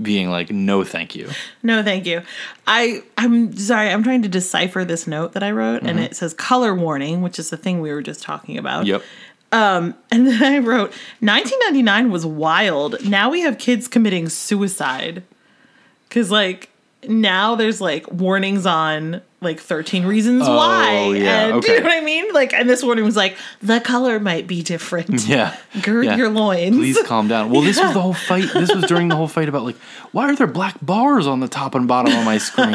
being 0.01 0.31
like, 0.31 0.51
no, 0.51 0.85
thank 0.85 1.17
you. 1.17 1.31
No, 1.63 1.83
thank 1.83 2.07
you. 2.07 2.23
I 2.67 3.03
I'm 3.19 3.57
sorry. 3.57 3.91
I'm 3.91 4.03
trying 4.03 4.23
to 4.23 4.29
decipher 4.29 4.85
this 4.85 5.07
note 5.07 5.33
that 5.33 5.43
I 5.43 5.51
wrote, 5.51 5.83
and 5.83 5.99
it 5.99 6.17
says 6.17 6.35
color 6.35 6.75
warning, 6.75 7.23
which 7.23 7.39
is 7.39 7.51
the 7.51 7.57
thing 7.57 7.81
we 7.81 7.93
were 7.93 8.03
just 8.03 8.23
talking 8.23 8.59
about. 8.59 8.87
Yep. 8.87 9.03
Um, 9.55 9.95
and 10.11 10.27
then 10.27 10.43
I 10.43 10.59
wrote 10.59 10.91
1999 11.21 12.11
was 12.11 12.27
wild. 12.27 13.09
Now 13.09 13.31
we 13.31 13.43
have 13.43 13.57
kids 13.57 13.87
committing 13.87 14.29
suicide. 14.29 15.23
Cuz 16.11 16.31
like 16.31 16.71
now 17.09 17.55
there's 17.55 17.81
like 17.81 18.11
warnings 18.11 18.67
on 18.67 19.23
like 19.41 19.61
13 19.61 20.07
reasons 20.07 20.43
oh, 20.45 20.57
why. 20.57 20.97
Oh, 20.97 21.13
yeah, 21.13 21.55
and 21.55 21.63
do 21.63 21.71
you 21.73 21.79
know 21.79 21.85
what 21.85 21.93
I 21.93 22.01
mean? 22.01 22.33
Like 22.33 22.53
and 22.53 22.69
this 22.69 22.83
warning 22.83 23.05
was 23.05 23.15
like 23.15 23.37
the 23.63 23.79
color 23.79 24.19
might 24.19 24.49
be 24.49 24.63
different. 24.63 25.25
Yeah. 25.35 25.57
Gird 25.83 26.07
Yeah. 26.07 26.17
your 26.17 26.31
loins. 26.31 26.77
Please 26.77 27.01
calm 27.05 27.29
down. 27.29 27.51
Well, 27.51 27.63
this 27.63 27.81
was 27.81 27.95
the 27.95 28.01
whole 28.01 28.13
fight. 28.31 28.53
This 28.53 28.75
was 28.75 28.85
during 28.87 29.09
the 29.09 29.17
whole 29.17 29.29
fight 29.29 29.49
about 29.49 29.63
like, 29.63 29.77
why 30.11 30.31
are 30.31 30.35
there 30.35 30.49
black 30.49 30.77
bars 30.83 31.29
on 31.29 31.39
the 31.39 31.49
top 31.49 31.77
and 31.77 31.87
bottom 31.87 32.13
of 32.13 32.25
my 32.25 32.39
screen? 32.39 32.73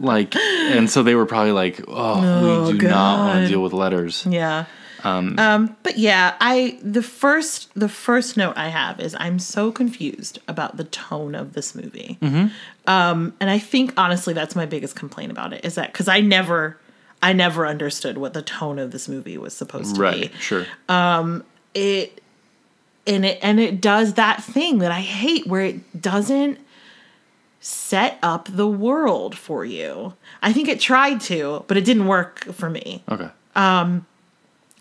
like, 0.00 0.34
and 0.36 0.88
so 0.88 1.02
they 1.02 1.14
were 1.14 1.26
probably 1.26 1.52
like, 1.52 1.84
oh, 1.86 2.20
we 2.42 2.48
oh, 2.48 2.72
do 2.72 2.88
not 2.88 3.18
want 3.18 3.40
to 3.42 3.48
deal 3.48 3.62
with 3.62 3.74
letters. 3.74 4.26
Yeah. 4.28 4.64
Um, 5.06 5.76
but 5.82 5.98
yeah, 5.98 6.34
I 6.40 6.78
the 6.82 7.02
first 7.02 7.70
the 7.74 7.88
first 7.88 8.36
note 8.36 8.56
I 8.56 8.68
have 8.68 9.00
is 9.00 9.14
I'm 9.18 9.38
so 9.38 9.70
confused 9.72 10.38
about 10.48 10.76
the 10.76 10.84
tone 10.84 11.34
of 11.34 11.52
this 11.54 11.74
movie. 11.74 12.18
Um, 12.86 13.34
and 13.40 13.50
I 13.50 13.58
think 13.58 13.92
honestly 13.96 14.34
that's 14.34 14.54
my 14.56 14.66
biggest 14.66 14.96
complaint 14.96 15.30
about 15.32 15.52
it 15.52 15.64
is 15.64 15.74
that 15.76 15.92
because 15.92 16.08
I 16.08 16.20
never 16.20 16.78
I 17.22 17.32
never 17.32 17.66
understood 17.66 18.18
what 18.18 18.34
the 18.34 18.42
tone 18.42 18.78
of 18.78 18.90
this 18.90 19.08
movie 19.08 19.38
was 19.38 19.54
supposed 19.54 19.94
to 19.96 20.00
Right. 20.00 20.32
be. 20.32 20.38
Sure. 20.38 20.66
It 21.74 22.22
and 23.06 23.24
it 23.24 23.38
and 23.42 23.60
it 23.60 23.80
does 23.80 24.14
that 24.14 24.42
thing 24.42 24.78
that 24.78 24.90
I 24.92 25.00
hate 25.00 25.46
where 25.46 25.62
it 25.62 26.00
doesn't 26.00 26.58
set 27.60 28.18
up 28.22 28.48
the 28.50 28.66
world 28.66 29.36
for 29.36 29.64
you. 29.64 30.14
I 30.42 30.52
think 30.52 30.68
it 30.68 30.78
tried 30.80 31.20
to, 31.22 31.64
but 31.66 31.76
it 31.76 31.84
didn't 31.84 32.06
work 32.06 32.44
for 32.52 32.70
me. 32.70 33.02
Okay. 33.10 33.28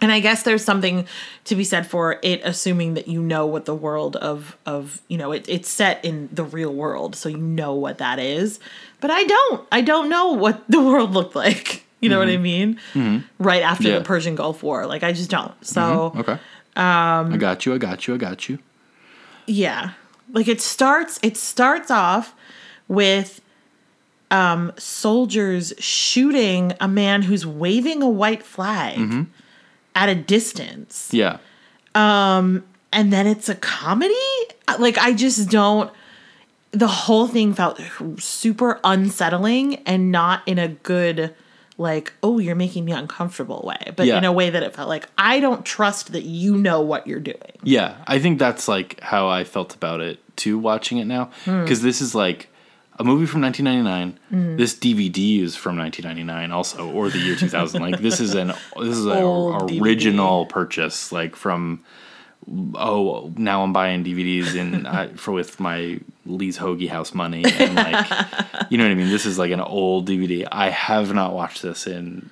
And 0.06 0.12
I 0.12 0.20
guess 0.20 0.44
there's 0.44 0.64
something 0.64 1.08
to 1.46 1.56
be 1.56 1.64
said 1.64 1.88
for 1.88 2.20
it 2.22 2.40
assuming 2.44 2.94
that 2.94 3.08
you 3.08 3.24
know 3.24 3.48
what 3.48 3.66
the 3.66 3.74
world 3.74 4.16
of 4.18 4.56
of 4.68 5.02
you 5.08 5.18
know 5.18 5.32
it, 5.32 5.50
it's 5.50 5.68
set 5.68 6.06
in 6.06 6.30
the 6.32 6.44
real 6.44 6.72
world, 6.72 7.16
so 7.16 7.28
you 7.28 7.38
know 7.40 7.74
what 7.74 7.98
that 7.98 8.20
is. 8.20 8.60
But 9.02 9.10
I 9.10 9.24
don't. 9.24 9.68
I 9.72 9.82
don't 9.82 10.08
know 10.08 10.34
what 10.34 10.64
the 10.70 10.80
world 10.80 11.12
looked 11.12 11.36
like. 11.36 11.84
You 12.02 12.10
know 12.10 12.20
what 12.20 12.28
I 12.30 12.38
mean? 12.38 12.80
Right 13.40 13.64
after 13.64 13.88
Yeah. 13.88 13.98
the 13.98 14.04
Persian 14.06 14.36
Gulf 14.36 14.62
War, 14.62 14.86
like 14.86 15.02
I 15.02 15.12
just 15.12 15.32
don't. 15.32 15.54
So 15.66 16.14
Okay. 16.16 16.34
Um, 16.76 17.34
I 17.34 17.38
got 17.40 17.66
you. 17.66 17.74
I 17.74 17.80
got 17.80 18.06
you. 18.06 18.14
I 18.14 18.18
got 18.18 18.48
you. 18.48 18.60
yeah 19.48 19.92
like 20.34 20.48
it 20.48 20.62
starts 20.62 21.20
it 21.24 21.36
starts 21.38 21.90
off 21.90 22.36
with 22.88 23.42
um 24.30 24.72
soldiers 24.78 25.74
shooting 25.80 26.74
a 26.82 26.88
man 26.88 27.22
who's 27.24 27.46
waving 27.46 28.02
a 28.02 28.10
white 28.10 28.44
flag 28.44 29.26
at 29.96 30.10
a 30.10 30.16
distance 30.16 31.10
Yeah. 31.12 31.38
Um, 31.96 32.64
and 32.92 33.12
then 33.14 33.26
it's 33.28 33.50
a 33.50 33.56
comedy 33.56 34.14
like 34.80 34.98
i 34.98 35.14
just 35.14 35.50
don't 35.50 35.92
the 36.72 36.88
whole 36.88 37.28
thing 37.28 37.54
felt 37.54 37.80
super 38.20 38.80
unsettling 38.84 39.76
and 39.86 40.12
not 40.12 40.42
in 40.46 40.58
a 40.60 40.68
good 40.70 41.34
like 41.78 42.12
oh 42.24 42.40
you're 42.40 42.56
making 42.56 42.84
me 42.86 42.92
uncomfortable 42.92 43.64
way 43.66 43.92
but 43.96 44.06
Yeah. 44.08 44.18
in 44.18 44.24
a 44.26 44.32
way 44.32 44.50
that 44.50 44.64
it 44.64 44.74
felt 44.76 44.90
like 44.90 45.08
i 45.18 45.40
don't 45.40 45.66
trust 45.66 46.12
that 46.14 46.24
you 46.24 46.56
know 46.58 46.82
what 46.82 47.06
you're 47.08 47.20
doing 47.20 47.52
Yeah, 47.64 47.96
I 48.08 48.20
think 48.20 48.40
that's 48.40 48.68
like 48.68 49.00
how 49.02 49.28
I 49.28 49.44
felt 49.44 49.74
about 49.76 50.02
it 50.02 50.20
too. 50.36 50.58
Watching 50.60 50.98
it 51.00 51.06
now, 51.06 51.30
Hmm. 51.46 51.62
because 51.62 51.82
this 51.82 52.02
is 52.02 52.14
like 52.14 52.50
a 52.98 53.04
movie 53.04 53.26
from 53.26 53.42
1999. 53.42 54.58
This 54.58 54.74
DVD 54.76 55.42
is 55.42 55.56
from 55.56 55.78
1999, 55.78 56.52
also, 56.52 56.92
or 56.92 57.10
the 57.10 57.20
year 57.20 57.36
2000. 57.36 57.82
like 57.82 58.00
this 58.00 58.20
is 58.20 58.36
an 58.36 58.48
this 58.78 58.98
is 58.98 59.06
an 59.06 59.18
Old 59.18 59.70
DVD. 59.70 59.82
original 59.82 60.46
purchase, 60.46 61.12
like 61.12 61.36
from. 61.36 61.84
Oh, 62.76 63.34
now 63.38 63.64
I'm 63.64 63.74
buying 63.74 64.04
DVDs 64.04 64.56
in 64.56 64.86
I, 64.86 65.06
uh, 65.08 65.10
for 65.16 65.32
with 65.32 65.60
my 65.60 66.00
Lee's 66.28 66.60
Hoagie 66.60 66.90
House 66.90 67.14
money, 67.14 67.44
and 67.44 67.76
like, 67.76 68.08
you 68.70 68.78
know 68.78 68.84
what 68.84 68.92
I 68.92 68.96
mean. 68.96 69.10
This 69.10 69.26
is 69.26 69.40
like 69.40 69.52
an 69.52 69.62
old 69.62 70.08
DVD. 70.08 70.48
I 70.52 70.70
have 70.70 71.14
not 71.14 71.34
watched 71.34 71.64
this 71.64 71.88
in 71.88 72.30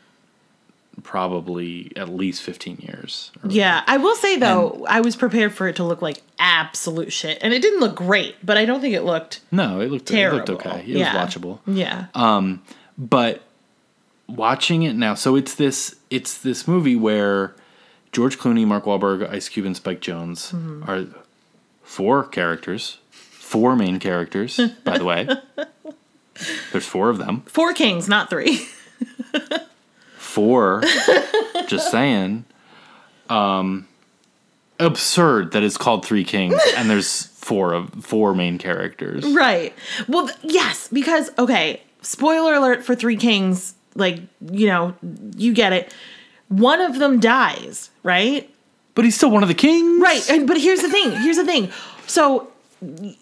probably 1.03 1.91
at 1.95 2.09
least 2.09 2.41
15 2.43 2.77
years. 2.77 3.31
Yeah, 3.47 3.83
I 3.85 3.97
will 3.97 4.15
say 4.15 4.37
though, 4.37 4.85
I 4.89 5.01
was 5.01 5.15
prepared 5.15 5.53
for 5.53 5.67
it 5.67 5.75
to 5.75 5.83
look 5.83 6.01
like 6.01 6.21
absolute 6.39 7.11
shit, 7.13 7.37
and 7.41 7.53
it 7.53 7.61
didn't 7.61 7.79
look 7.81 7.95
great, 7.95 8.35
but 8.43 8.57
I 8.57 8.65
don't 8.65 8.81
think 8.81 8.95
it 8.95 9.03
looked 9.03 9.41
No, 9.51 9.79
it 9.81 9.91
looked 9.91 10.07
terrible. 10.07 10.39
it 10.39 10.49
looked 10.49 10.65
okay. 10.65 10.79
It 10.81 10.87
Yeah. 10.87 11.13
was 11.23 11.35
watchable. 11.35 11.59
Yeah, 11.67 12.05
Um, 12.15 12.61
But 12.97 13.41
watching 14.27 14.83
it 14.83 14.93
now, 14.95 15.13
so 15.15 15.35
it's 15.35 15.55
this 15.55 15.95
it's 16.09 16.37
this 16.37 16.67
movie 16.67 16.95
where 16.95 17.55
George 18.11 18.37
Clooney, 18.37 18.65
Mark 18.65 18.85
Wahlberg, 18.85 19.27
Ice 19.29 19.49
Cube, 19.49 19.65
and 19.65 19.75
Spike 19.75 19.99
Jonze 20.01 20.53
Mm-hmm. 20.53 20.89
are 20.89 21.05
four 21.83 22.23
characters, 22.23 22.97
four 23.11 23.75
main 23.75 23.99
characters. 23.99 24.59
by 24.83 24.97
the 24.99 25.03
way, 25.05 25.27
there's 26.71 26.85
four 26.85 27.09
of 27.09 27.17
them. 27.17 27.41
four 27.47 27.73
kings, 27.73 28.07
not 28.07 28.29
three. 28.29 28.67
Four. 30.33 30.81
just 31.67 31.91
saying. 31.91 32.45
Um, 33.29 33.87
absurd 34.79 35.51
that 35.51 35.61
it's 35.61 35.77
called 35.77 36.03
Three 36.05 36.23
Kings 36.23 36.59
and 36.75 36.89
there's 36.89 37.27
four 37.27 37.73
of 37.73 37.89
four 38.03 38.33
main 38.33 38.57
characters. 38.57 39.23
right. 39.27 39.73
Well, 40.07 40.27
th- 40.27 40.39
yes, 40.41 40.87
because 40.87 41.29
okay, 41.37 41.81
spoiler 42.01 42.55
alert 42.55 42.83
for 42.83 42.95
Three 42.95 43.15
Kings. 43.17 43.75
Like 43.95 44.21
you 44.51 44.65
know, 44.65 44.95
you 45.37 45.53
get 45.53 45.71
it. 45.71 45.93
One 46.47 46.81
of 46.81 46.97
them 46.97 47.19
dies, 47.19 47.91
right? 48.01 48.49
But 48.95 49.05
he's 49.05 49.15
still 49.15 49.29
one 49.29 49.43
of 49.43 49.49
the 49.49 49.55
kings. 49.55 50.01
Right. 50.01 50.27
And 50.31 50.47
but 50.47 50.59
here's 50.59 50.81
the 50.81 50.89
thing. 50.89 51.11
Here's 51.11 51.37
the 51.37 51.45
thing. 51.45 51.69
So 52.07 52.51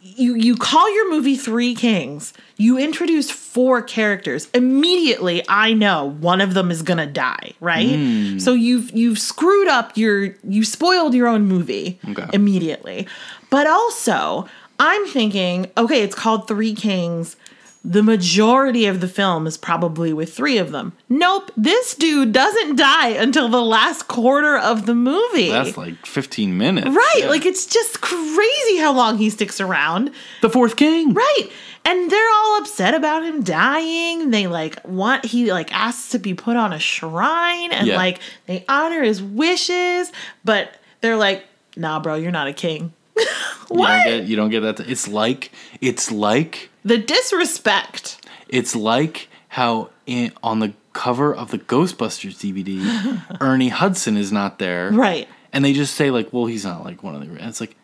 you 0.02 0.36
you 0.36 0.56
call 0.56 0.94
your 0.94 1.10
movie 1.12 1.36
Three 1.36 1.76
Kings. 1.76 2.34
You 2.58 2.78
introduce 2.78 3.30
four 3.32 3.82
characters. 3.82 4.48
Immediately, 4.54 5.44
I 5.48 5.74
know 5.74 6.12
one 6.20 6.42
of 6.42 6.54
them 6.54 6.72
is 6.72 6.82
gonna 6.82 7.08
die. 7.08 7.52
Right. 7.60 7.96
Hmm. 7.96 8.40
So 8.40 8.54
you've 8.54 8.92
you've 8.92 9.20
screwed 9.20 9.68
up 9.68 9.98
your 9.98 10.36
you 10.48 10.64
spoiled 10.64 11.14
your 11.14 11.28
own 11.28 11.46
movie 11.48 12.00
Okay. 12.10 12.26
immediately. 12.34 13.08
But 13.50 13.68
also, 13.68 14.48
I'm 14.80 15.06
thinking, 15.08 15.70
okay, 15.78 16.02
it's 16.02 16.16
called 16.16 16.48
Three 16.48 16.74
Kings. 16.74 17.36
The 17.84 18.04
majority 18.04 18.86
of 18.86 19.02
the 19.02 19.08
film 19.08 19.48
is 19.48 19.58
probably 19.58 20.14
with 20.14 20.32
three 20.34 20.60
of 20.60 20.72
them. 20.72 20.94
Nope, 21.10 21.52
this 21.58 21.96
dude 21.96 22.32
doesn't 22.32 22.76
die 22.76 23.10
until 23.10 23.50
the 23.50 23.62
last 23.62 24.08
quarter 24.08 24.56
of 24.56 24.86
the 24.86 24.94
movie. 24.94 25.50
That's 25.50 25.78
like 25.78 26.06
15 26.06 26.56
minutes. 26.58 26.88
Right. 26.88 27.16
Yeah. 27.22 27.30
Like 27.30 27.46
it's 27.46 27.66
just 27.66 28.02
crazy 28.02 28.78
how 28.78 28.94
long 28.94 29.18
he 29.18 29.30
sticks 29.32 29.60
around. 29.60 30.12
the 30.42 30.50
fourth 30.50 30.76
king. 30.76 31.14
Right. 31.16 31.50
And 31.84 32.12
they're 32.12 32.30
all 32.36 32.60
upset 32.60 32.94
about 32.94 33.24
him 33.24 33.42
dying. 33.42 34.30
They 34.30 34.46
like 34.46 34.88
want 34.88 35.26
he 35.26 35.52
like 35.52 35.74
asks 35.74 36.10
to 36.10 36.20
be 36.20 36.36
put 36.36 36.56
on 36.56 36.74
a 36.74 36.80
shrine 36.80 37.72
and 37.72 37.88
Yeah. 37.88 37.96
like 37.98 38.20
they 38.46 38.64
honor 38.70 39.02
his 39.02 39.24
wishes, 39.24 40.12
but 40.46 40.76
they're 41.02 41.16
like, 41.18 41.44
"Nah, 41.76 42.00
bro, 42.00 42.14
you're 42.14 42.30
not 42.32 42.46
a 42.48 42.54
king." 42.54 42.94
You 43.72 43.78
what? 43.78 43.88
don't 43.88 44.06
get 44.06 44.24
you 44.28 44.36
don't 44.36 44.50
get 44.50 44.60
that. 44.62 44.80
It's 44.82 45.08
like 45.08 45.52
it's 45.80 46.12
like 46.12 46.70
the 46.84 46.98
disrespect. 46.98 48.26
it's 48.50 48.76
like 48.76 49.28
how 49.50 49.90
in, 50.06 50.32
on 50.44 50.60
the 50.60 50.74
cover 50.94 51.34
of 51.34 51.52
the 51.52 51.58
Ghostbusters 51.60 52.36
DVD, 52.38 53.38
Ernie 53.42 53.70
Hudson 53.70 54.18
is 54.18 54.32
not 54.32 54.60
there. 54.60 54.92
Right. 54.92 55.28
And 55.54 55.64
they 55.66 55.74
just 55.74 55.96
say 55.96 56.12
like, 56.12 56.32
"Well, 56.32 56.46
he's 56.46 56.64
not 56.66 56.84
like 56.86 57.04
one 57.04 57.16
of 57.16 57.22
the." 57.22 57.28
And 57.28 57.50
it's 57.50 57.60
like, 57.60 57.76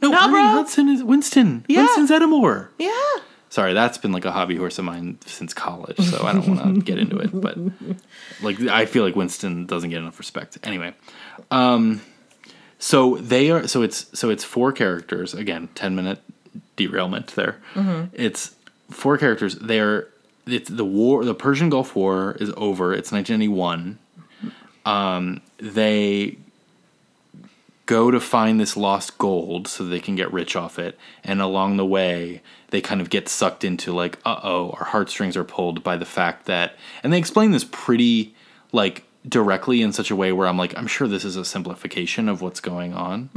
no, 0.00 0.10
No, 0.10 0.18
Ernie 0.22 0.30
bro. 0.32 0.42
Hudson 0.42 0.88
is 0.88 1.02
Winston. 1.04 1.64
Yeah. 1.68 1.82
Winston 1.84 2.08
Zeddemore. 2.08 2.68
Yeah. 2.78 2.90
Sorry, 3.50 3.74
that's 3.74 3.98
been 3.98 4.12
like 4.12 4.24
a 4.24 4.30
hobby 4.32 4.54
horse 4.56 4.78
of 4.78 4.84
mine 4.84 5.18
since 5.26 5.52
college, 5.52 5.98
so 5.98 6.24
I 6.24 6.32
don't 6.32 6.46
want 6.48 6.76
to 6.76 6.80
get 6.84 6.98
into 6.98 7.18
it. 7.18 7.30
But 7.32 7.58
like, 8.42 8.60
I 8.60 8.86
feel 8.86 9.02
like 9.04 9.16
Winston 9.16 9.66
doesn't 9.66 9.90
get 9.90 9.98
enough 9.98 10.18
respect. 10.20 10.56
Anyway, 10.62 10.94
um, 11.50 12.00
so 12.78 13.16
they 13.16 13.50
are. 13.50 13.66
So 13.66 13.82
it's 13.82 14.06
so 14.18 14.30
it's 14.30 14.44
four 14.44 14.72
characters 14.72 15.34
again. 15.34 15.68
Ten 15.74 15.94
minute 15.96 16.20
derailment 16.86 17.28
there. 17.34 17.56
It's 18.12 18.54
four 18.90 19.18
characters. 19.18 19.56
They 19.56 19.80
are. 19.80 20.08
It's 20.46 20.70
the 20.70 20.84
war. 20.84 21.24
The 21.24 21.34
Persian 21.34 21.68
Gulf 21.70 21.94
War 21.94 22.36
is 22.40 22.50
over. 22.56 22.92
It's 22.94 23.12
1991. 23.12 23.98
Um, 24.86 25.40
they 25.58 26.38
go 27.86 28.10
to 28.10 28.20
find 28.20 28.60
this 28.60 28.76
lost 28.76 29.18
gold 29.18 29.66
so 29.68 29.84
they 29.84 29.98
can 30.00 30.14
get 30.14 30.32
rich 30.32 30.54
off 30.54 30.78
it 30.78 30.96
and 31.24 31.42
along 31.42 31.76
the 31.76 31.84
way 31.84 32.40
they 32.68 32.80
kind 32.80 33.00
of 33.00 33.10
get 33.10 33.28
sucked 33.28 33.64
into 33.64 33.92
like 33.92 34.16
uh-oh 34.24 34.70
our 34.78 34.84
heartstrings 34.86 35.36
are 35.36 35.42
pulled 35.42 35.82
by 35.82 35.96
the 35.96 36.04
fact 36.04 36.46
that 36.46 36.76
and 37.02 37.12
they 37.12 37.18
explain 37.18 37.50
this 37.50 37.64
pretty 37.72 38.32
like 38.70 39.02
directly 39.28 39.82
in 39.82 39.92
such 39.92 40.08
a 40.08 40.14
way 40.14 40.30
where 40.30 40.46
i'm 40.46 40.56
like 40.56 40.72
i'm 40.78 40.86
sure 40.86 41.08
this 41.08 41.24
is 41.24 41.34
a 41.34 41.44
simplification 41.44 42.28
of 42.28 42.40
what's 42.40 42.60
going 42.60 42.94
on 42.94 43.28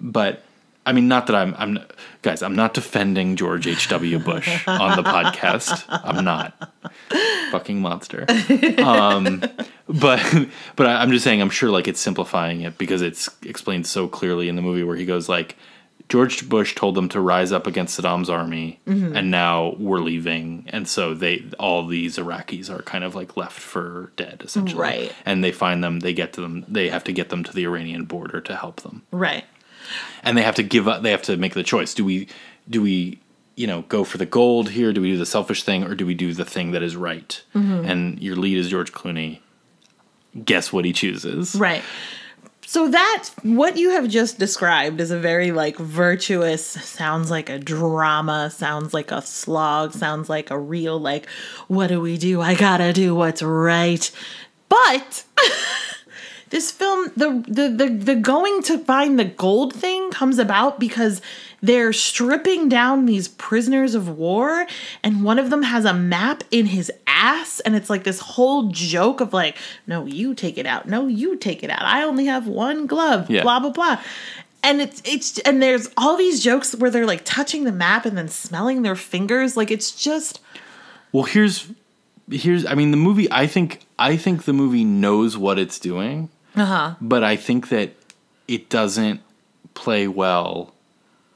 but 0.00 0.42
i 0.86 0.92
mean 0.92 1.08
not 1.08 1.26
that 1.26 1.36
i'm 1.36 1.54
i'm 1.58 1.78
guys 2.22 2.42
i'm 2.42 2.56
not 2.56 2.74
defending 2.74 3.36
george 3.36 3.66
h.w 3.66 4.18
bush 4.18 4.66
on 4.66 4.96
the 4.96 5.02
podcast. 5.02 5.84
I'm 5.88 6.24
not. 6.24 6.72
Fucking 7.50 7.80
monster. 7.80 8.26
Um, 8.82 9.42
but 9.88 10.48
but 10.76 10.86
I, 10.86 11.02
I'm 11.02 11.10
just 11.10 11.24
saying 11.24 11.40
I'm 11.40 11.50
sure 11.50 11.70
like 11.70 11.88
it's 11.88 12.00
simplifying 12.00 12.62
it 12.62 12.78
because 12.78 13.02
it's 13.02 13.28
explained 13.44 13.86
so 13.86 14.08
clearly 14.08 14.48
in 14.48 14.56
the 14.56 14.62
movie 14.62 14.84
where 14.84 14.96
he 14.96 15.04
goes 15.04 15.28
like 15.28 15.56
George 16.08 16.48
Bush 16.48 16.74
told 16.74 16.94
them 16.94 17.08
to 17.10 17.20
rise 17.20 17.52
up 17.52 17.66
against 17.66 17.98
Saddam's 17.98 18.28
army 18.28 18.80
mm-hmm. 18.86 19.16
and 19.16 19.30
now 19.30 19.74
we're 19.78 20.00
leaving. 20.00 20.66
And 20.68 20.86
so 20.88 21.14
they 21.14 21.44
all 21.58 21.86
these 21.86 22.18
Iraqis 22.18 22.68
are 22.70 22.82
kind 22.82 23.04
of 23.04 23.14
like 23.14 23.36
left 23.36 23.58
for 23.58 24.12
dead 24.16 24.42
essentially. 24.44 24.80
Right. 24.80 25.12
and 25.24 25.42
they 25.42 25.52
find 25.52 25.82
them 25.82 26.00
they 26.00 26.12
get 26.12 26.32
to 26.34 26.40
them 26.40 26.64
they 26.68 26.88
have 26.88 27.04
to 27.04 27.12
get 27.12 27.28
them 27.28 27.44
to 27.44 27.52
the 27.52 27.64
Iranian 27.64 28.04
border 28.04 28.40
to 28.40 28.56
help 28.56 28.82
them. 28.82 29.02
Right. 29.10 29.44
And 30.22 30.36
they 30.36 30.42
have 30.42 30.56
to 30.56 30.62
give 30.62 30.88
up 30.88 31.02
they 31.02 31.10
have 31.10 31.22
to 31.22 31.36
make 31.36 31.54
the 31.54 31.62
choice. 31.62 31.94
Do 31.94 32.04
we 32.04 32.28
do 32.68 32.82
we 32.82 33.20
you 33.56 33.66
know 33.66 33.82
go 33.82 34.04
for 34.04 34.18
the 34.18 34.26
gold 34.26 34.70
here? 34.70 34.92
Do 34.92 35.00
we 35.00 35.12
do 35.12 35.18
the 35.18 35.26
selfish 35.26 35.62
thing? 35.62 35.84
Or 35.84 35.94
do 35.94 36.06
we 36.06 36.14
do 36.14 36.32
the 36.32 36.44
thing 36.44 36.72
that 36.72 36.82
is 36.82 36.96
right? 36.96 37.42
Mm-hmm. 37.54 37.88
And 37.88 38.22
your 38.22 38.36
lead 38.36 38.58
is 38.58 38.68
george 38.68 38.92
clooney. 38.92 39.40
Guess 40.44 40.72
what 40.72 40.84
he 40.84 40.92
chooses. 40.92 41.54
Right. 41.54 41.82
So 42.72 42.88
that 42.88 43.28
what 43.42 43.76
you 43.76 43.90
have 43.90 44.08
just 44.08 44.38
described 44.38 44.98
is 44.98 45.10
a 45.10 45.18
very 45.18 45.52
like 45.52 45.76
virtuous 45.76 46.64
sounds 46.64 47.30
like 47.30 47.50
a 47.50 47.58
drama, 47.58 48.50
sounds 48.50 48.94
like 48.94 49.10
a 49.10 49.20
slog, 49.20 49.92
sounds 49.92 50.30
like 50.30 50.50
a 50.50 50.58
real 50.58 50.98
like 50.98 51.28
what 51.68 51.88
do 51.88 52.00
we 52.00 52.16
do? 52.16 52.40
I 52.40 52.54
got 52.54 52.78
to 52.78 52.94
do 52.94 53.14
what's 53.14 53.42
right. 53.42 54.10
But 54.70 55.24
this 56.52 56.70
film 56.70 57.10
the, 57.16 57.42
the 57.48 57.68
the 57.68 57.88
the 57.88 58.14
going 58.14 58.62
to 58.62 58.78
find 58.78 59.18
the 59.18 59.24
gold 59.24 59.74
thing 59.74 60.10
comes 60.12 60.38
about 60.38 60.78
because 60.78 61.20
they're 61.60 61.92
stripping 61.92 62.68
down 62.68 63.06
these 63.06 63.26
prisoners 63.28 63.94
of 63.94 64.08
war 64.08 64.66
and 65.02 65.24
one 65.24 65.38
of 65.38 65.50
them 65.50 65.62
has 65.62 65.84
a 65.84 65.94
map 65.94 66.44
in 66.50 66.66
his 66.66 66.90
ass 67.06 67.58
and 67.60 67.74
it's 67.74 67.88
like 67.90 68.04
this 68.04 68.20
whole 68.20 68.68
joke 68.70 69.20
of 69.20 69.32
like 69.32 69.56
no 69.86 70.04
you 70.06 70.34
take 70.34 70.58
it 70.58 70.66
out. 70.66 70.86
No 70.88 71.06
you 71.06 71.36
take 71.36 71.62
it 71.62 71.70
out. 71.70 71.82
I 71.82 72.02
only 72.04 72.26
have 72.26 72.46
one 72.46 72.86
glove 72.86 73.28
Yeah. 73.30 73.42
blah 73.42 73.58
blah 73.60 73.70
blah. 73.70 74.00
And 74.64 74.80
it's 74.80 75.02
it's 75.04 75.38
and 75.40 75.60
there's 75.62 75.88
all 75.96 76.16
these 76.16 76.42
jokes 76.42 76.74
where 76.76 76.90
they're 76.90 77.06
like 77.06 77.22
touching 77.24 77.64
the 77.64 77.72
map 77.72 78.04
and 78.06 78.16
then 78.16 78.28
smelling 78.28 78.82
their 78.82 78.94
fingers. 78.96 79.56
Like 79.56 79.70
it's 79.70 79.90
just 79.90 80.38
Well, 81.12 81.24
here's 81.24 81.66
here's 82.30 82.64
I 82.66 82.74
mean 82.74 82.90
the 82.92 82.96
movie 82.96 83.26
I 83.30 83.46
think 83.46 83.80
I 83.98 84.16
think 84.16 84.44
the 84.44 84.52
movie 84.52 84.84
knows 84.84 85.36
what 85.36 85.58
it's 85.58 85.78
doing, 85.78 86.28
uh-huh 86.56 86.94
but 87.00 87.22
I 87.24 87.36
think 87.36 87.68
that 87.70 87.90
it 88.48 88.68
doesn't 88.68 89.20
play 89.74 90.06
well. 90.08 90.74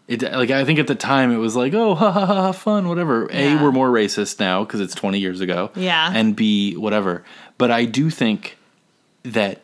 It 0.08 0.22
like 0.22 0.50
I 0.50 0.64
think 0.64 0.78
at 0.78 0.86
the 0.86 0.94
time 0.94 1.32
it 1.32 1.38
was 1.38 1.56
like 1.56 1.74
oh 1.74 1.94
ha 2.00 2.10
ha 2.12 2.26
ha, 2.26 2.52
fun 2.52 2.88
whatever. 2.88 3.28
A 3.32 3.56
we're 3.56 3.72
more 3.72 3.88
racist 3.90 4.38
now 4.38 4.64
because 4.64 4.80
it's 4.80 4.94
20 4.94 5.18
years 5.18 5.40
ago. 5.40 5.70
Yeah. 5.74 6.10
And 6.14 6.36
B 6.36 6.76
whatever. 6.76 7.24
But 7.58 7.70
I 7.70 7.84
do 7.86 8.10
think 8.10 8.56
that 9.24 9.62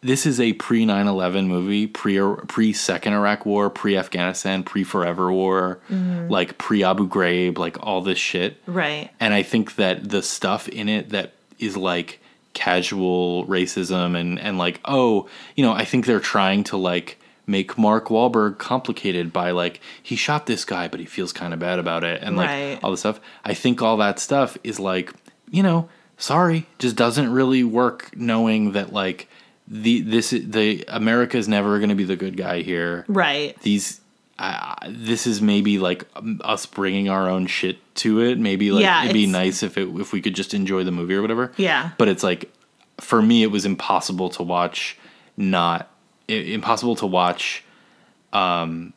this 0.00 0.26
is 0.26 0.40
a 0.40 0.54
pre 0.54 0.84
9/11 0.86 1.46
movie, 1.46 1.86
pre 1.86 2.18
pre 2.48 2.72
second 2.72 3.12
Iraq 3.12 3.44
War, 3.46 3.68
pre 3.70 3.96
Afghanistan, 3.96 4.62
pre 4.64 4.82
Forever 4.84 5.30
War, 5.32 5.78
Mm-hmm. 5.90 6.28
like 6.28 6.56
pre 6.58 6.82
Abu 6.82 7.06
Ghraib, 7.08 7.58
like 7.58 7.76
all 7.84 8.00
this 8.00 8.18
shit. 8.18 8.56
right 8.66 9.10
And 9.20 9.34
I 9.34 9.42
think 9.42 9.76
that 9.76 10.08
the 10.08 10.22
stuff 10.22 10.68
in 10.68 10.88
it 10.88 11.10
that 11.10 11.32
is 11.58 11.76
like 11.76 12.20
casual 12.54 13.46
racism 13.46 14.18
and 14.18 14.38
and 14.38 14.58
like 14.58 14.80
oh, 14.84 15.28
you 15.56 15.64
know, 15.64 15.72
I 15.72 15.84
think 15.84 16.06
they're 16.06 16.20
trying 16.20 16.64
to 16.64 16.76
like 16.76 17.18
make 17.46 17.76
Mark 17.76 18.06
Wahlberg 18.08 18.58
complicated 18.58 19.32
by 19.32 19.50
like 19.50 19.80
he 20.02 20.14
shot 20.16 20.46
this 20.46 20.64
guy 20.64 20.86
but 20.88 21.00
he 21.00 21.06
feels 21.06 21.32
kind 21.32 21.52
of 21.52 21.58
bad 21.58 21.78
about 21.78 22.04
it 22.04 22.22
and 22.22 22.36
like 22.36 22.48
Right. 22.48 22.78
all 22.82 22.90
this 22.92 23.00
stuff. 23.00 23.20
I 23.44 23.54
think 23.54 23.82
all 23.82 23.96
that 23.96 24.18
stuff 24.20 24.56
is 24.62 24.78
like, 24.78 25.12
you 25.50 25.62
know, 25.62 25.88
sorry, 26.18 26.66
just 26.78 26.94
doesn't 26.94 27.32
really 27.32 27.64
work 27.64 28.16
knowing 28.16 28.72
that 28.72 28.92
like 28.92 29.28
the 29.66 30.02
this 30.02 30.30
the 30.30 30.84
America 30.88 31.36
is 31.36 31.48
never 31.48 31.78
going 31.78 31.88
to 31.88 31.94
be 31.96 32.04
the 32.04 32.16
good 32.16 32.36
guy 32.36 32.60
here 32.62 33.04
right 33.08 33.58
these 33.62 34.00
uh, 34.42 34.74
this 34.88 35.26
is 35.26 35.40
maybe 35.40 35.78
like 35.78 36.04
um, 36.16 36.40
us 36.44 36.66
bringing 36.66 37.08
our 37.08 37.28
own 37.30 37.46
shit 37.46 37.78
to 37.94 38.20
it 38.20 38.38
maybe 38.38 38.72
like 38.72 38.82
Yeah, 38.82 39.04
it'd 39.04 39.14
be 39.14 39.26
nice 39.26 39.62
if 39.62 39.78
it 39.78 39.88
if 40.00 40.12
we 40.12 40.20
could 40.20 40.34
just 40.34 40.52
enjoy 40.52 40.82
the 40.84 40.90
movie 40.90 41.14
or 41.14 41.22
whatever 41.22 41.52
Yeah. 41.56 41.90
but 41.96 42.08
it's 42.08 42.22
like 42.24 42.50
for 43.00 43.22
me 43.22 43.42
it 43.44 43.50
was 43.52 43.64
impossible 43.64 44.28
to 44.30 44.42
watch 44.42 44.98
not 45.36 45.88
impossible 46.28 46.96
to 46.96 47.06
watch 47.06 47.64
um 48.32 48.92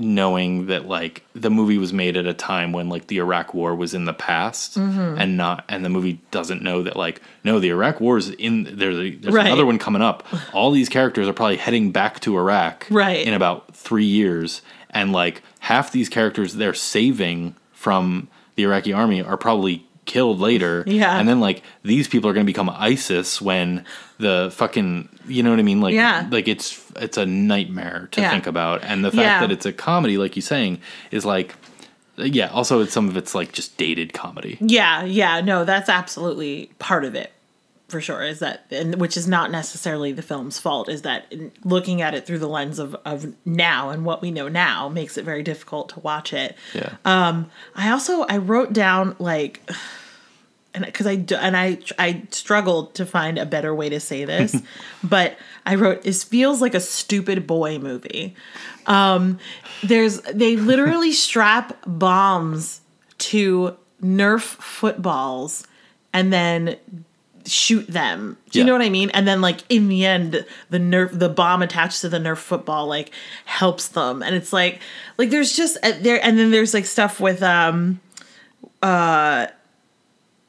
knowing 0.00 0.66
that 0.66 0.86
like 0.86 1.22
the 1.34 1.50
movie 1.50 1.78
was 1.78 1.92
made 1.92 2.16
at 2.16 2.26
a 2.26 2.34
time 2.34 2.72
when 2.72 2.88
like 2.88 3.06
the 3.08 3.18
Iraq 3.18 3.54
war 3.54 3.74
was 3.74 3.94
in 3.94 4.04
the 4.04 4.12
past 4.14 4.76
Mm-hmm. 4.76 5.18
and 5.18 5.36
not 5.36 5.64
and 5.68 5.84
the 5.84 5.88
movie 5.88 6.20
doesn't 6.30 6.62
know 6.62 6.82
that 6.82 6.96
like 6.96 7.20
no 7.44 7.58
the 7.58 7.68
Iraq 7.70 8.00
war 8.00 8.16
is 8.18 8.30
in 8.30 8.64
there's 8.78 8.98
a, 8.98 9.10
there's 9.16 9.34
Right. 9.34 9.46
another 9.46 9.66
one 9.66 9.78
coming 9.78 10.02
up 10.02 10.24
all 10.52 10.70
these 10.70 10.88
characters 10.88 11.26
are 11.28 11.32
probably 11.32 11.56
heading 11.56 11.92
back 11.92 12.20
to 12.20 12.36
Iraq 12.38 12.86
Right. 12.90 13.26
in 13.26 13.34
about 13.34 13.74
3 13.76 14.04
years 14.04 14.62
and 14.90 15.12
like 15.12 15.42
half 15.60 15.92
these 15.92 16.08
characters 16.08 16.54
they're 16.54 16.74
saving 16.74 17.54
from 17.72 18.28
the 18.56 18.62
Iraqi 18.64 18.92
army 18.92 19.22
are 19.22 19.36
probably 19.36 19.86
killed 20.06 20.38
later 20.40 20.84
Yeah. 20.86 21.18
and 21.18 21.28
then 21.28 21.40
like 21.40 21.62
these 21.82 22.08
people 22.08 22.30
are 22.30 22.32
going 22.32 22.46
to 22.46 22.50
become 22.52 22.70
ISIS 22.70 23.40
when 23.42 23.84
the 24.18 24.50
fucking 24.54 25.08
you 25.28 25.42
know 25.42 25.50
what 25.50 25.58
I 25.58 25.62
mean 25.62 25.80
like 25.80 25.94
Yeah. 25.94 26.26
like 26.30 26.48
it's 26.48 26.80
it's 26.96 27.16
a 27.18 27.26
nightmare 27.26 28.08
to 28.12 28.20
Yeah. 28.20 28.30
think 28.30 28.46
about 28.46 28.82
and 28.84 29.04
the 29.04 29.10
fact 29.10 29.20
Yeah. 29.22 29.40
that 29.40 29.50
it's 29.52 29.66
a 29.66 29.72
comedy 29.72 30.16
like 30.16 30.36
you're 30.36 30.42
saying 30.42 30.78
is 31.10 31.24
like 31.26 31.54
yeah 32.16 32.46
also 32.48 32.80
it's 32.80 32.92
some 32.94 33.08
of 33.08 33.16
it's 33.16 33.34
like 33.34 33.52
just 33.52 33.76
dated 33.76 34.12
comedy 34.14 34.56
Yeah, 34.60 35.04
yeah, 35.04 35.40
no, 35.42 35.64
that's 35.66 35.90
absolutely 35.90 36.70
part 36.78 37.04
of 37.04 37.14
it 37.14 37.30
for 37.88 38.00
sure. 38.00 38.22
Is 38.22 38.40
that, 38.40 38.66
and 38.70 39.00
which 39.00 39.16
is 39.16 39.28
not 39.28 39.50
necessarily 39.50 40.12
the 40.12 40.22
film's 40.22 40.58
fault, 40.58 40.88
is 40.88 41.02
that 41.02 41.26
in 41.30 41.52
looking 41.64 42.02
at 42.02 42.14
it 42.14 42.26
through 42.26 42.40
the 42.40 42.48
lens 42.48 42.78
of, 42.78 42.96
of 43.04 43.34
now 43.44 43.90
and 43.90 44.04
what 44.04 44.22
we 44.22 44.30
know 44.30 44.48
now 44.48 44.88
makes 44.88 45.16
it 45.16 45.24
very 45.24 45.42
difficult 45.42 45.90
to 45.90 46.00
watch 46.00 46.32
it. 46.32 46.56
yeah 46.74 46.96
I 47.74 47.90
also 47.90 48.22
I 48.22 48.38
wrote 48.38 48.72
down 48.72 49.14
like, 49.18 49.68
and 50.74 50.84
because 50.84 51.06
I 51.06 51.24
and 51.38 51.56
I 51.56 51.78
I 51.98 52.22
struggled 52.30 52.94
to 52.96 53.06
find 53.06 53.38
a 53.38 53.46
better 53.46 53.74
way 53.74 53.88
to 53.88 54.00
say 54.00 54.24
this, 54.24 54.60
but 55.04 55.36
I 55.64 55.76
wrote 55.76 56.02
this 56.02 56.24
feels 56.24 56.60
like 56.60 56.74
a 56.74 56.80
stupid 56.80 57.46
boy 57.46 57.78
movie. 57.78 58.34
Um, 58.86 59.38
there's 59.84 60.20
they 60.22 60.56
literally 60.56 61.12
strap 61.26 61.78
bombs 61.86 62.80
to 63.18 63.76
Nerf 64.02 64.42
footballs 64.42 65.66
and 66.12 66.32
then 66.32 66.76
shoot 67.46 67.86
them. 67.86 68.36
Do 68.50 68.58
you 68.58 68.64
Yeah. 68.64 68.66
know 68.66 68.72
what 68.74 68.82
I 68.82 68.88
mean? 68.90 69.10
And 69.10 69.26
then 69.26 69.40
like 69.40 69.60
in 69.68 69.88
the 69.88 70.04
end, 70.04 70.44
the 70.70 70.78
nerf 70.78 71.16
the 71.18 71.28
bomb 71.28 71.62
attached 71.62 72.00
to 72.02 72.08
the 72.08 72.18
nerf 72.18 72.38
football 72.38 72.86
like 72.86 73.10
helps 73.44 73.88
them. 73.88 74.22
And 74.22 74.34
it's 74.34 74.52
like 74.52 74.80
like 75.18 75.30
there's 75.30 75.56
just 75.56 75.78
uh, 75.82 75.92
there 76.00 76.18
and 76.24 76.38
then 76.38 76.50
there's 76.50 76.74
like 76.74 76.86
stuff 76.86 77.20
with 77.20 77.42
um 77.42 78.00
uh 78.82 79.46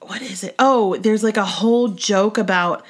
what 0.01 0.21
is 0.21 0.43
it? 0.43 0.55
Oh, 0.59 0.95
there's 0.97 1.23
like 1.23 1.37
a 1.37 1.45
whole 1.45 1.89
joke 1.89 2.37
about 2.37 2.85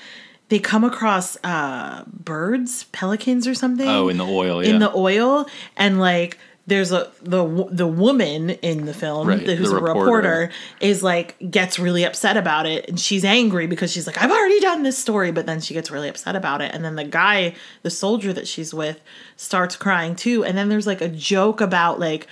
they 0.50 0.60
come 0.60 0.84
across 0.84 1.38
uh 1.44 2.04
birds, 2.08 2.86
pelicans 2.92 3.48
or 3.48 3.54
something. 3.56 3.88
oh 3.88 4.08
in 4.10 4.18
the 4.18 4.26
oil 4.26 4.64
yeah 4.64 4.70
in 4.72 4.80
the 4.80 4.92
oil 4.96 5.46
and 5.76 6.00
like 6.00 6.38
there's 6.68 6.92
a 6.92 7.10
the 7.22 7.68
the 7.72 7.88
woman 7.88 8.50
in 8.52 8.86
the 8.86 8.94
film 8.94 9.28
Right, 9.28 9.40
who's 9.48 9.72
the 9.72 9.78
a 9.78 9.82
reporter. 9.82 10.00
reporter 10.06 10.52
is 10.82 11.02
like 11.02 11.36
gets 11.50 11.80
really 11.80 12.04
upset 12.04 12.38
about 12.38 12.66
it 12.66 12.88
and 12.90 13.00
she's 13.00 13.24
angry 13.26 13.68
because 13.68 13.92
she's 13.92 14.06
like 14.06 14.22
I've 14.22 14.32
already 14.32 14.60
done 14.60 14.84
this 14.84 14.98
story 14.98 15.32
but 15.32 15.46
then 15.46 15.62
she 15.62 15.74
gets 15.74 15.90
really 15.90 16.10
upset 16.10 16.36
about 16.36 16.62
it 16.62 16.74
and 16.76 16.84
then 16.84 16.96
the 16.96 17.06
guy 17.06 17.56
the 17.84 17.90
soldier 17.90 18.34
that 18.34 18.48
she's 18.48 18.74
with 18.74 19.00
starts 19.38 19.76
crying 19.76 20.16
too 20.16 20.44
and 20.44 20.58
then 20.58 20.68
there's 20.70 20.86
like 20.88 21.02
a 21.02 21.08
joke 21.10 21.62
about 21.62 22.00
like 22.00 22.28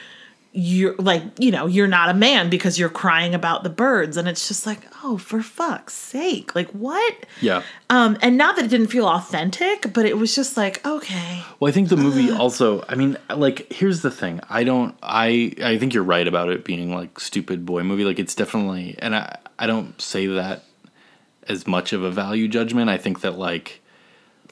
you're 0.58 0.96
like 0.96 1.22
you 1.38 1.52
know 1.52 1.68
you're 1.68 1.86
not 1.86 2.10
a 2.10 2.14
man 2.14 2.50
because 2.50 2.80
you're 2.80 2.88
crying 2.88 3.36
about 3.36 3.64
the 3.64 3.70
birds 3.70 4.16
and 4.16 4.26
it's 4.28 4.48
just 4.48 4.66
like 4.66 4.80
oh 5.04 5.18
for 5.18 5.42
fuck's 5.42 5.94
sake 5.94 6.56
like 6.56 6.70
what 6.72 7.14
yeah 7.42 7.62
um 7.90 8.18
and 8.22 8.38
not 8.38 8.56
that 8.56 8.64
it 8.64 8.70
didn't 8.70 8.88
feel 8.88 9.06
authentic 9.06 9.92
but 9.92 10.06
it 10.06 10.18
was 10.18 10.34
just 10.34 10.56
like 10.56 10.86
okay 10.86 11.44
Well, 11.60 11.70
I 11.70 11.74
think 11.74 11.90
the 11.90 11.98
movie 11.98 12.32
also. 12.32 12.84
I 12.88 12.96
mean, 12.96 13.18
like, 13.30 13.72
here's 13.72 14.02
the 14.02 14.12
thing. 14.12 14.40
I 14.50 14.64
don't. 14.64 14.96
I 15.04 15.54
I 15.64 15.78
think 15.78 15.94
you're 15.94 16.04
right 16.04 16.28
about 16.28 16.50
it 16.50 16.64
being 16.64 16.94
like 16.96 17.20
stupid 17.20 17.66
boy 17.66 17.84
movie. 17.84 18.06
Like, 18.06 18.20
it's 18.20 18.36
definitely, 18.36 18.96
and 19.00 19.16
I 19.16 19.38
I 19.60 19.68
don't 19.68 20.00
say 20.02 20.26
that 20.28 20.64
as 21.48 21.68
much 21.68 21.94
of 21.94 22.04
a 22.04 22.12
value 22.12 22.48
judgment. 22.48 22.90
I 22.90 22.98
think 22.98 23.22
that 23.22 23.38
like, 23.38 23.82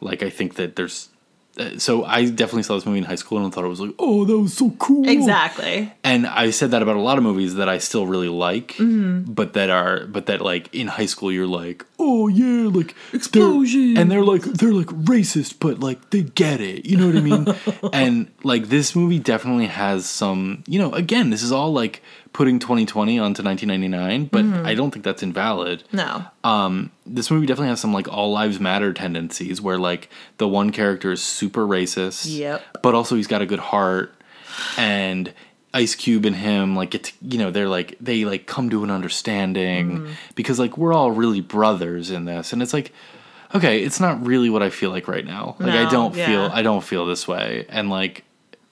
like 0.01 0.21
I 0.23 0.29
think 0.29 0.55
that 0.55 0.75
there's. 0.75 1.09
Uh, 1.55 1.77
so 1.77 2.03
I 2.03 2.25
definitely 2.25 2.63
saw 2.63 2.73
this 2.75 2.85
movie 2.85 2.97
in 2.97 3.03
high 3.03 3.13
school 3.13 3.43
and 3.43 3.53
thought 3.53 3.63
it 3.63 3.67
was 3.67 3.79
like, 3.79 3.93
oh, 3.99 4.25
that 4.25 4.35
was 4.37 4.57
so 4.57 4.71
cool. 4.79 5.07
exactly 5.07 5.93
And 6.03 6.25
I 6.25 6.49
said 6.49 6.71
that 6.71 6.81
about 6.81 6.95
a 6.95 7.01
lot 7.01 7.19
of 7.19 7.23
movies 7.23 7.53
that 7.55 7.69
I 7.69 7.77
still 7.77 8.07
really 8.07 8.27
like, 8.27 8.69
Mm-hmm. 8.73 9.31
but 9.33 9.53
that 9.53 9.69
are, 9.69 10.05
but 10.07 10.25
that 10.25 10.41
like 10.41 10.73
in 10.73 10.87
high 10.87 11.05
school 11.05 11.31
you're 11.31 11.45
like, 11.45 11.85
oh 11.99 12.27
yeah, 12.27 12.67
like 12.69 12.95
they're- 13.11 13.17
Explosion. 13.19 13.97
and 13.97 14.09
they're 14.09 14.23
like 14.23 14.41
they're 14.41 14.73
like 14.73 14.87
racist, 14.87 15.59
but 15.59 15.79
like 15.79 16.09
they 16.09 16.23
get 16.23 16.59
it, 16.59 16.85
you 16.87 16.97
know 16.97 17.05
what 17.05 17.15
I 17.17 17.21
mean? 17.21 17.45
and 17.93 18.31
like 18.43 18.69
this 18.69 18.95
movie 18.95 19.19
definitely 19.19 19.67
has 19.67 20.07
some, 20.07 20.63
you 20.65 20.79
know, 20.79 20.91
again, 20.93 21.29
this 21.29 21.43
is 21.43 21.51
all 21.51 21.71
like 21.71 22.01
putting 22.33 22.57
2020 22.59 23.19
onto 23.19 23.43
1999, 23.43 24.25
but 24.25 24.43
Mm-hmm. 24.43 24.65
I 24.65 24.73
don't 24.73 24.91
think 24.91 25.05
that's 25.05 25.21
invalid 25.23 25.83
no 25.93 26.25
um, 26.43 26.91
this 27.05 27.29
movie 27.31 27.45
definitely 27.45 27.69
has 27.69 27.79
some 27.79 27.93
like 27.93 28.07
all 28.07 28.31
lives 28.31 28.59
matter 28.59 28.91
tendencies 28.91 29.61
where 29.61 29.77
like 29.77 30.09
the 30.39 30.47
one 30.47 30.71
character 30.71 31.11
is 31.11 31.21
super 31.21 31.65
racist 31.65 32.25
Yep. 32.37 32.79
but 32.81 32.93
also 32.95 33.15
he's 33.15 33.27
got 33.27 33.41
a 33.41 33.45
good 33.45 33.59
heart 33.59 34.13
and 34.77 35.33
ice 35.73 35.95
cube 35.95 36.25
and 36.25 36.35
him 36.35 36.75
like 36.75 36.91
get 36.91 37.05
to, 37.05 37.13
you 37.21 37.37
know 37.39 37.49
they're 37.51 37.67
like 37.69 37.95
they 37.99 38.25
like 38.25 38.45
come 38.45 38.69
to 38.69 38.83
an 38.83 38.91
understanding 38.91 39.99
Mm-hmm. 39.99 40.13
because 40.35 40.59
like 40.59 40.77
we're 40.77 40.93
all 40.93 41.11
really 41.11 41.41
brothers 41.41 42.09
in 42.11 42.25
this 42.25 42.53
and 42.53 42.61
it's 42.61 42.73
like 42.73 42.91
okay 43.55 43.83
it's 43.83 43.99
not 43.99 44.25
really 44.25 44.49
what 44.49 44.61
i 44.63 44.69
feel 44.69 44.89
like 44.89 45.07
right 45.07 45.25
now 45.25 45.55
like 45.59 45.73
i 45.73 45.89
don't 45.89 46.15
yeah. 46.15 46.25
feel 46.25 46.41
i 46.53 46.61
don't 46.61 46.83
feel 46.83 47.05
this 47.05 47.27
way 47.27 47.65
and 47.69 47.89
like 47.89 48.23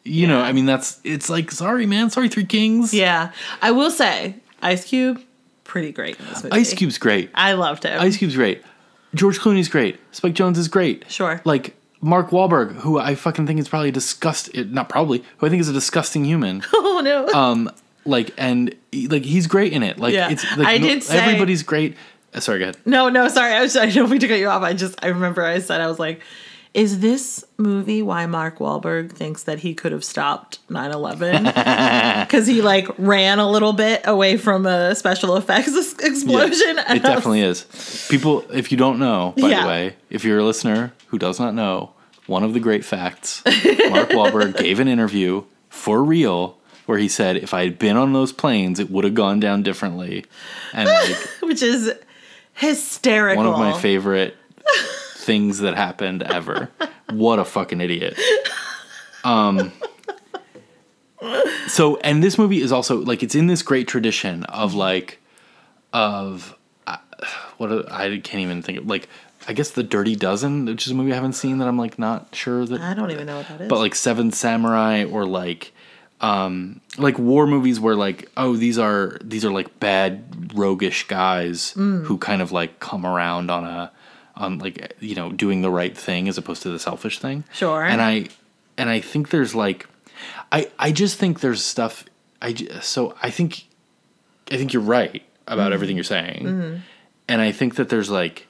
you 0.03 0.27
know 0.27 0.41
i 0.41 0.51
mean 0.51 0.65
that's 0.65 0.99
it's 1.03 1.29
like 1.29 1.51
sorry 1.51 1.85
man 1.85 2.09
sorry 2.09 2.27
three 2.29 2.45
kings 2.45 2.93
Yeah, 2.93 3.31
I 3.61 3.71
will 3.71 3.91
say 3.91 4.35
Ice 4.61 4.83
Cube, 4.85 5.21
pretty 5.63 5.91
great 5.91 6.19
in 6.19 6.25
this 6.27 6.43
movie. 6.43 6.55
ice 6.55 6.73
cube's 6.73 6.97
great 6.97 7.29
I 7.35 7.53
loved 7.53 7.83
him. 7.83 7.99
Ice 8.01 8.17
Cube's 8.17 8.35
great. 8.35 8.61
George 9.13 9.39
Clooney's 9.39 9.67
great. 9.67 9.99
Spike 10.13 10.33
Jonze 10.33 10.57
is 10.57 10.67
great. 10.69 11.03
Sure. 11.11 11.41
Like 11.43 11.75
Mark 11.99 12.29
Wahlberg, 12.29 12.75
who 12.75 12.97
I 12.97 13.13
fucking 13.15 13.45
think 13.45 13.59
is 13.59 13.67
probably 13.69 13.89
a 13.89 13.91
disgust 13.91 14.55
not 14.55 14.87
probably, 14.89 15.23
who 15.37 15.45
I 15.47 15.49
think 15.49 15.59
is 15.61 15.67
a 15.69 15.73
disgusting 15.73 16.23
human. 16.25 16.63
oh 16.73 17.01
no. 17.03 17.27
um 17.37 17.69
like 18.05 18.31
and 18.37 18.73
like 19.09 19.23
he's 19.23 19.47
great 19.47 19.73
in 19.73 19.83
it. 19.83 19.99
Like 19.99 20.13
Yeah. 20.13 20.29
it's 20.31 20.43
like 20.57 20.67
I 20.67 20.77
did 20.77 21.03
say- 21.03 21.17
everybody's 21.19 21.61
great. 21.63 21.95
Uh, 22.33 22.39
sorry, 22.39 22.59
go 22.59 22.63
ahead. 22.69 22.77
no, 22.85 23.09
no, 23.09 23.27
sorry. 23.27 23.51
I 23.53 23.61
was 23.61 23.75
I 23.75 23.89
don't 23.89 24.09
mean 24.09 24.21
to 24.21 24.27
cut 24.27 24.39
you 24.39 24.47
off. 24.47 24.63
I 24.63 24.73
just 24.73 24.95
I 25.03 25.07
remember 25.07 25.43
I 25.43 25.59
said 25.59 25.81
I 25.81 25.87
was 25.87 25.99
like, 25.99 26.21
Is 26.73 27.01
this 27.01 27.43
movie 27.57 28.01
why 28.01 28.25
Mark 28.27 28.59
Wahlberg 28.59 29.11
thinks 29.11 29.43
that 29.43 29.59
he 29.59 29.73
could 29.73 29.91
have 29.91 30.05
stopped 30.05 30.59
9 30.69 30.91
11? 30.91 31.43
Because 31.43 32.47
he 32.53 32.61
like 32.61 32.87
ran 32.97 33.39
a 33.39 33.49
little 33.49 33.73
bit 33.73 34.01
away 34.05 34.37
from 34.37 34.65
a 34.65 34.95
special 34.95 35.35
effects 35.35 35.75
explosion. 35.99 36.77
Yeah, 36.77 36.93
it 36.95 37.03
definitely 37.03 37.41
is. 37.41 38.07
People, 38.09 38.45
if 38.53 38.71
you 38.71 38.77
don't 38.77 38.99
know, 38.99 39.33
by 39.37 39.49
Yeah. 39.49 39.61
the 39.63 39.67
way, 39.67 39.95
if 40.09 40.23
you're 40.23 40.39
a 40.39 40.45
listener 40.45 40.93
who 41.07 41.17
does 41.19 41.39
not 41.41 41.53
know, 41.53 41.91
one 42.27 42.43
of 42.43 42.53
the 42.53 42.61
great 42.61 42.85
facts 42.85 43.41
Mark 43.45 44.09
Wahlberg 44.11 44.55
gave 44.55 44.79
an 44.79 44.87
interview 44.87 45.43
for 45.67 46.01
real 46.01 46.57
where 46.85 46.97
he 46.99 47.09
said, 47.09 47.35
if 47.35 47.53
I 47.53 47.63
had 47.65 47.79
been 47.79 47.97
on 47.97 48.13
those 48.13 48.31
planes, 48.31 48.79
it 48.79 48.89
would 48.89 49.03
have 49.03 49.13
gone 49.13 49.41
down 49.41 49.61
differently. 49.61 50.25
And 50.73 50.87
like, 50.87 51.17
Which 51.41 51.61
is 51.61 51.91
hysterical. 52.53 53.43
one 53.43 53.53
of 53.53 53.59
my 53.59 53.77
favorite 53.77 54.37
things 55.21 55.59
that 55.59 55.75
happened 55.75 56.23
ever. 56.23 56.69
What 57.11 57.39
a 57.39 57.45
fucking 57.45 57.81
idiot. 57.81 58.17
Um 59.25 59.73
so 61.67 61.97
and 61.97 62.23
this 62.23 62.37
movie 62.37 62.61
is 62.61 62.71
also 62.71 62.97
like 62.97 63.21
it's 63.21 63.35
in 63.35 63.47
this 63.47 63.61
great 63.61 63.87
tradition 63.87 64.43
of 64.45 64.73
like 64.73 65.19
of 65.93 66.55
uh, 66.87 66.97
what 67.57 67.91
I 67.91 68.17
can't 68.19 68.41
even 68.41 68.61
think 68.61 68.79
of 68.79 68.87
like 68.87 69.07
I 69.47 69.53
guess 69.53 69.71
the 69.71 69.83
Dirty 69.83 70.15
Dozen, 70.15 70.65
which 70.65 70.85
is 70.85 70.91
a 70.93 70.95
movie 70.95 71.11
I 71.11 71.15
haven't 71.15 71.33
seen 71.33 71.57
that 71.59 71.67
I'm 71.67 71.77
like 71.77 71.99
not 71.99 72.33
sure 72.33 72.65
that 72.65 72.79
I 72.81 72.93
don't 72.93 73.11
even 73.11 73.25
know 73.27 73.37
what 73.37 73.47
that 73.49 73.61
is. 73.61 73.67
but 73.69 73.79
like 73.79 73.93
Seven 73.95 74.31
Samurai 74.31 75.03
or 75.03 75.25
like 75.25 75.73
um 76.21 76.79
like 76.97 77.17
war 77.19 77.45
movies 77.45 77.79
where 77.79 77.95
like 77.95 78.29
oh 78.37 78.55
these 78.55 78.77
are 78.79 79.17
these 79.23 79.43
are 79.43 79.51
like 79.51 79.79
bad 79.79 80.53
roguish 80.55 81.07
guys 81.07 81.73
Mm. 81.75 82.05
who 82.05 82.17
kind 82.17 82.41
of 82.41 82.51
like 82.51 82.79
come 82.79 83.05
around 83.05 83.51
on 83.51 83.65
a 83.65 83.91
on 84.41 84.59
like 84.59 84.95
you 84.99 85.15
know 85.15 85.31
doing 85.31 85.61
the 85.61 85.69
right 85.71 85.95
thing 85.97 86.27
as 86.27 86.37
opposed 86.37 86.61
to 86.63 86.69
the 86.69 86.79
selfish 86.79 87.19
thing 87.19 87.43
Sure. 87.53 87.83
and 87.83 88.01
I 88.01 88.27
and 88.77 88.89
I 88.89 88.99
think 88.99 89.29
there's 89.29 89.53
like 89.55 89.87
I 90.51 90.69
I 90.79 90.91
just 90.91 91.17
think 91.17 91.39
there's 91.39 91.63
stuff 91.63 92.05
I 92.41 92.53
so 92.81 93.15
I 93.21 93.29
think 93.29 93.65
I 94.51 94.57
think 94.57 94.73
you're 94.73 94.81
right 94.83 95.23
about 95.47 95.65
Mm-hmm. 95.65 95.73
everything 95.73 95.95
you're 95.97 96.03
saying 96.03 96.81
and 97.27 97.41
I 97.41 97.51
think 97.51 97.75
that 97.75 97.89
there's 97.89 98.09
like 98.09 98.47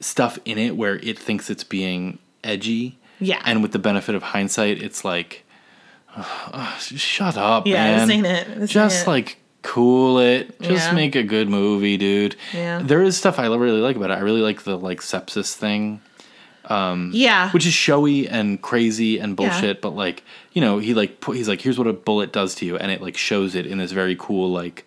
stuff 0.00 0.38
in 0.44 0.58
it 0.58 0.76
where 0.76 0.96
it 0.96 1.18
thinks 1.18 1.50
it's 1.50 1.64
being 1.64 2.18
edgy 2.42 2.98
Yeah. 3.18 3.42
and 3.44 3.62
with 3.62 3.72
the 3.72 3.78
benefit 3.78 4.14
of 4.14 4.22
hindsight, 4.22 4.82
it's 4.82 5.04
like, 5.04 5.44
"Ugh, 6.16 6.80
shut 6.80 7.36
up, 7.36 7.66
yeah, 7.66 7.74
man. 7.96 8.08
this 8.08 8.16
ain't 8.16 8.26
it. 8.26 8.58
This 8.60 8.70
Just 8.70 9.06
like 9.06 9.38
cool 9.62 10.18
it. 10.18 10.60
Just 10.60 10.88
Yeah. 10.88 10.92
make 10.94 11.14
a 11.14 11.22
good 11.22 11.48
movie, 11.48 11.96
dude. 11.96 12.36
Yeah. 12.54 12.80
There 12.82 13.02
is 13.02 13.16
stuff 13.16 13.38
I 13.38 13.46
really 13.46 13.80
like 13.80 13.96
about 13.96 14.10
it. 14.10 14.14
I 14.14 14.20
really 14.20 14.40
like 14.42 14.62
the 14.62 14.76
like 14.78 15.00
sepsis 15.00 15.54
thing, 15.54 16.00
um 16.66 17.10
yeah. 17.12 17.50
which 17.50 17.66
is 17.66 17.72
showy 17.72 18.28
and 18.28 18.60
crazy 18.62 19.18
and 19.18 19.30
Yeah. 19.32 19.34
bullshit. 19.36 19.80
But 19.80 19.90
like, 19.94 20.22
you 20.52 20.60
know, 20.60 20.78
he 20.78 20.94
like 20.94 21.20
put, 21.20 21.36
he's 21.36 21.48
like, 21.48 21.60
here's 21.60 21.78
what 21.78 21.86
a 21.86 21.92
bullet 21.92 22.32
does 22.32 22.54
to 22.56 22.66
you, 22.66 22.76
and 22.76 22.90
it 22.90 23.00
like 23.02 23.16
shows 23.16 23.54
it 23.54 23.66
in 23.66 23.78
this 23.78 23.92
very 23.92 24.16
cool 24.18 24.50
like, 24.50 24.86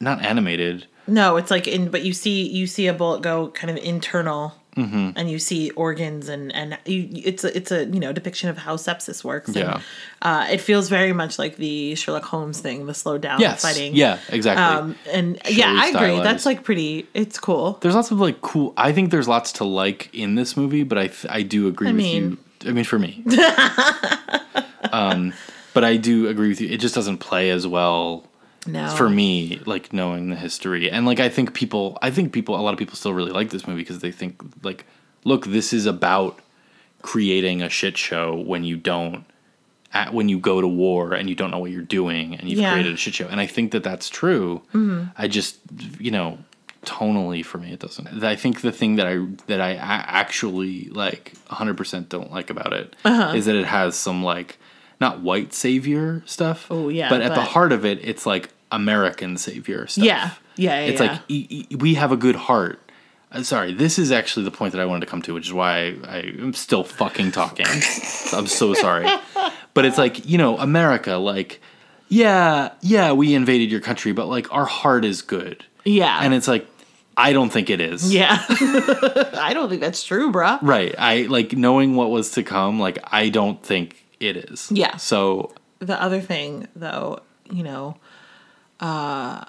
not 0.00 0.22
animated. 0.22 0.86
No, 1.06 1.36
it's 1.36 1.50
like 1.50 1.68
in, 1.68 1.88
but 1.90 2.02
you 2.02 2.12
see, 2.12 2.48
you 2.48 2.66
see 2.66 2.86
a 2.88 2.92
bullet 2.92 3.22
go 3.22 3.48
kind 3.48 3.70
of 3.70 3.76
internal, 3.84 4.54
Mm-hmm. 4.76 5.10
and 5.16 5.30
you 5.30 5.38
see 5.38 5.70
organs, 5.70 6.28
and 6.28 6.54
and 6.54 6.78
you, 6.84 7.08
it's 7.24 7.44
a, 7.44 7.56
it's 7.56 7.72
a 7.72 7.86
you 7.86 7.98
know 7.98 8.12
depiction 8.12 8.50
of 8.50 8.58
how 8.58 8.76
sepsis 8.76 9.24
works. 9.24 9.48
And, 9.48 9.56
Yeah. 9.56 9.80
uh, 10.20 10.46
it 10.50 10.60
feels 10.60 10.88
very 10.90 11.12
much 11.14 11.38
like 11.38 11.56
the 11.56 11.94
Sherlock 11.94 12.24
Holmes 12.24 12.60
thing, 12.60 12.84
the 12.86 12.92
slow 12.92 13.16
down 13.16 13.40
Yes. 13.40 13.62
fighting. 13.62 13.94
Yeah. 13.96 14.18
Exactly. 14.28 14.62
Um, 14.62 14.96
and 15.10 15.38
yeah, 15.48 15.72
I 15.74 15.88
agree. 15.88 16.20
That's 16.22 16.44
like 16.44 16.62
pretty. 16.62 17.08
It's 17.14 17.38
cool. 17.38 17.78
there's 17.80 17.94
lots 17.94 18.10
of 18.10 18.20
like 18.20 18.42
cool. 18.42 18.74
I 18.76 18.92
think 18.92 19.10
there's 19.10 19.28
lots 19.28 19.52
to 19.52 19.64
like 19.64 20.10
in 20.14 20.34
this 20.34 20.56
movie, 20.56 20.82
but 20.82 20.98
I 20.98 21.06
th- 21.06 21.26
I 21.30 21.42
do 21.42 21.68
agree 21.68 21.88
I 21.88 21.92
with 21.92 21.98
mean- 22.02 22.30
you. 22.30 22.38
I 22.70 22.72
mean, 22.72 22.84
for 22.84 22.98
me, 22.98 23.22
um, 24.92 25.32
but 25.74 25.84
I 25.84 25.96
do 25.96 26.28
agree 26.28 26.48
with 26.48 26.60
you. 26.60 26.68
It 26.68 26.78
just 26.80 26.94
doesn't 26.94 27.18
play 27.18 27.50
as 27.50 27.66
well 27.66 28.24
No, 28.66 28.88
for 28.96 29.08
me, 29.08 29.60
like 29.66 29.92
knowing 29.92 30.30
the 30.30 30.36
history 30.36 30.90
and 30.90 31.06
like 31.06 31.20
I 31.20 31.28
think 31.28 31.54
people, 31.54 31.98
I 32.02 32.10
think 32.10 32.32
people, 32.32 32.54
a 32.58 32.62
lot 32.62 32.72
of 32.72 32.78
people 32.78 32.96
still 32.96 33.12
really 33.14 33.32
like 33.32 33.50
this 33.50 33.66
movie 33.66 33.82
because 33.82 34.00
they 34.00 34.12
think 34.12 34.40
like, 34.62 34.84
look, 35.24 35.46
this 35.46 35.72
is 35.72 35.86
about 35.86 36.38
creating 37.02 37.62
a 37.62 37.68
shit 37.68 37.96
show 37.96 38.34
when 38.34 38.64
you 38.64 38.76
don't. 38.76 39.24
At, 39.92 40.12
when 40.12 40.28
you 40.28 40.38
go 40.38 40.60
to 40.60 40.66
war 40.68 41.14
and 41.14 41.26
you 41.30 41.34
don't 41.34 41.50
know 41.50 41.58
what 41.58 41.70
you're 41.70 41.80
doing 41.80 42.34
and 42.34 42.50
you've 42.50 42.58
Yeah. 42.58 42.72
created 42.72 42.92
a 42.92 42.96
shit 42.98 43.14
show 43.14 43.28
and 43.28 43.40
i 43.40 43.46
think 43.46 43.70
that 43.70 43.82
that's 43.82 44.10
true 44.10 44.60
i 45.16 45.26
just 45.26 45.58
you 45.98 46.10
know 46.10 46.38
tonally 46.84 47.42
for 47.42 47.56
me 47.56 47.72
it 47.72 47.78
doesn't 47.78 48.22
i 48.22 48.36
think 48.36 48.60
the 48.60 48.72
thing 48.72 48.96
that 48.96 49.06
i 49.06 49.24
that 49.46 49.60
I 49.60 49.72
actually 49.74 50.88
like 50.90 51.32
100% 51.50 52.08
don't 52.10 52.30
like 52.30 52.50
about 52.50 52.72
it 52.74 52.88
is 52.88 52.96
Uh-huh. 53.04 53.32
that 53.40 53.54
it 53.54 53.64
has 53.66 53.96
some 53.96 54.22
like 54.22 54.58
not 55.00 55.20
white 55.20 55.54
savior 55.54 56.22
stuff 56.26 56.66
Oh, 56.70 56.88
yeah, 56.90 57.08
but 57.08 57.22
at 57.22 57.34
the 57.34 57.42
heart 57.42 57.72
of 57.72 57.86
it 57.86 58.00
it's 58.02 58.26
like 58.26 58.50
american 58.72 59.36
savior 59.36 59.86
stuff 59.86 60.04
Yeah, 60.04 60.30
yeah, 60.56 60.80
yeah. 60.80 60.86
it's 60.86 61.00
yeah. 61.00 61.10
like 61.12 61.20
e- 61.28 61.66
e- 61.70 61.76
we 61.76 61.94
have 61.94 62.12
a 62.12 62.16
good 62.16 62.36
heart 62.36 62.80
Uh, 63.32 63.42
sorry 63.42 63.72
this 63.74 63.98
is 63.98 64.10
actually 64.12 64.44
the 64.44 64.50
point 64.50 64.72
that 64.72 64.80
i 64.80 64.84
wanted 64.84 65.00
to 65.06 65.10
come 65.10 65.22
to 65.22 65.34
which 65.34 65.46
is 65.46 65.52
why 65.52 65.78
i, 65.78 65.96
I 66.08 66.18
am 66.40 66.52
still 66.54 66.84
fucking 66.84 67.32
talking 67.32 67.66
i'm 68.32 68.46
so 68.46 68.74
sorry 68.74 69.06
but 69.74 69.84
it's 69.84 69.98
like 69.98 70.28
you 70.28 70.38
know 70.38 70.58
america 70.58 71.14
like 71.14 71.60
yeah 72.08 72.72
yeah 72.82 73.12
we 73.12 73.34
invaded 73.34 73.70
your 73.70 73.80
country 73.80 74.12
but 74.12 74.26
like 74.26 74.52
our 74.52 74.64
heart 74.66 75.04
is 75.04 75.22
good 75.22 75.64
yeah, 75.84 76.18
and 76.22 76.34
it's 76.34 76.48
like 76.48 76.66
i 77.16 77.32
don't 77.32 77.50
think 77.50 77.70
it 77.70 77.80
is 77.80 78.12
yeah. 78.12 78.42
I 78.50 79.52
don't 79.54 79.68
think 79.68 79.80
that's 79.80 80.02
true, 80.04 80.32
bruh. 80.32 80.58
right 80.62 80.94
i 80.98 81.22
like 81.22 81.52
knowing 81.56 81.94
what 81.94 82.10
was 82.10 82.32
to 82.32 82.42
come 82.42 82.80
like 82.80 82.98
i 83.12 83.28
don't 83.28 83.62
think 83.62 84.04
it 84.20 84.36
is 84.36 84.68
Yeah. 84.72 84.96
so 84.96 85.52
the 85.78 86.00
other 86.00 86.20
thing 86.20 86.66
though 86.74 87.20
you 87.50 87.62
know 87.62 87.96
uh 88.80 89.44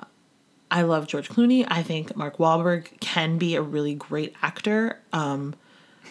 i 0.70 0.82
love 0.82 1.08
george 1.08 1.30
clooney. 1.30 1.66
I 1.68 1.84
think 1.84 2.16
mark 2.16 2.38
Wahlberg 2.38 3.00
can 3.00 3.38
be 3.38 3.56
a 3.56 3.62
really 3.62 3.96
great 3.96 4.36
actor. 4.42 5.00
Um 5.14 5.56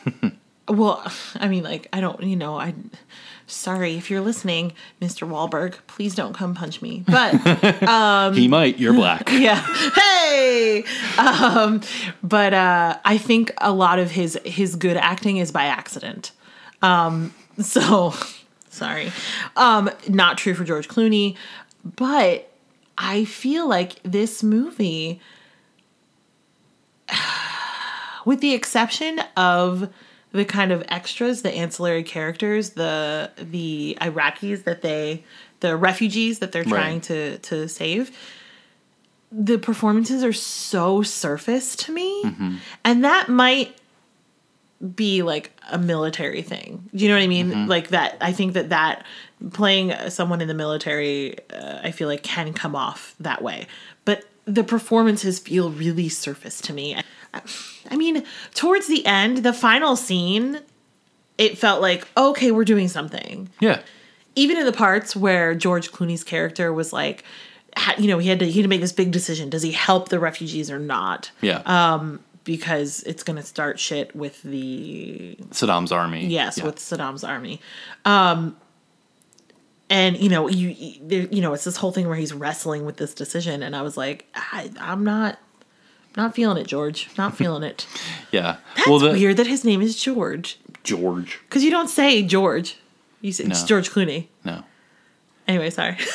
well 0.68 1.00
i 1.36 1.46
mean 1.46 1.62
like 1.62 1.86
i 1.92 2.00
don't 2.00 2.20
you 2.24 2.34
know 2.34 2.58
i 2.58 2.74
sorry 3.46 3.96
if 3.96 4.10
you're 4.10 4.20
listening 4.20 4.72
mr 5.00 5.28
Wahlberg 5.28 5.74
please 5.86 6.14
don't 6.16 6.32
come 6.34 6.54
punch 6.54 6.82
me. 6.82 7.04
But 7.06 7.82
um, 7.88 8.34
he 8.34 8.48
might. 8.48 8.78
You're 8.78 8.92
black. 8.94 9.30
Yeah. 9.32 9.60
Hey! 9.94 10.84
Um 11.18 11.80
but 12.22 12.52
uh 12.52 12.98
i 13.04 13.16
think 13.18 13.52
a 13.58 13.72
lot 13.72 13.98
of 13.98 14.10
his 14.10 14.38
his 14.44 14.74
good 14.76 14.96
acting 14.96 15.36
is 15.36 15.52
by 15.52 15.66
accident. 15.66 16.32
Um 16.82 17.32
so 17.60 18.12
sorry. 18.70 19.12
Um 19.56 19.90
not 20.08 20.36
true 20.38 20.54
for 20.54 20.64
george 20.64 20.88
clooney 20.88 21.36
but 21.84 22.50
i 22.98 23.24
feel 23.24 23.68
like 23.68 24.00
this 24.02 24.42
movie 24.42 25.20
with 28.24 28.40
the 28.40 28.54
exception 28.54 29.20
of 29.36 29.88
the 30.32 30.44
kind 30.44 30.72
of 30.72 30.84
extras 30.88 31.42
the 31.42 31.52
ancillary 31.54 32.02
characters 32.02 32.70
the 32.70 33.30
the 33.36 33.96
iraqis 34.00 34.64
that 34.64 34.82
they 34.82 35.24
the 35.60 35.76
refugees 35.76 36.40
that 36.40 36.52
they're 36.52 36.62
Right. 36.64 36.70
trying 36.70 37.00
to 37.02 37.38
to 37.38 37.68
save 37.68 38.10
the 39.32 39.58
performances 39.58 40.22
are 40.22 40.32
so 40.32 41.02
surface 41.02 41.74
to 41.76 41.92
me 41.92 42.22
mm-hmm. 42.24 42.56
and 42.84 43.04
that 43.04 43.28
might 43.28 43.76
be 44.94 45.22
like 45.22 45.52
a 45.70 45.78
military 45.78 46.42
thing. 46.42 46.88
Do 46.94 47.04
you 47.04 47.10
know 47.10 47.16
what 47.16 47.24
i 47.24 47.26
mean? 47.26 47.66
Like 47.66 47.88
that 47.88 48.16
i 48.20 48.32
think 48.32 48.52
that 48.54 48.70
that 48.70 49.04
playing 49.52 49.92
someone 50.10 50.40
in 50.40 50.48
the 50.48 50.54
military 50.54 51.36
uh, 51.50 51.80
i 51.82 51.90
feel 51.90 52.08
like 52.08 52.22
can 52.22 52.52
come 52.52 52.76
off 52.76 53.14
that 53.20 53.42
way. 53.42 53.66
But 54.04 54.24
the 54.44 54.64
performances 54.64 55.38
feel 55.38 55.70
really 55.70 56.08
surface 56.08 56.60
to 56.62 56.72
me. 56.72 56.96
I, 57.34 57.42
I 57.90 57.96
mean 57.96 58.24
towards 58.54 58.86
the 58.86 59.04
end 59.06 59.38
the 59.38 59.52
final 59.52 59.96
scene 59.96 60.60
it 61.38 61.58
felt 61.58 61.80
like 61.80 62.06
okay 62.16 62.50
we're 62.50 62.64
doing 62.64 62.88
something. 62.88 63.48
Yeah. 63.60 63.80
Even 64.34 64.58
in 64.58 64.66
the 64.66 64.72
parts 64.72 65.16
where 65.16 65.54
George 65.54 65.92
Clooney's 65.92 66.22
character 66.22 66.70
was 66.72 66.92
like, 66.92 67.24
you 67.98 68.06
know, 68.06 68.18
he 68.18 68.28
had 68.28 68.38
to 68.40 68.46
he 68.46 68.60
had 68.60 68.64
to 68.64 68.68
make 68.68 68.80
this 68.80 68.92
big 68.92 69.10
decision: 69.10 69.50
does 69.50 69.62
he 69.62 69.72
help 69.72 70.08
the 70.08 70.18
refugees 70.18 70.70
or 70.70 70.78
not? 70.78 71.30
yeah. 71.40 71.58
Uh, 71.58 72.18
Because 72.46 73.02
it's 73.02 73.22
going 73.22 73.36
to 73.36 73.42
start 73.42 73.78
shit 73.78 74.16
with 74.16 74.40
the 74.42 75.36
saddam's 75.50 75.92
army 75.92 76.26
yes 76.28 76.56
Yeah. 76.58 76.64
with 76.64 76.76
Saddam's 76.76 77.22
army. 77.24 77.60
Um, 78.06 78.56
and 79.90 80.16
you 80.16 80.28
know, 80.30 80.48
you 80.48 80.68
you- 80.70 81.40
know, 81.42 81.52
it's 81.52 81.64
this 81.64 81.76
whole 81.76 81.92
thing 81.92 82.06
where 82.08 82.16
he's 82.16 82.32
wrestling 82.32 82.84
with 82.86 82.96
this 82.96 83.12
decision, 83.14 83.62
and 83.62 83.76
I 83.76 83.82
was 83.82 83.96
like, 83.98 84.26
I, 84.34 84.70
I'm 84.80 85.04
not. 85.04 85.38
Not 86.16 86.34
feeling 86.34 86.56
it, 86.56 86.66
George. 86.66 87.10
Not 87.18 87.36
feeling 87.40 87.62
it. 87.62 87.86
yeah 88.32 88.56
That's 88.74 88.88
well 88.88 88.98
the 88.98 89.10
weird 89.10 89.36
that 89.36 89.46
his 89.46 89.64
name 89.64 89.82
is 89.82 90.00
George. 90.00 90.58
george 90.82 91.40
Because 91.48 91.62
you 91.62 91.70
don't 91.70 91.88
say 91.88 92.22
George. 92.22 92.78
You 93.20 93.32
say 93.32 93.44
it's 93.44 93.64
George 93.64 93.90
Clooney. 93.90 94.28
no 94.44 94.62
Anyway, 95.46 95.68
sorry. 95.70 95.98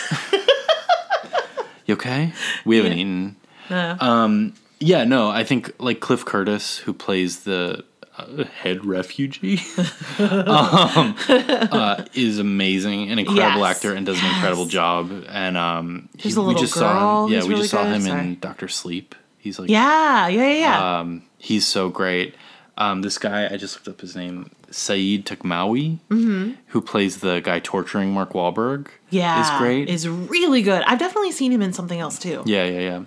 You 1.85 1.95
okay? 1.95 2.31
We 2.65 2.77
haven't 2.77 2.93
Yeah. 2.93 2.97
eaten. 2.99 3.35
Uh, 3.69 3.95
Um, 3.99 4.53
yeah, 4.81 5.03
no, 5.05 5.29
I 5.29 5.43
think 5.43 5.71
like 5.79 5.99
Cliff 6.01 6.25
Curtis, 6.25 6.77
who 6.79 6.93
plays 6.93 7.43
the 7.45 7.85
uh, 8.17 8.43
head 8.45 8.83
refugee, 8.85 9.59
um, 10.19 11.15
uh, 11.29 12.03
is 12.13 12.39
amazing, 12.39 13.09
an 13.11 13.19
incredible 13.19 13.61
Yes. 13.61 13.77
actor, 13.77 13.93
and 13.93 14.05
does 14.05 14.19
an 14.19 14.25
incredible 14.25 14.65
job. 14.65 15.25
And 15.29 15.57
um, 15.57 16.09
he- 16.17 16.33
a 16.33 16.41
we 16.41 16.55
just 16.55 16.73
saw 16.73 17.25
him. 17.25 17.33
Yeah, 17.33 17.43
we 17.43 17.49
really 17.49 17.61
just 17.61 17.71
saw 17.71 17.83
good. 17.83 17.95
him 17.95 18.01
Sorry. 18.01 18.19
in 18.19 18.39
Doctor 18.39 18.67
Sleep. 18.67 19.15
He's 19.37 19.57
like, 19.59 19.69
Yeah, 19.69 20.27
yeah, 20.27 20.47
yeah. 20.47 20.53
yeah. 20.59 20.99
um, 20.99 21.23
he's 21.37 21.65
so 21.65 21.89
great. 21.89 22.35
Um, 22.77 23.01
this 23.01 23.17
guy, 23.17 23.47
I 23.51 23.57
just 23.57 23.75
looked 23.75 23.87
up 23.89 24.01
his 24.01 24.15
name, 24.15 24.49
Saïd 24.71 25.23
Taghmaoui, 25.25 26.55
who 26.67 26.81
plays 26.81 27.17
the 27.19 27.39
guy 27.41 27.59
torturing 27.59 28.11
Mark 28.11 28.33
Wahlberg. 28.33 28.87
yeah. 29.09 29.41
is 29.41 29.59
great. 29.59 29.89
Is 29.89 30.07
really 30.07 30.61
good. 30.61 30.81
I've 30.83 30.97
definitely 30.99 31.31
seen 31.31 31.51
him 31.51 31.61
in 31.61 31.73
something 31.73 31.99
else 31.99 32.17
too. 32.17 32.43
yeah, 32.45 32.65
yeah, 32.65 32.79
yeah. 32.79 33.03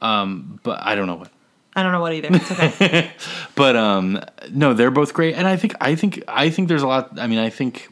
Um, 0.00 0.60
but 0.62 0.80
I 0.82 0.94
don't 0.94 1.06
know 1.06 1.16
what. 1.16 1.30
I 1.74 1.82
don't 1.82 1.92
know 1.92 2.00
what 2.00 2.12
either. 2.12 2.28
It's 2.32 2.50
okay. 2.50 3.12
But 3.54 3.76
um, 3.76 4.20
no, 4.50 4.72
they're 4.72 4.90
both 4.90 5.12
great, 5.14 5.34
and 5.34 5.46
I 5.46 5.56
think 5.56 5.74
I 5.80 5.94
think 5.94 6.22
I 6.28 6.50
think 6.50 6.68
there's 6.68 6.82
a 6.82 6.86
lot. 6.86 7.18
I 7.18 7.26
mean, 7.26 7.38
I 7.38 7.50
think 7.50 7.90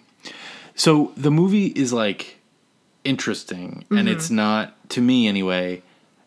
so. 0.75 1.13
The 1.17 1.31
movie 1.31 1.67
is 1.67 1.93
like 1.93 2.39
interesting, 3.05 3.85
and 3.91 4.09
it's 4.09 4.31
not 4.31 4.89
to 4.91 5.01
me 5.01 5.27
anyway. 5.27 5.83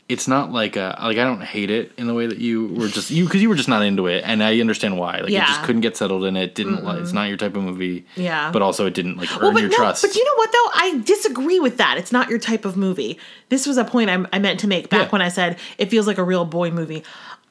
It's 0.09 0.27
not 0.27 0.51
like 0.51 0.75
a 0.75 0.97
like 1.01 1.17
I 1.19 1.23
don't 1.23 1.41
hate 1.43 1.69
it 1.69 1.91
in 1.95 2.07
the 2.07 2.15
way 2.15 2.25
that 2.25 2.39
you 2.39 2.67
were 2.69 2.87
just 2.87 3.11
you 3.11 3.25
because 3.25 3.41
you 3.43 3.47
were 3.47 3.53
just 3.55 3.69
not 3.69 3.83
into 3.83 4.07
it, 4.07 4.23
and 4.25 4.43
I 4.43 4.59
understand 4.59 4.97
why. 4.97 5.19
Like 5.19 5.29
you 5.29 5.37
just 5.39 5.61
couldn't 5.63 5.81
get 5.81 5.95
settled 5.95 6.25
in 6.25 6.35
it. 6.35 6.55
Didn't 6.55 6.83
like 6.83 6.99
it's 6.99 7.13
not 7.13 7.27
your 7.29 7.37
type 7.37 7.55
of 7.55 7.63
movie. 7.63 8.05
Yeah. 8.15 8.49
but 8.51 8.63
also 8.63 8.87
it 8.87 8.95
didn't 8.95 9.17
like 9.17 9.31
earn 9.35 9.53
Well, 9.53 9.59
your 9.59 9.69
no, 9.69 9.77
trust. 9.77 10.01
but 10.01 10.15
you 10.15 10.25
know 10.25 10.33
what 10.35 10.51
though? 10.51 10.69
I 10.73 11.01
disagree 11.05 11.59
with 11.59 11.77
that. 11.77 11.97
It's 11.99 12.11
not 12.11 12.27
your 12.29 12.39
type 12.39 12.65
of 12.65 12.75
movie. 12.75 13.19
This 13.49 13.67
was 13.67 13.77
a 13.77 13.85
point 13.85 14.09
I, 14.09 14.25
I 14.33 14.39
meant 14.39 14.59
to 14.61 14.67
make 14.67 14.89
back 14.89 15.03
Yeah. 15.07 15.09
when 15.11 15.21
I 15.21 15.29
said 15.29 15.59
it 15.77 15.91
feels 15.91 16.07
like 16.07 16.17
a 16.17 16.23
real 16.23 16.43
boy 16.43 16.71
movie. 16.71 17.03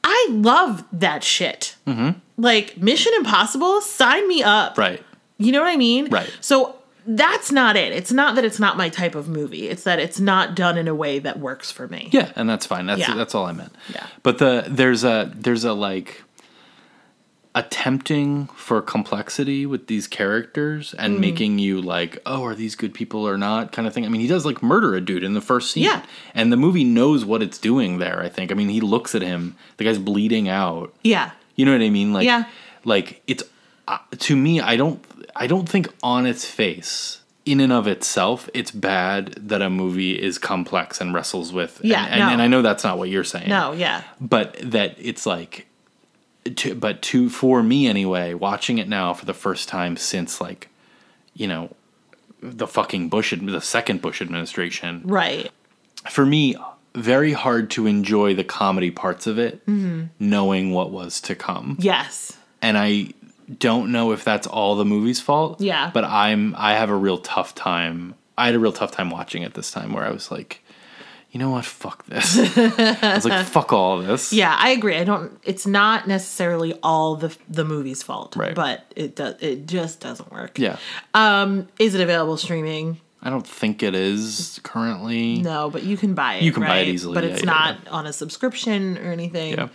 I 0.03 0.27
love 0.31 0.85
that 0.93 1.23
shit. 1.23 1.77
Mm-hmm. 1.87 2.19
Like 2.39 2.77
Mission 2.79 3.13
Impossible, 3.19 3.81
sign 3.83 4.27
me 4.27 4.43
up. 4.43 4.77
right. 4.79 5.01
You 5.39 5.53
know 5.53 5.61
what 5.61 5.69
I 5.69 5.77
mean? 5.77 6.09
Right. 6.11 6.29
So 6.41 6.75
that's 7.11 7.51
not 7.51 7.75
it. 7.77 7.93
It's 7.93 8.13
not 8.13 8.35
that 8.35 8.45
it's 8.45 8.59
not 8.61 8.77
my 8.77 8.91
type 8.91 9.15
of 9.15 9.29
movie. 9.29 9.69
It's 9.69 9.83
that 9.85 9.99
it's 9.99 10.21
not 10.21 10.55
done 10.55 10.77
in 10.77 10.87
a 10.89 10.95
way 10.95 11.19
that 11.21 11.39
works 11.39 11.71
for 11.73 11.89
me. 11.89 12.11
Yeah, 12.13 12.31
and 12.37 12.49
that's 12.49 12.67
fine. 12.67 12.85
That's 12.87 13.01
Yeah. 13.01 13.15
that's 13.15 13.35
all 13.35 13.47
I 13.47 13.53
meant. 13.53 13.75
Yeah. 13.93 14.07
But 14.23 14.39
the 14.39 14.65
there's 14.69 15.05
a 15.05 15.33
there's 15.35 15.65
a 15.65 15.73
like 15.73 16.23
attempting 17.55 18.47
for 18.55 18.81
complexity 18.81 19.67
with 19.67 19.87
these 19.89 20.07
characters 20.07 20.95
and 20.99 21.17
Mm. 21.17 21.21
making 21.21 21.59
you 21.59 21.81
like, 21.81 22.19
oh, 22.27 22.45
are 22.45 22.55
these 22.55 22.77
good 22.77 22.95
people 22.95 23.27
or 23.27 23.37
not 23.37 23.73
kind 23.73 23.89
of 23.89 23.95
thing. 23.95 24.05
I 24.05 24.09
mean, 24.09 24.21
he 24.21 24.29
does 24.29 24.45
like 24.45 24.63
murder 24.63 24.95
a 24.95 25.01
dude 25.01 25.25
in 25.25 25.35
the 25.35 25.41
first 25.41 25.73
scene. 25.73 25.85
Yeah. 25.85 26.03
And 26.35 26.53
the 26.53 26.57
movie 26.57 26.85
knows 26.85 27.25
what 27.25 27.43
it's 27.43 27.59
doing 27.59 27.99
there, 27.99 28.21
I 28.23 28.29
think. 28.29 28.53
I 28.53 28.55
mean, 28.55 28.69
he 28.69 28.81
looks 28.81 29.15
at 29.15 29.23
him, 29.23 29.57
the 29.79 29.85
guy's 29.85 29.99
bleeding 29.99 30.49
out. 30.49 30.95
Yeah. 31.03 31.31
You 31.57 31.65
know 31.65 31.73
what 31.73 31.81
I 31.81 31.91
mean? 31.91 32.13
Like 32.13 32.27
Yeah. 32.27 32.45
like 32.85 33.23
it's 33.27 33.43
uh, 33.89 33.99
to 34.19 34.37
me 34.37 34.61
I 34.61 34.77
don't 34.77 35.03
I 35.39 35.47
don't 35.47 35.69
think 35.69 35.89
on 36.03 36.27
its 36.27 36.45
face 36.45 37.21
in 37.45 37.61
and 37.61 37.73
of 37.73 37.87
itself 37.87 38.51
it's 38.53 38.71
bad 38.71 39.33
that 39.49 39.63
a 39.63 39.71
movie 39.71 40.21
is 40.21 40.37
complex 40.39 41.01
and 41.01 41.15
wrestles 41.15 41.53
with 41.53 41.81
Yeah, 41.83 42.05
and, 42.05 42.13
and, 42.15 42.21
no. 42.21 42.29
and 42.31 42.43
I 42.43 42.47
know 42.49 42.61
that's 42.63 42.85
not 42.85 42.99
what 42.99 43.09
you're 43.09 43.25
saying. 43.25 43.49
No, 43.49 43.73
yeah. 43.73 44.03
But 44.21 44.57
that 44.61 44.97
it's 44.99 45.25
like 45.25 45.67
to, 46.57 46.75
but 46.75 47.01
to 47.03 47.29
for 47.31 47.63
me 47.63 47.87
anyway, 47.87 48.35
watching 48.35 48.79
it 48.79 48.89
now 48.89 49.15
for 49.15 49.25
the 49.27 49.35
first 49.35 49.69
time 49.69 49.97
since 49.97 50.41
like 50.41 50.69
you 51.35 51.47
know 51.47 51.75
the 52.43 52.67
fucking 52.67 53.09
Bush 53.09 53.33
the 53.41 53.61
second 53.61 54.01
Bush 54.03 54.21
administration 54.23 55.03
Right. 55.05 55.51
for 56.11 56.25
me 56.27 56.57
very 56.95 57.33
hard 57.33 57.71
to 57.71 57.87
enjoy 57.87 58.35
the 58.35 58.45
comedy 58.45 58.91
parts 58.91 59.27
of 59.27 59.39
it 59.39 59.65
Mm-hmm. 59.67 60.05
knowing 60.19 60.73
what 60.73 60.91
was 60.91 61.21
to 61.23 61.35
come 61.35 61.77
Yes. 61.81 62.37
and 62.63 62.77
I 62.79 63.13
don't 63.57 63.93
know 63.93 64.13
if 64.13 64.25
that's 64.25 64.47
all 64.47 64.77
the 64.77 64.85
movie's 64.85 65.21
fault. 65.21 65.61
Yeah. 65.61 65.91
But 65.93 66.05
I'm 66.05 66.55
I 66.57 66.75
have 66.75 66.91
a 66.91 66.97
real 66.97 67.19
tough 67.19 67.55
time. 67.55 68.15
I 68.37 68.47
had 68.47 68.55
a 68.55 68.59
real 68.59 68.73
tough 68.73 68.93
time 68.93 69.11
watching 69.11 69.43
it 69.43 69.55
this 69.55 69.71
time 69.71 69.93
where 69.93 70.05
I 70.05 70.11
was 70.11 70.31
like, 70.31 70.63
you 71.31 71.39
know 71.39 71.51
what, 71.51 71.65
fuck 71.65 72.07
this. 72.07 72.39
I 72.57 73.15
was 73.15 73.25
like, 73.25 73.47
fuck 73.47 73.73
all 73.73 73.99
this. 73.99 74.33
Yeah, 74.33 74.55
I 74.59 74.71
agree. 74.71 74.97
I 74.97 75.05
don't. 75.05 75.39
It's 75.45 75.67
not 75.67 76.09
necessarily 76.09 76.79
all 76.83 77.17
the 77.17 77.37
the 77.49 77.65
movie's 77.65 78.03
fault, 78.03 78.37
Right. 78.37 78.55
But 78.55 78.85
it 78.97 79.17
does. 79.17 79.37
It 79.41 79.67
just 79.67 80.01
doesn't 80.01 80.31
work. 80.33 80.59
Yeah. 80.59 80.79
Um, 81.15 81.69
is 81.79 81.95
it 81.95 82.01
available 82.01 82.37
streaming? 82.37 83.01
I 83.21 83.31
don't 83.31 83.47
think 83.47 83.83
it 83.83 83.95
is 83.97 84.61
currently. 84.63 85.43
No, 85.43 85.71
but 85.71 85.83
you 85.83 85.97
can 85.97 86.15
buy 86.15 86.35
it. 86.35 86.45
You 86.45 86.53
can 86.53 86.63
buy 86.63 86.79
it 86.79 86.89
easily, 86.89 87.15
but 87.15 87.25
yeah, 87.25 87.31
it's 87.31 87.43
yeah, 87.43 87.51
not 87.51 87.89
on 87.89 88.07
a 88.07 88.13
subscription 88.13 88.97
or 88.99 89.11
anything. 89.11 89.55
Yeah. 89.55 89.69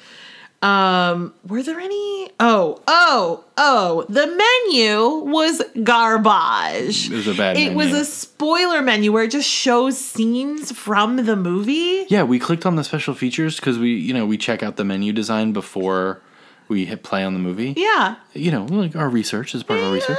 Um, 0.63 1.33
were 1.45 1.61
there 1.61 1.77
any? 1.77 2.31
Oh, 2.39 2.81
oh, 2.87 3.43
oh! 3.57 4.05
The 4.07 4.27
menu 4.27 5.29
was 5.29 5.61
garbage. 5.83 7.11
It 7.11 7.15
was 7.15 7.27
a 7.27 7.33
bad 7.33 7.57
It 7.57 7.73
was 7.73 7.91
a 7.91 8.05
spoiler 8.05 8.81
menu 8.81 9.11
where 9.11 9.23
it 9.23 9.31
just 9.31 9.49
shows 9.49 9.97
scenes 9.97 10.71
from 10.71 11.17
the 11.17 11.35
movie. 11.35 12.05
Yeah, 12.07 12.23
we 12.23 12.39
clicked 12.39 12.65
on 12.65 12.77
the 12.77 12.83
special 12.85 13.13
features 13.13 13.57
because 13.57 13.77
we, 13.77 13.93
you 13.93 14.13
know, 14.13 14.25
we 14.25 14.37
check 14.37 14.63
out 14.63 14.77
the 14.77 14.85
menu 14.85 15.11
design 15.11 15.51
before 15.51 16.21
we 16.69 16.85
hit 16.85 17.03
play 17.03 17.25
on 17.25 17.33
the 17.33 17.39
movie. 17.39 17.73
Yeah. 17.75 18.15
You 18.33 18.51
know, 18.51 18.63
like 18.63 18.95
our 18.95 19.09
research 19.09 19.53
is 19.53 19.63
part 19.63 19.79
of 19.79 19.87
our 19.87 19.93
research. 19.93 20.17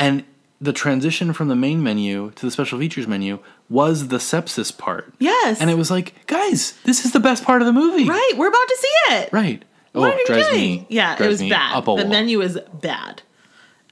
And 0.00 0.24
the 0.60 0.72
transition 0.72 1.32
from 1.32 1.48
the 1.48 1.56
main 1.56 1.82
menu 1.82 2.32
to 2.32 2.46
the 2.46 2.50
special 2.50 2.78
features 2.78 3.06
menu 3.06 3.38
was 3.68 4.08
the 4.08 4.18
sepsis 4.18 4.76
part. 4.76 5.12
Yes. 5.18 5.60
And 5.60 5.70
it 5.70 5.74
was 5.78 5.90
like, 5.90 6.26
guys, 6.26 6.74
this 6.84 7.04
is 7.04 7.12
the 7.12 7.20
best 7.20 7.44
part 7.44 7.62
of 7.62 7.66
the 7.66 7.72
movie. 7.72 8.08
right. 8.08 8.32
We're 8.36 8.48
about 8.48 8.68
to 8.68 8.76
see 8.78 9.14
it. 9.14 9.32
Right. 9.32 9.64
What 9.92 10.12
oh, 10.12 10.14
are 10.14 10.18
you 10.18 10.26
doing? 10.26 10.52
me. 10.54 10.86
yeah, 10.88 11.16
it 11.18 11.26
was 11.26 11.42
bad. 11.42 11.84
The 11.84 12.06
menu 12.06 12.40
is 12.42 12.58
bad. 12.80 13.22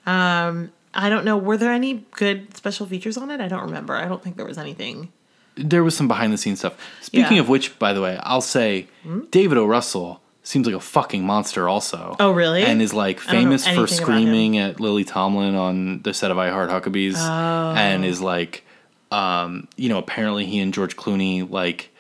Um, 0.07 0.71
I 0.95 1.09
don't 1.09 1.25
know. 1.25 1.37
Were 1.37 1.57
there 1.57 1.73
any 1.73 2.07
good 2.13 2.57
special 2.57 2.87
features 2.87 3.17
on 3.17 3.31
it? 3.31 3.41
I 3.41 3.49
don't 3.49 3.63
remember. 3.63 3.95
I 3.95 4.07
don't 4.07 4.23
think 4.23 4.37
there 4.37 4.47
was 4.47 4.59
anything. 4.59 5.13
There 5.57 5.83
was 5.83 5.97
some 5.97 6.07
behind 6.07 6.33
the 6.33 6.39
scenes 6.39 6.61
stuff. 6.61 6.79
Speaking 7.01 7.37
Yeah. 7.37 7.41
of 7.41 7.49
which, 7.49 7.79
by 7.79 7.93
the 7.93 8.01
way, 8.01 8.19
I'll 8.23 8.41
say 8.41 8.87
David 9.31 9.59
O. 9.59 9.67
Russell 9.67 10.21
seems 10.49 10.67
like 10.67 10.75
a 10.75 10.81
fucking 10.81 11.23
monster 11.23 11.69
also. 11.69 12.17
Oh, 12.19 12.31
really? 12.31 12.63
And 12.63 12.81
is 12.81 12.95
like 12.95 13.21
I 13.29 13.33
don't 13.33 13.51
know 13.51 13.59
famous 13.59 13.69
for 13.69 13.87
screaming 13.87 14.57
at 14.57 14.81
Lily 14.81 15.05
Tomlin 15.05 15.55
on 15.55 16.01
the 16.01 16.15
set 16.15 16.31
of 16.31 16.39
I 16.39 16.49
Heart 16.49 16.71
Huckabees. 16.71 17.17
Oh. 17.19 17.75
And 17.77 18.03
is 18.03 18.23
like 18.23 18.65
um, 19.11 19.69
you 19.77 19.91
know, 19.91 19.99
apparently 19.99 20.47
he 20.47 20.59
and 20.61 20.73
George 20.73 20.97
Clooney 20.97 21.49
like 21.49 21.91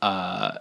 uh 0.00 0.52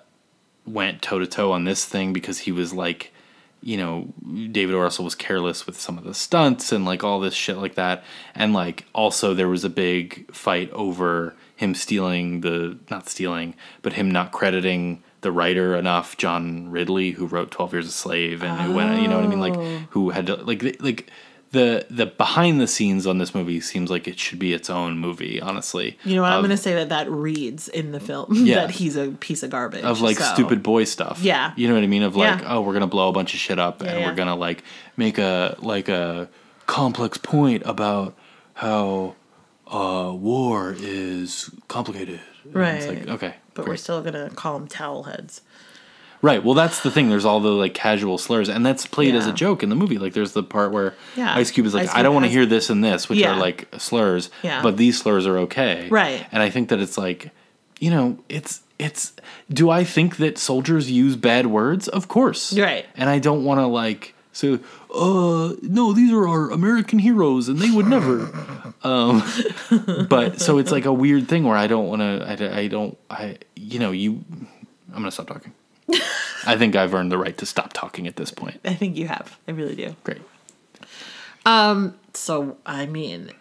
went 0.65 1.01
toe 1.01 1.19
to 1.19 1.25
toe 1.25 1.53
on 1.53 1.63
this 1.63 1.85
thing 1.85 2.11
because 2.11 2.39
he 2.39 2.51
was 2.51 2.73
like 2.73 3.13
you 3.61 3.75
know, 3.75 4.07
David 4.51 4.73
O. 4.73 4.79
Russell 4.79 5.03
was 5.03 5.15
careless 5.15 5.65
with 5.65 5.77
some 5.77 5.97
of 5.97 6.05
the 6.05 6.13
stunts 6.13 6.71
and 6.71 6.85
like 6.85 7.03
all 7.03 7.19
this 7.19 7.33
shit 7.33 7.57
like 7.57 7.75
that. 7.75 8.05
And 8.33 8.53
like 8.53 8.85
also 8.93 9.33
there 9.33 9.49
was 9.49 9.65
a 9.65 9.69
big 9.69 10.33
fight 10.33 10.71
over 10.71 11.35
him 11.57 11.75
stealing 11.75 12.41
the 12.41 12.77
not 12.89 13.09
stealing, 13.09 13.55
but 13.81 13.93
him 13.93 14.11
not 14.11 14.31
crediting 14.31 15.03
the 15.22 15.32
writer 15.32 15.76
enough, 15.76 16.15
John 16.17 16.70
Ridley, 16.72 17.11
who 17.11 17.26
wrote 17.26 17.51
Twelve 17.51 17.74
Years 17.74 17.88
a 17.88 17.91
Slave 17.91 18.43
and 18.43 18.59
who 18.61 18.74
went 18.74 19.01
you 19.01 19.07
know 19.07 19.15
what 19.17 19.26
I 19.26 19.28
mean? 19.28 19.39
Like 19.39 19.55
who 19.91 20.09
had 20.11 20.28
to 20.28 20.36
like 20.38 20.63
like 20.82 21.09
the 21.51 21.86
the 21.89 22.05
behind 22.05 22.61
the 22.61 22.67
scenes 22.67 23.07
on 23.07 23.17
this 23.17 23.34
movie 23.34 23.59
seems 23.59 23.89
like 23.89 24.07
it 24.07 24.20
should 24.20 24.38
be 24.38 24.53
its 24.53 24.70
own 24.70 24.99
movie, 24.99 25.41
honestly. 25.41 25.97
You 26.03 26.15
know 26.15 26.22
what? 26.22 26.32
I'm 26.32 26.41
going 26.41 26.51
to 26.51 26.57
say 26.57 26.76
that 26.76 26.89
that 26.89 27.09
reads 27.09 27.67
in 27.67 27.91
the 27.91 27.99
film 27.99 28.28
Yeah. 28.36 28.55
that 28.67 28.70
he's 28.72 28.95
a 28.95 29.07
piece 29.09 29.41
of 29.41 29.49
garbage. 29.49 29.84
of 29.84 29.99
like 29.99 30.17
so- 30.17 30.32
stupid 30.36 30.61
boy 30.61 30.84
stuff. 30.84 31.22
Yeah. 31.24 31.53
You 31.55 31.67
know 31.67 31.74
what 31.74 31.84
I 31.84 31.88
mean? 31.88 32.03
Of 32.03 32.15
like, 32.15 32.41
Yeah. 32.41 32.53
oh, 32.53 32.61
we're 32.61 32.74
gonna 32.74 32.86
blow 32.86 33.09
a 33.09 33.11
bunch 33.11 33.34
of 33.34 33.39
shit 33.39 33.57
up 33.57 33.82
and 33.82 33.99
yeah. 33.99 34.07
we're 34.07 34.13
gonna 34.15 34.36
like 34.36 34.63
make 34.95 35.17
a 35.17 35.55
like 35.59 35.89
a 35.89 36.30
complex 36.67 37.17
point 37.17 37.63
about 37.65 38.15
how 38.53 39.15
uh 39.65 40.11
war 40.13 40.76
is 40.78 41.49
complicated. 41.67 42.20
And 42.43 42.55
It's 42.55 42.86
Right. 42.86 42.99
like, 42.99 43.07
okay. 43.07 43.36
But 43.60 43.68
we're 43.70 43.78
still 43.78 44.01
going 44.01 44.14
to 44.14 44.34
call 44.36 44.57
them 44.60 44.68
towel 44.68 45.03
heads. 45.03 45.41
Right. 46.22 46.43
Well 46.43 46.53
that's 46.53 46.84
the 46.84 46.91
thing. 46.91 47.07
There's 47.10 47.24
all 47.24 47.39
the 47.39 47.49
like 47.49 47.74
casual 47.74 48.18
slurs 48.18 48.49
and 48.49 48.66
that's 48.66 48.86
played 48.86 49.16
as 49.16 49.26
a 49.26 49.32
joke 49.32 49.64
in 49.64 49.70
the 49.70 49.76
movie. 49.76 49.97
Like 49.97 50.12
there's 50.14 50.34
the 50.34 50.43
part 50.43 50.72
where 50.74 50.93
Yeah. 51.16 51.34
Ice 51.36 51.49
Cube 51.49 51.66
is 51.66 51.74
like, 51.74 51.88
Ice 51.88 51.95
I 51.95 52.03
don't 52.03 52.14
want 52.14 52.26
to 52.26 52.30
hear 52.32 52.45
this 52.45 52.70
and 52.70 52.84
this, 52.84 53.07
which 53.07 53.20
Yeah. 53.20 53.36
are 53.36 53.39
like 53.39 53.70
slurs. 53.78 54.30
Yeah. 54.43 54.62
But 54.62 54.76
these 54.76 54.99
slurs 54.99 55.26
are 55.26 55.38
okay. 55.39 55.88
Right. 55.89 56.26
And 56.34 56.43
I 56.43 56.49
think 56.49 56.68
that 56.70 56.80
it's 56.82 56.97
like, 56.97 57.32
you 57.80 57.89
know, 57.89 58.20
it's 58.28 58.62
it's 58.78 59.14
do 59.49 59.70
I 59.70 59.86
think 59.86 60.18
that 60.18 60.38
soldiers 60.38 60.91
use 60.91 61.16
bad 61.16 61.47
words? 61.47 61.88
Of 61.88 62.10
course. 62.10 62.57
Right. 62.57 62.86
And 62.97 63.10
I 63.10 63.20
don't 63.20 63.45
want 63.45 63.62
to 63.62 63.66
like 63.68 64.14
say, 64.39 64.59
uh, 64.93 65.53
no, 65.61 65.93
these 65.93 66.11
are 66.11 66.27
our 66.27 66.51
American 66.51 66.99
heroes, 66.99 67.49
and 67.49 67.59
they 67.59 67.69
would 67.69 67.87
never. 67.87 68.31
um, 68.83 69.23
but 70.09 70.39
so 70.39 70.57
it's 70.57 70.71
like 70.71 70.85
a 70.85 70.93
weird 70.93 71.27
thing 71.27 71.43
where 71.43 71.57
I 71.57 71.67
don't 71.67 71.87
want 71.87 72.01
to. 72.01 72.25
I, 72.25 72.59
I 72.61 72.67
don't. 72.67 72.97
I 73.09 73.37
you 73.55 73.79
know 73.79 73.91
you. 73.91 74.23
I'm 74.89 75.01
gonna 75.01 75.11
stop 75.11 75.27
talking. 75.27 75.53
I 76.45 76.57
think 76.57 76.75
I've 76.75 76.93
earned 76.93 77.11
the 77.11 77.17
right 77.17 77.37
to 77.37 77.45
stop 77.45 77.73
talking 77.73 78.07
at 78.07 78.15
this 78.15 78.31
point. 78.31 78.59
I 78.63 78.73
think 78.73 78.95
you 78.95 79.07
have. 79.07 79.37
I 79.47 79.51
really 79.51 79.75
do. 79.75 79.95
Great. 80.03 80.21
Um. 81.45 81.95
So, 82.13 82.57
I 82.65 82.85
mean, 82.85 83.31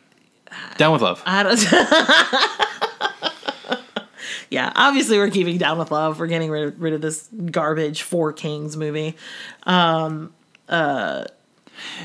Down 0.77 0.93
with 0.93 1.03
love. 1.03 1.23
I 1.27 1.43
don't. 1.43 1.61
yeah, 4.51 4.73
obviously 4.75 5.19
we're 5.19 5.31
keeping 5.31 5.59
down 5.59 5.79
with 5.79 5.91
love. 5.91 6.19
We're 6.19 6.27
getting 6.27 6.51
rid 6.51 6.65
of, 6.65 6.81
rid 6.81 6.95
of 6.95 7.01
this 7.01 7.29
garbage 7.51 8.03
Four 8.03 8.33
Kings 8.33 8.77
movie. 8.77 9.17
Um, 9.65 10.33
uh, 10.69 11.25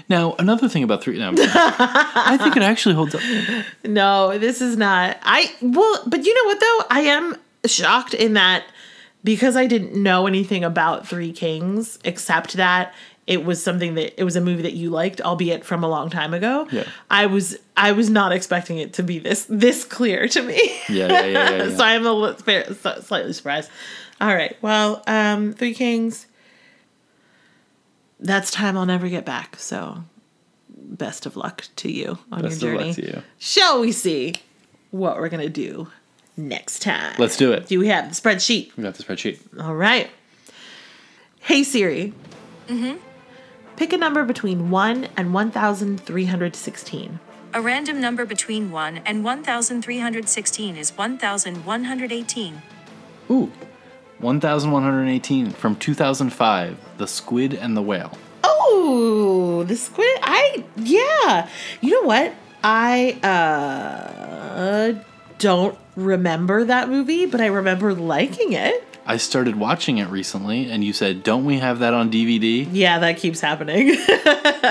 Now, 0.10 0.36
another 0.40 0.68
thing 0.70 0.84
about 0.84 1.04
three. 1.04 1.18
No, 1.18 1.34
I 1.38 2.38
think 2.42 2.58
it 2.58 2.64
actually 2.64 2.96
holds 2.96 3.16
up. 3.16 3.22
No, 3.84 4.38
this 4.38 4.62
is 4.62 4.78
not. 4.78 5.18
I 5.24 5.52
well, 5.62 6.04
but 6.06 6.26
you 6.26 6.34
know 6.34 6.46
what 6.46 6.60
though? 6.60 6.86
I 6.90 7.02
am 7.02 7.38
shocked 7.66 8.14
in 8.14 8.34
that 8.34 8.64
because 9.24 9.56
I 9.56 9.68
didn't 9.68 9.96
know 10.02 10.28
anything 10.28 10.64
about 10.64 11.08
Three 11.08 11.32
Kings 11.32 11.98
except 12.04 12.54
that 12.54 12.94
it 13.26 13.46
was 13.46 13.64
something 13.64 13.96
that 13.96 14.20
it 14.20 14.24
was 14.26 14.36
a 14.36 14.42
movie 14.42 14.64
that 14.64 14.74
you 14.74 14.90
liked, 14.90 15.22
albeit 15.22 15.64
from 15.64 15.84
a 15.84 15.88
long 15.88 16.10
time 16.10 16.34
ago. 16.34 16.68
Yeah. 16.72 16.84
I 17.10 17.26
was 17.28 17.58
I 17.78 17.94
was 17.94 18.10
not 18.10 18.34
expecting 18.34 18.80
it 18.80 18.94
to 18.94 19.04
be 19.04 19.20
this 19.20 19.46
this 19.50 19.86
clear 19.86 20.28
to 20.28 20.42
me. 20.42 20.60
Yeah, 20.90 21.08
yeah, 21.08 21.08
yeah, 21.08 21.26
yeah. 21.26 21.50
yeah. 21.64 21.78
so 21.78 21.84
I'm 21.84 22.06
a 22.06 22.12
little, 22.12 23.02
slightly 23.02 23.34
surprised. 23.34 23.70
All 24.20 24.34
right. 24.34 24.58
Well, 24.62 25.04
um, 25.08 25.54
Three 25.54 25.74
Kings. 25.74 26.28
That's 28.24 28.50
time 28.50 28.78
I'll 28.78 28.86
never 28.86 29.10
get 29.10 29.26
back. 29.26 29.58
So, 29.58 30.06
best 30.70 31.26
of 31.26 31.36
luck 31.36 31.66
to 31.76 31.92
you 31.92 32.18
on 32.32 32.42
Best 32.42 32.62
your 32.62 32.72
of 32.74 32.78
journey. 32.80 32.88
luck 32.90 32.96
to 32.96 33.06
you. 33.06 33.22
Shall 33.38 33.82
we 33.82 33.92
see 33.92 34.36
what 34.92 35.18
we're 35.18 35.30
gonna 35.30 35.50
do 35.50 35.90
next 36.38 36.80
time? 36.82 37.16
Let's 37.20 37.38
do 37.38 37.52
it. 37.52 37.68
Do 37.68 37.78
we 37.80 37.90
have 37.90 38.10
the 38.10 38.16
spreadsheet? 38.20 38.76
We 38.78 38.84
got 38.84 38.96
the 38.96 39.04
spreadsheet. 39.04 39.40
All 39.62 39.76
right. 39.76 40.10
Hey 41.42 41.64
Siri. 41.64 42.14
Mm-hmm. 42.68 42.98
Pick 43.76 43.92
a 43.92 43.98
number 43.98 44.24
between 44.24 44.70
one 44.70 45.10
and 45.18 45.34
one 45.34 45.52
thousand 45.52 46.00
three 46.00 46.26
hundred 46.26 46.56
sixteen. 46.56 47.20
A 47.56 47.62
random 47.62 48.02
number 48.02 48.26
between 48.26 48.72
1 48.72 49.02
and 49.06 49.24
1,316 49.24 50.76
is 50.76 50.90
1,118. 50.98 52.62
Ooh, 53.30 53.52
1,118 54.24 55.52
from 55.52 55.76
2005. 55.76 56.78
The 56.98 57.08
Squid 57.08 57.54
and 57.54 57.78
the 57.78 57.82
Whale. 57.82 58.18
Oh, 58.44 59.64
the 59.68 59.76
squid. 59.76 60.18
I 60.22 60.64
yeah. 60.78 61.48
You 61.82 61.92
know 61.92 62.08
what? 62.08 62.34
I 62.64 63.12
uh 63.24 65.02
don't 65.38 65.78
remember 65.96 66.64
that 66.66 66.90
movie, 66.90 67.26
but 67.26 67.42
I 67.42 67.48
remember 67.48 67.94
liking 67.94 68.54
it. 68.54 68.84
I 69.06 69.18
started 69.18 69.58
watching 69.58 69.98
it 69.98 70.08
recently, 70.08 70.72
and 70.72 70.84
you 70.84 70.94
said, 70.94 71.24
"Don't 71.24 71.44
we 71.44 71.60
have 71.60 71.80
that 71.80 71.94
on 71.94 72.10
DVD?" 72.10 72.68
Yeah, 72.72 73.00
that 73.00 73.18
keeps 73.18 73.42
happening. 73.42 73.88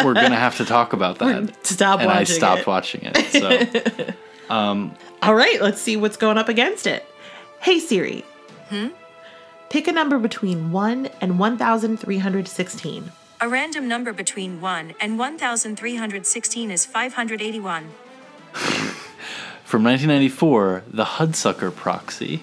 We're 0.05 0.15
gonna 0.15 0.37
have 0.37 0.57
to 0.57 0.65
talk 0.65 0.95
about 0.95 1.19
that. 1.19 1.67
Stop 1.67 2.01
and 2.01 2.11
I 2.11 2.25
stopped 2.25 2.63
it. 2.63 2.67
watching 2.67 3.03
it. 3.05 3.17
So 3.33 4.15
All 4.51 5.35
right, 5.35 5.61
let's 5.61 5.81
see 5.81 5.97
what's 5.97 6.17
going 6.17 6.39
up 6.39 6.49
against 6.49 6.87
it. 6.87 7.05
Hey 7.61 7.79
Siri. 7.79 8.25
Hmm? 8.69 8.89
Pick 9.73 9.89
a 9.89 9.93
number 9.93 10.19
between 10.19 10.71
1 10.71 11.07
and 11.23 11.39
1316. 11.39 13.13
A 13.41 13.49
random 13.49 13.89
number 13.89 14.13
between 14.13 14.61
1 14.61 14.93
and 15.01 15.19
1,316 15.19 16.71
is 16.71 16.85
581. 16.85 17.89
from 19.65 19.83
1994, 19.83 20.85
The 20.89 21.05
Hudsucker 21.07 21.75
Proxy. 21.75 22.43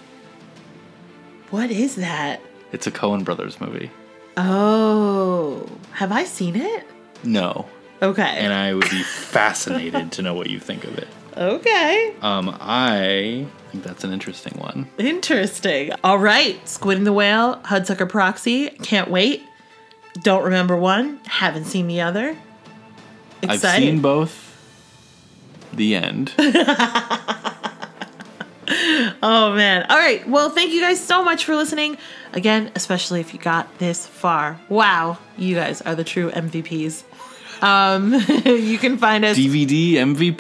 What 1.51 1.69
is 1.69 1.97
that? 1.97 2.41
It's 2.71 2.87
a 2.87 2.91
Coen 2.91 3.23
Brothers 3.23 3.61
movie. 3.61 3.91
Oh, 4.35 5.69
have 5.91 6.11
I 6.11 6.23
seen 6.23 6.55
it? 6.55 6.83
No, 7.23 7.67
Okay. 8.01 8.23
and 8.23 8.51
I 8.51 8.73
would 8.73 8.89
be 8.89 9.03
fascinated 9.03 10.11
to 10.13 10.23
know 10.23 10.33
what 10.33 10.49
you 10.49 10.59
think 10.59 10.83
of 10.83 10.97
it. 10.97 11.07
Okay. 11.37 12.15
Um, 12.21 12.55
I 12.59 13.47
think 13.71 13.83
that's 13.83 14.03
an 14.03 14.11
interesting 14.11 14.57
one. 14.59 14.87
Interesting. 14.97 15.91
All 16.03 16.19
right. 16.19 16.67
Squid 16.67 16.97
and 16.97 17.07
the 17.07 17.13
Whale, 17.13 17.57
Hudsucker 17.65 18.07
Proxy. 18.09 18.69
Can't 18.69 19.09
wait. 19.09 19.43
Don't 20.21 20.43
remember 20.43 20.75
one. 20.75 21.19
Haven't 21.25 21.65
seen 21.65 21.87
the 21.87 22.01
other. 22.01 22.37
I've 23.47 23.61
seen 23.61 24.01
both. 24.01 24.45
The 25.73 25.95
end. 25.95 26.33
Oh 29.21 29.53
man. 29.53 29.85
All 29.89 29.97
right. 29.97 30.27
Well, 30.27 30.49
thank 30.49 30.71
you 30.71 30.81
guys 30.81 30.99
so 31.03 31.23
much 31.23 31.43
for 31.45 31.55
listening. 31.55 31.97
Again, 32.33 32.71
especially 32.75 33.19
if 33.19 33.33
you 33.33 33.39
got 33.39 33.79
this 33.79 34.05
far. 34.05 34.59
Wow. 34.69 35.17
You 35.37 35.55
guys 35.55 35.81
are 35.81 35.95
the 35.95 36.03
true 36.03 36.29
MVPs. 36.31 37.03
Um 37.61 38.13
you 38.45 38.77
can 38.77 38.97
find 38.97 39.25
us 39.25 39.37
DVD 39.37 39.93
MVP. 39.93 40.37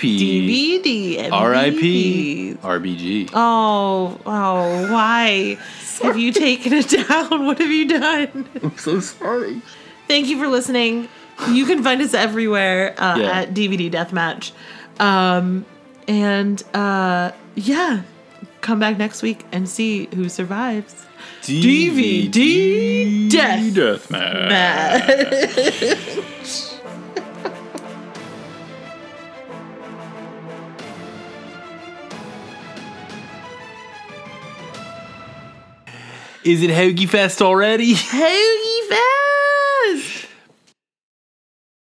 DVD 0.49 1.29
R.I.P. 1.31 2.55
RBG. 2.61 3.29
Oh, 3.33 4.19
oh, 4.25 4.91
why 4.91 5.57
have 6.01 6.17
you 6.17 6.31
taken 6.31 6.73
it 6.73 6.89
down? 7.07 7.45
What 7.45 7.57
have 7.59 7.69
you 7.71 7.87
done? 7.87 8.47
I'm 8.63 8.77
so 8.77 8.99
sorry. 9.01 9.61
Thank 10.07 10.27
you 10.27 10.37
for 10.39 10.47
listening. 10.47 11.07
You 11.49 11.65
can 11.65 11.83
find 11.83 12.01
us 12.01 12.13
everywhere 12.13 12.95
uh, 12.97 13.17
Yeah. 13.17 13.31
at 13.41 13.53
DVD 13.53 13.89
Deathmatch. 13.91 14.51
Um, 14.99 15.65
and 16.07 16.61
uh, 16.73 17.31
yeah, 17.55 18.01
come 18.61 18.79
back 18.79 18.97
next 18.97 19.21
week 19.21 19.45
and 19.51 19.67
see 19.69 20.07
who 20.15 20.27
survives. 20.29 21.05
DVD 21.43 23.29
Death 23.29 23.73
Deathmatch. 24.09 25.25
Is 36.43 36.63
it 36.63 36.69
Hoagie 36.69 37.09
Fest 37.09 37.41
already? 37.41 37.93
Hoagie 37.95 38.89
Fest! 38.89 40.18